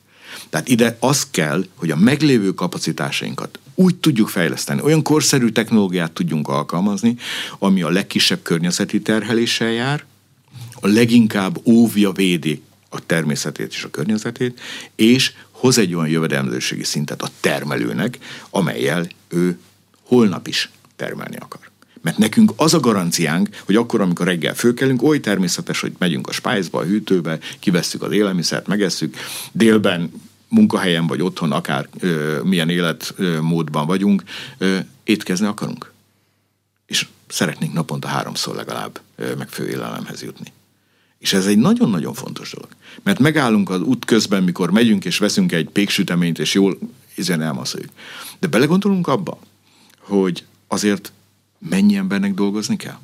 Tehát 0.49 0.67
ide 0.67 0.97
az 0.99 1.27
kell, 1.31 1.65
hogy 1.75 1.91
a 1.91 1.95
meglévő 1.95 2.53
kapacitásainkat 2.53 3.59
úgy 3.75 3.95
tudjuk 3.95 4.29
fejleszteni, 4.29 4.81
olyan 4.81 5.01
korszerű 5.01 5.49
technológiát 5.49 6.11
tudjunk 6.11 6.47
alkalmazni, 6.47 7.15
ami 7.59 7.81
a 7.81 7.89
legkisebb 7.89 8.41
környezeti 8.41 9.01
terheléssel 9.01 9.71
jár, 9.71 10.05
a 10.79 10.87
leginkább 10.87 11.67
óvja, 11.67 12.11
védi 12.11 12.61
a 12.89 13.05
természetét 13.05 13.71
és 13.71 13.83
a 13.83 13.89
környezetét, 13.89 14.59
és 14.95 15.33
hoz 15.51 15.77
egy 15.77 15.93
olyan 15.93 16.09
jövedelmezőségi 16.09 16.83
szintet 16.83 17.21
a 17.21 17.29
termelőnek, 17.39 18.17
amelyel 18.49 19.07
ő 19.29 19.59
holnap 20.03 20.47
is 20.47 20.69
termelni 20.95 21.35
akar. 21.35 21.66
Mert 22.07 22.19
nekünk 22.19 22.51
az 22.55 22.73
a 22.73 22.79
garanciánk, 22.79 23.49
hogy 23.65 23.75
akkor, 23.75 24.01
amikor 24.01 24.25
reggel 24.25 24.55
fölkelünk, 24.55 25.03
oly 25.03 25.19
természetes, 25.19 25.79
hogy 25.79 25.95
megyünk 25.97 26.27
a 26.27 26.31
spájzba, 26.31 26.79
a 26.79 26.83
hűtőbe, 26.83 27.39
kivesszük 27.59 28.01
az 28.01 28.11
élelmiszert, 28.11 28.67
megesszük, 28.67 29.15
délben 29.51 30.11
munkahelyen 30.47 31.07
vagy 31.07 31.21
otthon, 31.21 31.51
akár 31.51 31.87
ö, 31.99 32.39
milyen 32.43 32.69
életmódban 32.69 33.85
vagyunk, 33.85 34.23
ö, 34.57 34.77
étkezni 35.03 35.45
akarunk. 35.45 35.91
És 36.85 37.07
szeretnénk 37.27 37.73
naponta 37.73 38.07
háromszor 38.07 38.55
legalább 38.55 38.99
ö, 39.15 39.35
megfő 39.35 39.69
élelemhez 39.69 40.23
jutni. 40.23 40.53
És 41.19 41.33
ez 41.33 41.45
egy 41.45 41.57
nagyon-nagyon 41.57 42.13
fontos 42.13 42.51
dolog. 42.51 42.69
Mert 43.03 43.19
megállunk 43.19 43.69
az 43.69 43.81
út 43.81 44.05
közben, 44.05 44.43
mikor 44.43 44.71
megyünk 44.71 45.05
és 45.05 45.17
veszünk 45.17 45.51
egy 45.51 45.69
péksüteményt, 45.69 46.39
és 46.39 46.53
jól 46.53 46.77
izen 47.15 47.41
elmaszoljuk. 47.41 47.91
De 48.39 48.47
belegondolunk 48.47 49.07
abba, 49.07 49.39
hogy 49.99 50.43
azért 50.67 51.11
mennyi 51.57 51.95
embernek 51.95 52.33
dolgozni 52.33 52.75
kell? 52.75 52.99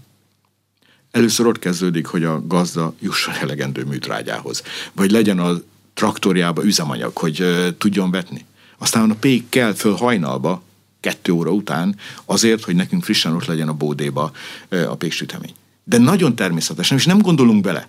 Először 1.12 1.45
ott 1.45 1.60
kezdődik, 1.60 2.06
hogy 2.06 2.24
a 2.24 2.47
gazda 2.47 2.93
jusson 2.99 3.34
elegendő 3.34 3.84
műtrágyához, 3.84 4.64
vagy 4.93 5.12
legyen 5.12 5.39
a 5.39 5.62
traktorjába 5.93 6.64
üzemanyag, 6.64 7.18
hogy 7.18 7.45
tudjon 7.78 8.12
vetni. 8.12 8.45
Aztán 8.78 9.10
a 9.10 9.16
pék 9.16 9.49
kell 9.49 9.74
föl 9.74 9.93
hajnalba, 9.93 10.64
kettő 10.99 11.32
óra 11.32 11.51
után, 11.51 11.95
azért, 12.26 12.64
hogy 12.64 12.76
nekünk 12.76 13.04
frissen 13.04 13.36
ott 13.36 13.45
legyen 13.45 13.68
a 13.68 13.74
bódéba 13.74 14.32
uh, 14.72 14.91
a 14.91 14.95
péksütemény. 14.95 15.54
De 15.84 15.97
nagyon 15.97 16.36
természetesen, 16.36 16.97
és 16.97 17.06
nem 17.06 17.20
gondolunk 17.20 17.62
bele. 17.62 17.88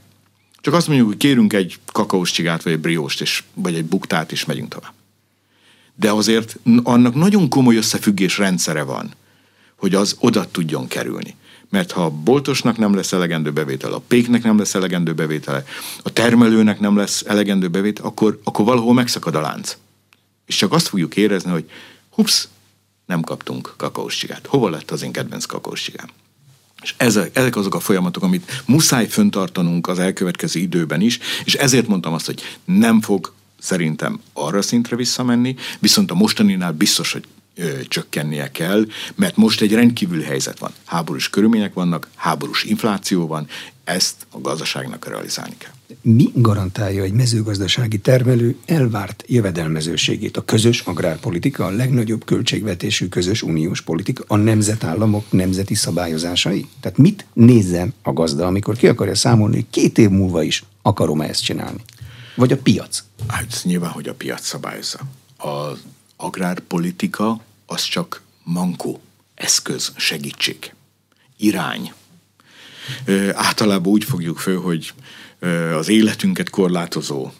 Csak 0.61 0.75
azt 0.75 0.87
mondjuk, 0.87 1.09
hogy 1.09 1.17
kérünk 1.17 1.53
egy 1.53 1.79
kakaós 1.87 2.31
csigát, 2.31 2.62
vagy 2.62 2.73
egy 2.73 2.81
brióst, 2.81 3.21
és, 3.21 3.43
vagy 3.55 3.75
egy 3.75 3.85
buktát, 3.85 4.33
és 4.33 4.45
megyünk 4.45 4.69
tovább. 4.69 4.93
De 5.95 6.11
azért 6.11 6.57
annak 6.83 7.15
nagyon 7.15 7.49
komoly 7.49 7.77
összefüggés 7.77 8.39
rendszere 8.39 8.83
van, 8.83 9.15
hogy 9.85 9.95
az 9.95 10.16
oda 10.18 10.51
tudjon 10.51 10.87
kerülni. 10.89 11.37
Mert 11.68 11.91
ha 11.93 12.05
a 12.05 12.11
boltosnak 12.11 12.78
nem 12.78 12.95
lesz 12.95 13.12
elegendő 13.12 13.53
bevétel, 13.53 13.93
a 13.93 14.03
péknek 14.09 14.43
nem 14.43 14.59
lesz 14.59 14.74
elegendő 14.74 15.12
bevétele, 15.12 15.64
a 16.03 16.12
termelőnek 16.12 16.80
nem 16.80 16.97
lesz 16.97 17.24
elegendő 17.26 17.68
bevétel, 17.68 18.05
akkor, 18.05 18.41
akkor 18.45 18.64
valahol 18.64 18.95
megszakad 18.95 19.35
a 19.35 19.41
lánc. 19.41 19.76
És 20.47 20.57
csak 20.57 20.72
azt 20.72 20.89
fogjuk 20.89 21.16
érezni, 21.16 21.51
hogy 21.51 21.70
hups, 22.11 22.49
nem 23.07 23.20
kaptunk 23.20 23.74
kakaós 23.76 24.16
csigát. 24.16 24.47
Hova 24.47 24.70
lett 24.70 24.91
az 24.91 25.03
én 25.03 25.12
kedvenc 25.12 25.45
kakaós 25.45 25.82
csigám? 25.82 26.09
És 26.82 26.95
ezek, 26.97 27.37
ezek 27.37 27.57
azok 27.57 27.74
a 27.74 27.80
folyamatok, 27.80 28.22
amit 28.22 28.62
muszáj 28.66 29.09
föntartanunk 29.09 29.87
az 29.87 29.99
elkövetkező 29.99 30.61
időben 30.61 31.01
is, 31.01 31.18
és 31.45 31.55
ezért 31.55 31.87
mondtam 31.87 32.12
azt, 32.12 32.26
hogy 32.26 32.43
nem 32.64 33.01
fog 33.01 33.32
szerintem 33.59 34.20
arra 34.32 34.62
szintre 34.62 34.97
visszamenni, 34.97 35.57
viszont 35.78 36.11
a 36.11 36.14
mostaninál 36.14 36.72
biztos, 36.72 37.12
hogy 37.12 37.24
ö, 37.57 37.85
csökkennie 37.89 38.51
kell, 38.51 38.87
mert 39.15 39.37
most 39.37 39.61
egy 39.61 39.73
rendkívül 39.73 40.23
helyzet 40.23 40.59
van. 40.59 40.73
Háborús 40.85 41.31
körülmények 41.31 41.75
vannak, 41.75 42.09
háborús 42.15 42.65
infláció 42.65 43.27
van, 43.27 43.47
ezt 43.85 44.27
a 44.31 44.41
gazdaságnak 44.41 45.07
realizálni 45.09 45.55
kell. 45.59 45.73
Mi 46.01 46.31
garantálja 46.35 47.03
egy 47.03 47.13
mezőgazdasági 47.13 47.99
termelő 47.99 48.57
elvárt 48.67 49.25
jövedelmezőségét? 49.27 50.37
A 50.37 50.45
közös 50.45 50.81
agrárpolitika, 50.81 51.65
a 51.65 51.71
legnagyobb 51.71 52.25
költségvetésű 52.25 53.09
közös 53.09 53.43
uniós 53.43 53.81
politika, 53.81 54.25
a 54.27 54.37
nemzetállamok 54.37 55.33
nemzeti 55.33 55.75
szabályozásai? 55.75 56.67
Tehát 56.81 56.99
mit 56.99 57.27
nézzen 57.33 57.95
a 58.03 58.13
gazda, 58.13 58.47
amikor 58.47 58.77
ki 58.77 58.89
akarja 58.89 59.15
számolni, 59.15 59.55
hogy 59.55 59.67
két 59.71 59.99
év 59.99 60.09
múlva 60.09 60.43
is 60.43 60.65
akarom 60.83 61.21
-e 61.21 61.29
ezt 61.29 61.45
csinálni? 61.45 61.81
Vagy 62.37 62.53
a 62.53 62.57
piac? 62.57 63.05
Hát 63.27 63.61
nyilván, 63.63 63.91
hogy 63.91 64.09
a 64.09 64.15
piac 64.15 64.47
szabályozza. 64.47 64.99
Az 65.37 65.79
agrárpolitika 66.25 67.41
az 67.66 67.83
csak 67.83 68.22
mankó, 68.43 69.01
eszköz, 69.35 69.93
segítség, 69.97 70.75
irány. 71.37 71.93
Ö, 73.05 73.31
általában 73.35 73.93
úgy 73.93 74.05
fogjuk 74.05 74.39
föl, 74.39 74.61
hogy 74.61 74.93
ö, 75.39 75.77
az 75.77 75.89
életünket 75.89 76.51
korlátozó 76.51 77.33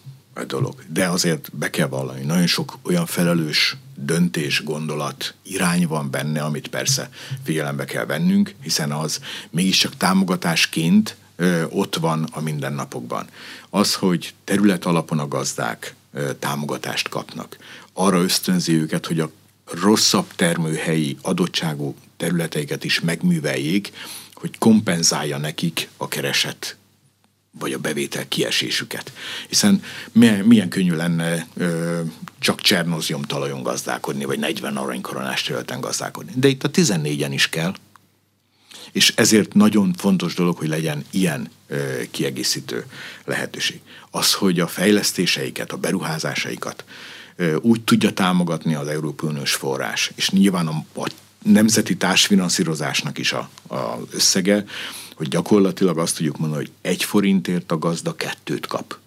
dolog, 0.47 0.75
de 0.87 1.07
azért 1.07 1.55
be 1.55 1.69
kell 1.69 1.87
vallani, 1.87 2.23
nagyon 2.23 2.47
sok 2.47 2.77
olyan 2.83 3.05
felelős 3.05 3.77
döntés, 3.95 4.63
gondolat, 4.63 5.33
irány 5.43 5.87
van 5.87 6.11
benne, 6.11 6.43
amit 6.43 6.67
persze 6.67 7.09
figyelembe 7.43 7.85
kell 7.85 8.05
vennünk, 8.05 8.55
hiszen 8.61 8.91
az 8.91 9.19
mégiscsak 9.49 9.97
támogatásként 9.97 11.15
ö, 11.35 11.63
ott 11.69 11.95
van 11.95 12.27
a 12.31 12.41
mindennapokban. 12.41 13.27
Az, 13.69 13.93
hogy 13.93 14.33
terület 14.43 14.85
alapon 14.85 15.19
a 15.19 15.27
gazdák 15.27 15.95
támogatást 16.39 17.09
kapnak, 17.09 17.57
arra 17.97 18.21
ösztönzi 18.21 18.73
őket, 18.73 19.05
hogy 19.05 19.19
a 19.19 19.31
rosszabb 19.65 20.27
termőhelyi 20.35 21.17
adottságú 21.21 21.95
területeiket 22.17 22.83
is 22.83 22.99
megműveljék, 22.99 23.91
hogy 24.33 24.57
kompenzálja 24.57 25.37
nekik 25.37 25.89
a 25.97 26.07
kereset 26.07 26.77
vagy 27.59 27.73
a 27.73 27.77
bevétel 27.77 28.27
kiesésüket. 28.27 29.11
Hiszen 29.47 29.83
milyen, 30.11 30.45
milyen 30.45 30.69
könnyű 30.69 30.93
lenne 30.93 31.47
ö, 31.53 32.01
csak 32.39 32.61
csernozium 32.61 33.21
talajon 33.21 33.63
gazdálkodni, 33.63 34.25
vagy 34.25 34.39
40 34.39 34.77
aranykoronás 34.77 35.41
területen 35.41 35.79
gazdálkodni. 35.79 36.31
De 36.35 36.47
itt 36.47 36.63
a 36.63 36.71
14-en 36.71 37.29
is 37.31 37.49
kell. 37.49 37.73
És 38.91 39.13
ezért 39.15 39.53
nagyon 39.53 39.93
fontos 39.93 40.33
dolog, 40.33 40.57
hogy 40.57 40.67
legyen 40.67 41.05
ilyen 41.11 41.49
ö, 41.67 42.01
kiegészítő 42.11 42.85
lehetőség. 43.25 43.81
Az, 44.11 44.33
hogy 44.33 44.59
a 44.59 44.67
fejlesztéseiket, 44.67 45.71
a 45.71 45.77
beruházásaikat 45.77 46.83
úgy 47.61 47.83
tudja 47.83 48.13
támogatni 48.13 48.75
az 48.75 48.87
Európai 48.87 49.29
Uniós 49.29 49.53
forrás. 49.53 50.11
És 50.15 50.29
nyilván 50.29 50.67
a, 50.67 50.85
a 50.95 51.09
nemzeti 51.43 51.97
társfinanszírozásnak 51.97 53.17
is 53.17 53.33
a, 53.33 53.49
összege, 54.11 54.65
hogy 55.15 55.27
gyakorlatilag 55.27 55.97
azt 55.97 56.15
tudjuk 56.15 56.37
mondani, 56.37 56.63
hogy 56.63 56.71
egy 56.81 57.03
forintért 57.03 57.71
a 57.71 57.77
gazda 57.77 58.15
kettőt 58.15 58.67
kap. 58.67 58.97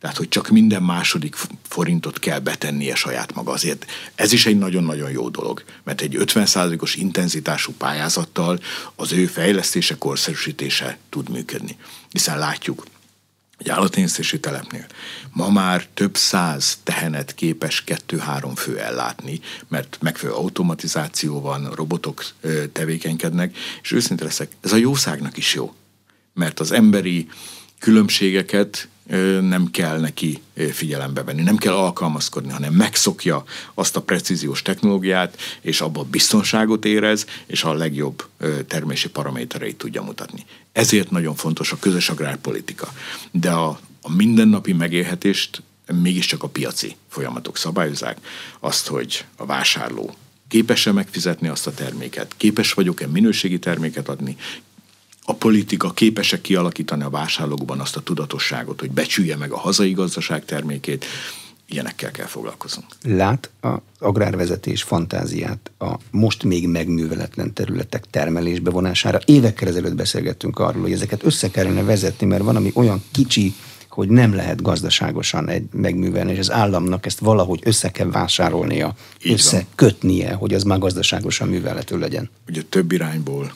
Tehát, 0.00 0.16
hogy 0.16 0.28
csak 0.28 0.48
minden 0.48 0.82
második 0.82 1.36
forintot 1.68 2.18
kell 2.18 2.38
betennie 2.38 2.94
saját 2.94 3.34
maga. 3.34 3.52
Azért 3.52 3.86
ez 4.14 4.32
is 4.32 4.46
egy 4.46 4.58
nagyon-nagyon 4.58 5.10
jó 5.10 5.28
dolog, 5.28 5.64
mert 5.84 6.00
egy 6.00 6.16
50%-os 6.18 6.94
intenzitású 6.94 7.72
pályázattal 7.72 8.60
az 8.94 9.12
ő 9.12 9.26
fejlesztése, 9.26 9.98
korszerűsítése 9.98 10.98
tud 11.08 11.28
működni. 11.28 11.76
Hiszen 12.10 12.38
látjuk, 12.38 12.84
egy 13.58 13.68
állattenyésztési 13.68 14.40
telepnél. 14.40 14.86
Ma 15.32 15.50
már 15.50 15.86
több 15.94 16.16
száz 16.16 16.78
tehenet 16.82 17.34
képes 17.34 17.84
kettő-három 17.84 18.54
fő 18.54 18.78
ellátni, 18.78 19.40
mert 19.68 19.98
megfelelő 20.00 20.38
automatizáció 20.38 21.40
van, 21.40 21.70
robotok 21.70 22.24
tevékenykednek, 22.72 23.56
és 23.82 23.92
őszinte 23.92 24.24
leszek, 24.24 24.52
ez 24.60 24.72
a 24.72 24.76
jószágnak 24.76 25.36
is 25.36 25.54
jó, 25.54 25.74
mert 26.34 26.60
az 26.60 26.72
emberi 26.72 27.28
különbségeket 27.78 28.88
nem 29.40 29.70
kell 29.70 30.00
neki 30.00 30.42
figyelembe 30.70 31.22
venni, 31.22 31.42
nem 31.42 31.56
kell 31.56 31.74
alkalmazkodni, 31.74 32.52
hanem 32.52 32.72
megszokja 32.72 33.44
azt 33.74 33.96
a 33.96 34.02
precíziós 34.02 34.62
technológiát, 34.62 35.36
és 35.60 35.80
abban 35.80 36.08
biztonságot 36.10 36.84
érez, 36.84 37.26
és 37.46 37.64
a 37.64 37.74
legjobb 37.74 38.26
termési 38.66 39.08
paramétereit 39.08 39.76
tudja 39.76 40.02
mutatni. 40.02 40.44
Ezért 40.72 41.10
nagyon 41.10 41.34
fontos 41.34 41.72
a 41.72 41.78
közös 41.78 42.08
agrárpolitika. 42.08 42.92
De 43.30 43.50
a, 43.50 43.80
a 44.02 44.14
mindennapi 44.14 44.72
megélhetést 44.72 45.62
mégiscsak 45.92 46.42
a 46.42 46.48
piaci 46.48 46.96
folyamatok 47.08 47.56
szabályozzák. 47.56 48.18
Azt, 48.60 48.86
hogy 48.86 49.24
a 49.36 49.46
vásárló 49.46 50.14
képes-e 50.48 50.92
megfizetni 50.92 51.48
azt 51.48 51.66
a 51.66 51.74
terméket, 51.74 52.34
képes 52.36 52.72
vagyok-e 52.72 53.06
minőségi 53.06 53.58
terméket 53.58 54.08
adni, 54.08 54.36
a 55.28 55.34
politika 55.34 55.90
képesek 55.90 56.40
kialakítani 56.40 57.02
a 57.02 57.10
vásárlókban 57.10 57.80
azt 57.80 57.96
a 57.96 58.00
tudatosságot, 58.00 58.80
hogy 58.80 58.90
becsülje 58.90 59.36
meg 59.36 59.52
a 59.52 59.58
hazai 59.58 59.92
gazdaság 59.92 60.44
termékét, 60.44 61.04
ilyenekkel 61.66 62.10
kell 62.10 62.26
foglalkoznunk. 62.26 62.86
Lát 63.02 63.50
a 63.60 63.68
agrárvezetés 63.98 64.82
fantáziát 64.82 65.70
a 65.78 65.94
most 66.10 66.42
még 66.42 66.68
megműveletlen 66.68 67.52
területek 67.52 68.04
termelésbe 68.10 68.70
vonására. 68.70 69.20
Évekkel 69.24 69.68
ezelőtt 69.68 69.94
beszélgettünk 69.94 70.58
arról, 70.58 70.82
hogy 70.82 70.92
ezeket 70.92 71.24
össze 71.24 71.50
kellene 71.50 71.82
vezetni, 71.82 72.26
mert 72.26 72.42
van, 72.42 72.56
ami 72.56 72.70
olyan 72.74 73.02
kicsi, 73.12 73.54
hogy 73.88 74.08
nem 74.08 74.34
lehet 74.34 74.62
gazdaságosan 74.62 75.48
egy 75.48 75.64
megművelni, 75.72 76.32
és 76.32 76.38
az 76.38 76.50
államnak 76.50 77.06
ezt 77.06 77.18
valahogy 77.18 77.60
össze 77.64 77.90
kell 77.90 78.10
vásárolnia, 78.10 78.94
Így 79.22 79.32
összekötnie, 79.32 80.32
hogy 80.32 80.54
az 80.54 80.62
már 80.62 80.78
gazdaságosan 80.78 81.48
művelhető 81.48 81.98
legyen. 81.98 82.30
Ugye 82.46 82.62
több 82.62 82.92
irányból 82.92 83.52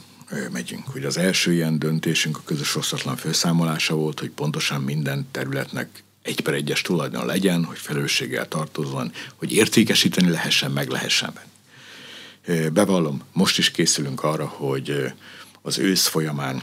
megyünk. 0.52 0.86
Hogy 0.86 1.04
az 1.04 1.16
első 1.16 1.52
ilyen 1.52 1.78
döntésünk 1.78 2.36
a 2.36 2.42
közös 2.44 2.74
rosszatlan 2.74 3.16
felszámolása 3.16 3.94
volt, 3.94 4.20
hogy 4.20 4.30
pontosan 4.30 4.80
minden 4.80 5.26
területnek 5.30 6.02
egy 6.22 6.40
per 6.40 6.54
egyes 6.54 6.82
tulajdon 6.82 7.26
legyen, 7.26 7.64
hogy 7.64 7.78
felelősséggel 7.78 8.48
tartozzon, 8.48 9.12
hogy 9.36 9.52
értékesíteni 9.52 10.30
lehessen, 10.30 10.70
meg 10.70 10.88
lehessen. 10.88 11.32
Bevallom, 12.72 13.22
most 13.32 13.58
is 13.58 13.70
készülünk 13.70 14.22
arra, 14.22 14.46
hogy 14.46 15.12
az 15.62 15.78
ősz 15.78 16.06
folyamán 16.06 16.62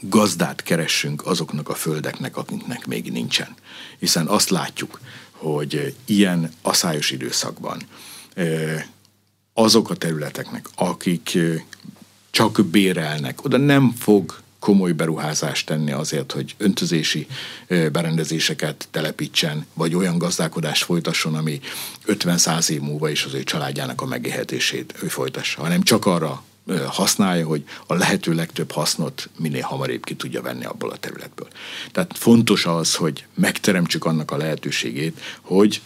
gazdát 0.00 0.62
keressünk 0.62 1.26
azoknak 1.26 1.68
a 1.68 1.74
földeknek, 1.74 2.36
akiknek 2.36 2.86
még 2.86 3.12
nincsen. 3.12 3.54
Hiszen 3.98 4.26
azt 4.26 4.50
látjuk, 4.50 5.00
hogy 5.30 5.94
ilyen 6.04 6.52
aszályos 6.62 7.10
időszakban 7.10 7.82
azok 9.52 9.90
a 9.90 9.94
területeknek, 9.94 10.68
akik 10.74 11.38
csak 12.36 12.64
bérelnek. 12.64 13.44
Oda 13.44 13.56
nem 13.56 13.94
fog 13.98 14.40
komoly 14.58 14.92
beruházást 14.92 15.66
tenni 15.66 15.92
azért, 15.92 16.32
hogy 16.32 16.54
öntözési 16.58 17.26
berendezéseket 17.68 18.88
telepítsen, 18.90 19.66
vagy 19.74 19.94
olyan 19.94 20.18
gazdálkodást 20.18 20.84
folytasson, 20.84 21.34
ami 21.34 21.60
50-100 22.06 22.68
év 22.68 22.80
múlva 22.80 23.10
is 23.10 23.24
az 23.24 23.34
ő 23.34 23.42
családjának 23.42 24.00
a 24.00 24.06
megélhetését 24.06 24.94
ő 25.02 25.06
folytassa, 25.06 25.60
hanem 25.60 25.82
csak 25.82 26.06
arra 26.06 26.42
használja, 26.86 27.46
hogy 27.46 27.64
a 27.86 27.94
lehető 27.94 28.34
legtöbb 28.34 28.70
hasznot 28.70 29.28
minél 29.38 29.62
hamarabb 29.62 30.04
ki 30.04 30.14
tudja 30.14 30.42
venni 30.42 30.64
abból 30.64 30.90
a 30.90 30.96
területből. 30.96 31.48
Tehát 31.92 32.18
fontos 32.18 32.66
az, 32.66 32.94
hogy 32.94 33.26
megteremtsük 33.34 34.04
annak 34.04 34.30
a 34.30 34.36
lehetőségét, 34.36 35.20
hogy 35.40 35.80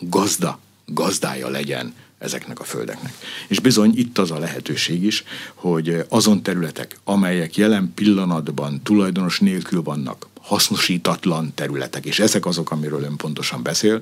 gazda, 0.00 0.58
gazdája 0.84 1.48
legyen 1.48 1.94
ezeknek 2.26 2.60
a 2.60 2.64
földeknek. 2.64 3.12
És 3.48 3.60
bizony 3.60 3.92
itt 3.94 4.18
az 4.18 4.30
a 4.30 4.38
lehetőség 4.38 5.04
is, 5.04 5.24
hogy 5.54 6.04
azon 6.08 6.42
területek, 6.42 6.98
amelyek 7.04 7.56
jelen 7.56 7.92
pillanatban 7.94 8.82
tulajdonos 8.82 9.40
nélkül 9.40 9.82
vannak, 9.82 10.26
hasznosítatlan 10.40 11.52
területek, 11.54 12.04
és 12.04 12.18
ezek 12.18 12.46
azok, 12.46 12.70
amiről 12.70 13.02
ön 13.02 13.16
pontosan 13.16 13.62
beszél, 13.62 14.00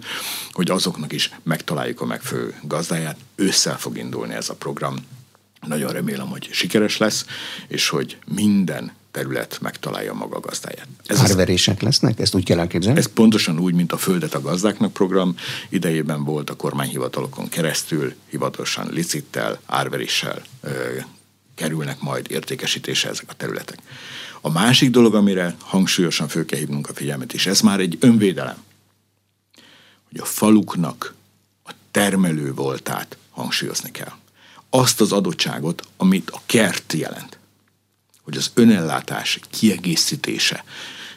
hogy 0.52 0.70
azoknak 0.70 1.12
is 1.12 1.30
megtaláljuk 1.42 2.00
a 2.00 2.06
megfő 2.06 2.54
gazdáját, 2.62 3.18
ősszel 3.34 3.78
fog 3.78 3.98
indulni 3.98 4.34
ez 4.34 4.48
a 4.48 4.54
program. 4.54 4.96
Nagyon 5.66 5.92
remélem, 5.92 6.28
hogy 6.28 6.48
sikeres 6.52 6.98
lesz, 6.98 7.26
és 7.68 7.88
hogy 7.88 8.16
minden 8.26 8.92
terület 9.14 9.58
megtalálja 9.60 10.12
maga 10.12 10.40
gazdáját. 10.40 10.86
Ez 11.06 11.20
Árverések 11.20 11.82
lesznek? 11.82 12.18
Ezt 12.18 12.34
úgy 12.34 12.44
kell 12.44 12.58
elképzelni? 12.58 12.98
Ez 12.98 13.12
pontosan 13.12 13.58
úgy, 13.58 13.74
mint 13.74 13.92
a 13.92 13.96
Földet 13.96 14.34
a 14.34 14.40
gazdáknak 14.40 14.92
program. 14.92 15.36
Idejében 15.68 16.24
volt 16.24 16.50
a 16.50 16.54
kormányhivatalokon 16.54 17.48
keresztül, 17.48 18.14
hivatalosan 18.30 18.88
licittel, 18.92 19.60
árveréssel 19.66 20.42
ö, 20.60 20.70
kerülnek 21.54 22.00
majd 22.00 22.30
értékesítése 22.30 23.08
ezek 23.08 23.24
a 23.28 23.32
területek. 23.32 23.78
A 24.40 24.50
másik 24.50 24.90
dolog, 24.90 25.14
amire 25.14 25.54
hangsúlyosan 25.58 26.28
föl 26.28 26.44
kell 26.44 26.58
hívnunk 26.58 26.88
a 26.88 26.94
figyelmet, 26.94 27.32
és 27.32 27.46
ez 27.46 27.60
már 27.60 27.80
egy 27.80 27.96
önvédelem, 28.00 28.62
hogy 30.10 30.20
a 30.20 30.24
faluknak 30.24 31.14
a 31.64 31.70
termelő 31.90 32.54
voltát 32.54 33.16
hangsúlyozni 33.30 33.90
kell. 33.90 34.12
Azt 34.70 35.00
az 35.00 35.12
adottságot, 35.12 35.82
amit 35.96 36.30
a 36.30 36.40
kert 36.46 36.92
jelent 36.92 37.38
hogy 38.24 38.36
az 38.36 38.50
önellátás 38.54 39.38
kiegészítése, 39.50 40.64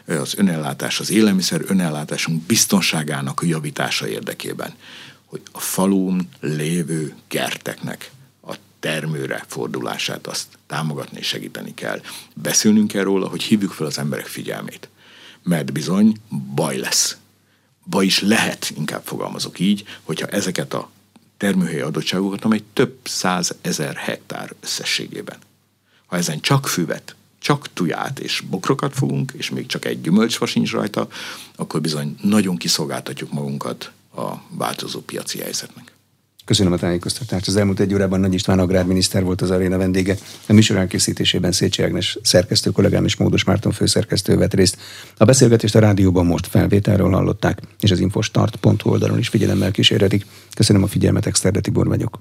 az 0.05 0.33
önellátás, 0.37 0.99
az 0.99 1.09
élelmiszer 1.09 1.61
önellátásunk 1.65 2.41
biztonságának 2.41 3.41
javítása 3.45 4.07
érdekében, 4.07 4.73
hogy 5.25 5.41
a 5.51 5.59
falun 5.59 6.29
lévő 6.39 7.15
kerteknek 7.27 8.11
a 8.47 8.55
termőre 8.79 9.45
fordulását 9.47 10.27
azt 10.27 10.47
támogatni 10.67 11.19
és 11.19 11.27
segíteni 11.27 11.73
kell. 11.73 12.01
Beszélnünk 12.33 12.87
kell 12.87 13.03
róla, 13.03 13.27
hogy 13.27 13.43
hívjuk 13.43 13.71
fel 13.71 13.85
az 13.85 13.97
emberek 13.97 14.25
figyelmét. 14.25 14.89
Mert 15.43 15.73
bizony 15.73 16.15
baj 16.55 16.77
lesz. 16.77 17.17
Baj 17.85 18.05
is 18.05 18.21
lehet, 18.21 18.73
inkább 18.77 19.01
fogalmazok 19.05 19.59
így, 19.59 19.83
hogyha 20.03 20.27
ezeket 20.27 20.73
a 20.73 20.89
termőhelyi 21.37 21.79
adottságokat, 21.79 22.43
amely 22.43 22.63
több 22.73 22.97
százezer 23.03 23.95
hektár 23.95 24.53
összességében 24.59 25.37
ha 26.07 26.17
ezen 26.17 26.39
csak 26.39 26.67
füvet, 26.67 27.15
csak 27.39 27.73
tuját 27.73 28.19
és 28.19 28.43
bokrokat 28.49 28.93
fogunk, 28.93 29.31
és 29.37 29.49
még 29.49 29.65
csak 29.65 29.85
egy 29.85 30.01
gyümölcsfa 30.01 30.45
sincs 30.45 30.71
rajta, 30.71 31.07
akkor 31.55 31.81
bizony 31.81 32.15
nagyon 32.21 32.57
kiszolgáltatjuk 32.57 33.31
magunkat 33.31 33.91
a 34.15 34.33
változó 34.49 34.99
piaci 34.99 35.39
helyzetnek. 35.39 35.91
Köszönöm 36.45 36.73
a 36.73 36.77
tájékoztatást. 36.77 37.47
Az 37.47 37.55
elmúlt 37.55 37.79
egy 37.79 37.93
órában 37.93 38.19
Nagy 38.19 38.33
István 38.33 38.59
agrárminiszter 38.59 39.23
volt 39.23 39.41
az 39.41 39.51
aréna 39.51 39.77
vendége. 39.77 40.15
A 40.47 40.53
műsor 40.53 40.77
elkészítésében 40.77 41.51
Szécsi 41.51 41.83
Ágnes 41.83 42.17
szerkesztő 42.21 42.71
kollégám 42.71 43.05
és 43.05 43.15
Módos 43.15 43.43
Márton 43.43 43.71
főszerkesztő 43.71 44.37
vett 44.37 44.53
részt. 44.53 44.77
A 45.17 45.25
beszélgetést 45.25 45.75
a 45.75 45.79
rádióban 45.79 46.25
most 46.25 46.47
felvételről 46.47 47.11
hallották, 47.11 47.59
és 47.79 47.91
az 47.91 47.99
infostart.hu 47.99 48.89
oldalon 48.89 49.17
is 49.17 49.27
figyelemmel 49.27 49.71
kísérhetik. 49.71 50.25
Köszönöm 50.55 50.83
a 50.83 50.87
figyelmet, 50.87 51.25
Exterde 51.25 51.59
Tibor 51.59 51.87
vagyok. 51.87 52.19